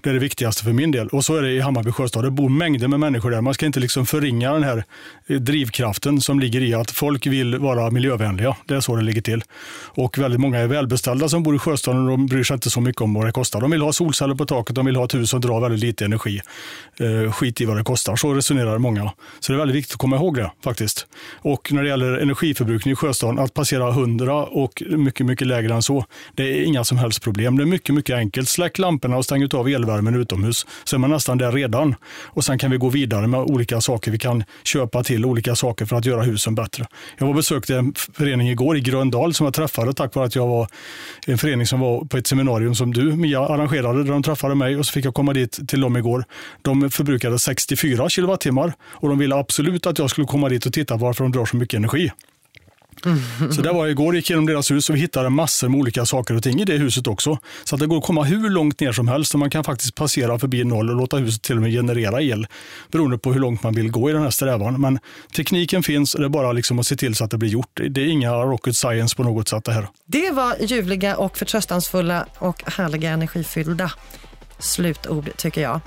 Det 0.00 0.10
är 0.10 0.14
det 0.14 0.20
viktigaste 0.20 0.64
för 0.64 0.72
min 0.72 0.90
del. 0.90 1.08
Och 1.08 1.24
så 1.24 1.36
är 1.36 1.42
det 1.42 1.50
i 1.50 1.60
Hammarby 1.60 1.92
sjöstad. 1.92 2.24
Det 2.24 2.30
bor 2.30 2.48
mängder 2.48 2.88
med 2.88 3.00
människor 3.00 3.30
där. 3.30 3.40
Man 3.40 3.54
ska 3.54 3.66
inte 3.66 3.80
liksom 3.80 4.06
förringa 4.06 4.52
den 4.52 4.62
här 4.62 4.84
eh, 5.26 5.36
drivkraften 5.36 6.20
som 6.20 6.40
ligger 6.40 6.60
i 6.60 6.74
att 6.74 6.90
folk 6.90 7.26
vill 7.26 7.58
vara 7.58 7.90
miljövänliga. 7.90 8.56
Det 8.66 8.74
är 8.74 8.80
så 8.80 8.96
det 8.96 9.02
ligger 9.02 9.22
till. 9.22 9.42
Och 9.84 10.18
väldigt 10.18 10.40
många 10.40 10.58
är 10.58 10.66
välbeställda 10.66 11.28
som 11.28 11.42
bor 11.42 11.56
i 11.56 11.58
sjöstaden 11.58 12.02
och 12.02 12.10
de 12.10 12.26
bryr 12.26 12.44
sig 12.44 12.54
inte 12.54 12.70
så 12.70 12.80
mycket 12.80 13.02
om 13.02 13.14
vad 13.14 13.26
det 13.26 13.32
kostar. 13.32 13.60
De 13.60 13.70
vill 13.70 13.82
ha 13.82 13.92
solceller 13.92 14.34
på 14.34 14.46
taket, 14.46 14.76
de 14.76 14.86
vill 14.86 14.96
ha 14.96 15.04
ett 15.04 15.14
hus 15.14 15.30
som 15.30 15.40
drar 15.40 15.60
väldigt 15.60 15.80
lite 15.80 16.04
energi. 16.04 16.40
Eh, 16.96 17.32
skit 17.32 17.59
i 17.60 17.64
vad 17.64 17.76
det 17.76 17.84
kostar. 17.84 18.16
Så 18.16 18.34
resonerar 18.34 18.78
många. 18.78 19.12
Så 19.40 19.52
det 19.52 19.56
är 19.56 19.58
väldigt 19.58 19.76
viktigt 19.76 19.94
att 19.94 19.98
komma 19.98 20.16
ihåg 20.16 20.36
det 20.36 20.50
faktiskt. 20.64 21.06
Och 21.36 21.72
när 21.72 21.82
det 21.82 21.88
gäller 21.88 22.18
energiförbrukning 22.18 22.92
i 22.92 22.96
sjöstaden, 22.96 23.38
att 23.38 23.54
passera 23.54 23.88
100 23.88 24.34
och 24.34 24.82
mycket, 24.90 25.26
mycket 25.26 25.46
lägre 25.46 25.74
än 25.74 25.82
så, 25.82 26.04
det 26.34 26.42
är 26.42 26.64
inga 26.64 26.84
som 26.84 26.98
helst 26.98 27.22
problem. 27.22 27.56
Det 27.56 27.64
är 27.64 27.66
mycket, 27.66 27.94
mycket 27.94 28.16
enkelt. 28.16 28.48
Släck 28.48 28.78
lamporna 28.78 29.16
och 29.16 29.24
stäng 29.24 29.48
av 29.54 29.68
elvärmen 29.68 30.14
utomhus, 30.14 30.66
så 30.84 30.96
är 30.96 30.98
man 30.98 31.10
nästan 31.10 31.38
där 31.38 31.52
redan. 31.52 31.94
Och 32.24 32.44
sen 32.44 32.58
kan 32.58 32.70
vi 32.70 32.76
gå 32.76 32.88
vidare 32.88 33.26
med 33.26 33.40
olika 33.40 33.80
saker. 33.80 34.10
Vi 34.10 34.18
kan 34.18 34.44
köpa 34.64 35.02
till 35.02 35.24
olika 35.24 35.54
saker 35.54 35.86
för 35.86 35.96
att 35.96 36.06
göra 36.06 36.22
husen 36.22 36.54
bättre. 36.54 36.86
Jag 37.18 37.26
var 37.26 37.34
besökte 37.34 37.76
en 37.76 37.94
förening 37.94 38.48
igår 38.48 38.76
i 38.76 38.80
Gröndal 38.80 39.34
som 39.34 39.44
jag 39.44 39.54
träffade 39.54 39.92
tack 39.92 40.14
vare 40.14 40.26
att 40.26 40.34
jag 40.34 40.46
var 40.46 40.68
en 41.26 41.38
förening 41.38 41.66
som 41.66 41.80
var 41.80 42.04
på 42.04 42.16
ett 42.16 42.26
seminarium 42.26 42.74
som 42.74 42.92
du, 42.92 43.16
Mia, 43.16 43.40
arrangerade 43.40 44.04
där 44.04 44.12
de 44.12 44.22
träffade 44.22 44.54
mig 44.54 44.76
och 44.76 44.86
så 44.86 44.92
fick 44.92 45.04
jag 45.04 45.14
komma 45.14 45.32
dit 45.32 45.68
till 45.68 45.80
dem 45.80 45.96
igår. 45.96 46.24
De 46.62 46.90
förbrukade 46.90 47.38
64 47.50 48.08
kilowattimmar 48.08 48.72
och 48.82 49.08
de 49.08 49.18
ville 49.18 49.34
absolut 49.34 49.86
att 49.86 49.98
jag 49.98 50.10
skulle 50.10 50.26
komma 50.26 50.48
dit 50.48 50.66
och 50.66 50.72
titta 50.72 50.96
varför 50.96 51.24
de 51.24 51.32
drar 51.32 51.44
så 51.44 51.56
mycket 51.56 51.78
energi. 51.78 52.10
Mm. 53.04 53.52
Så 53.52 53.62
där 53.62 53.72
var 53.72 53.80
jag 53.80 53.90
igår, 53.90 54.16
gick 54.16 54.30
igenom 54.30 54.46
deras 54.46 54.70
hus 54.70 54.90
och 54.90 54.96
vi 54.96 55.00
hittade 55.00 55.30
massor 55.30 55.68
med 55.68 55.80
olika 55.80 56.06
saker 56.06 56.36
och 56.36 56.42
ting 56.42 56.60
i 56.60 56.64
det 56.64 56.76
huset 56.76 57.06
också. 57.06 57.38
Så 57.64 57.74
att 57.74 57.80
det 57.80 57.86
går 57.86 57.98
att 57.98 58.04
komma 58.04 58.22
hur 58.22 58.50
långt 58.50 58.80
ner 58.80 58.92
som 58.92 59.08
helst 59.08 59.34
och 59.34 59.40
man 59.40 59.50
kan 59.50 59.64
faktiskt 59.64 59.94
passera 59.94 60.38
förbi 60.38 60.64
noll 60.64 60.90
och 60.90 60.96
låta 60.96 61.16
huset 61.16 61.42
till 61.42 61.56
och 61.56 61.62
med 61.62 61.72
generera 61.72 62.22
el 62.22 62.46
beroende 62.92 63.18
på 63.18 63.32
hur 63.32 63.40
långt 63.40 63.62
man 63.62 63.74
vill 63.74 63.90
gå 63.90 64.10
i 64.10 64.12
den 64.12 64.22
här 64.22 64.30
strävan. 64.30 64.80
Men 64.80 64.98
tekniken 65.36 65.82
finns 65.82 66.14
och 66.14 66.20
det 66.20 66.26
är 66.26 66.28
bara 66.28 66.52
liksom 66.52 66.78
att 66.78 66.86
se 66.86 66.96
till 66.96 67.14
så 67.14 67.24
att 67.24 67.30
det 67.30 67.38
blir 67.38 67.50
gjort. 67.50 67.80
Det 67.90 68.00
är 68.00 68.06
inga 68.06 68.32
rocket 68.32 68.76
science 68.76 69.16
på 69.16 69.22
något 69.22 69.48
sätt 69.48 69.64
det 69.64 69.72
här. 69.72 69.88
Det 70.06 70.30
var 70.30 70.54
ljuvliga 70.60 71.16
och 71.16 71.38
förtröstansfulla 71.38 72.26
och 72.38 72.62
härliga 72.66 73.10
energifyllda 73.10 73.90
slutord 74.60 75.30
tycker 75.36 75.60
jag. 75.60 75.80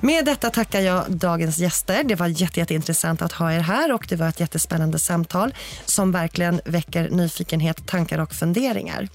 Med 0.00 0.24
detta 0.24 0.50
tackar 0.50 0.80
jag 0.80 1.04
dagens 1.10 1.58
gäster. 1.58 2.04
Det 2.04 2.14
var 2.14 2.26
jätte, 2.26 2.60
jätteintressant 2.60 3.22
att 3.22 3.32
ha 3.32 3.52
er 3.52 3.60
här 3.60 3.92
och 3.92 4.06
det 4.08 4.16
var 4.16 4.28
ett 4.28 4.40
jättespännande 4.40 4.98
samtal 4.98 5.54
som 5.84 6.12
verkligen 6.12 6.60
väcker 6.64 7.10
nyfikenhet, 7.10 7.86
tankar 7.86 8.18
och 8.18 8.32
funderingar. 8.32 9.08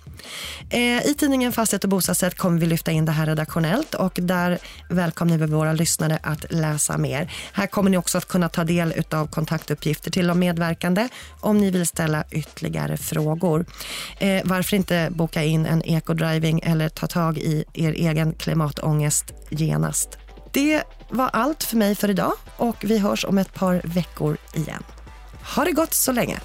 Eh, 0.70 1.05
I 1.05 1.16
tidningen 1.18 1.51
Fastighet 1.51 1.84
och 1.84 1.89
bostadsrätt 1.89 2.38
kommer 2.38 2.59
vi 2.59 2.66
lyfta 2.66 2.91
in 2.91 3.05
det 3.05 3.11
här 3.11 3.26
redaktionellt 3.26 3.93
och 3.93 4.20
där 4.22 4.59
välkomnar 4.89 5.38
vi 5.38 5.45
våra 5.45 5.74
lyssnare 5.74 6.20
att 6.24 6.51
läsa 6.51 6.97
mer. 6.97 7.32
Här 7.53 7.68
kommer 7.68 7.89
ni 7.89 7.97
också 7.97 8.18
att 8.18 8.28
kunna 8.28 8.49
ta 8.49 8.64
del 8.64 8.93
av 9.11 9.28
kontaktuppgifter 9.28 10.11
till 10.11 10.28
de 10.28 10.39
medverkande 10.39 11.07
om 11.39 11.57
ni 11.57 11.72
vill 11.72 11.88
ställa 11.88 12.24
ytterligare 12.32 12.97
frågor. 12.97 13.66
Eh, 14.18 14.41
varför 14.45 14.76
inte 14.76 15.09
boka 15.11 15.43
in 15.43 15.66
en 15.66 15.82
ecodriving 15.86 16.59
eller 16.64 16.89
ta 16.89 17.07
tag 17.07 17.38
i 17.38 17.66
er 17.74 17.91
egen 17.91 18.34
klimatångest 18.34 19.03
genast. 19.49 20.18
Det 20.51 20.84
var 21.10 21.30
allt 21.34 21.64
för 21.64 21.78
mig 21.78 21.95
för 21.95 22.10
idag 22.10 22.34
och 22.58 22.76
vi 22.84 22.97
hörs 22.97 23.26
om 23.26 23.38
ett 23.38 23.54
par 23.54 23.82
veckor 23.84 24.38
igen. 24.54 24.84
Ha 25.56 25.66
det 25.66 25.72
gott 25.72 25.93
så 25.93 26.12
länge. 26.12 26.39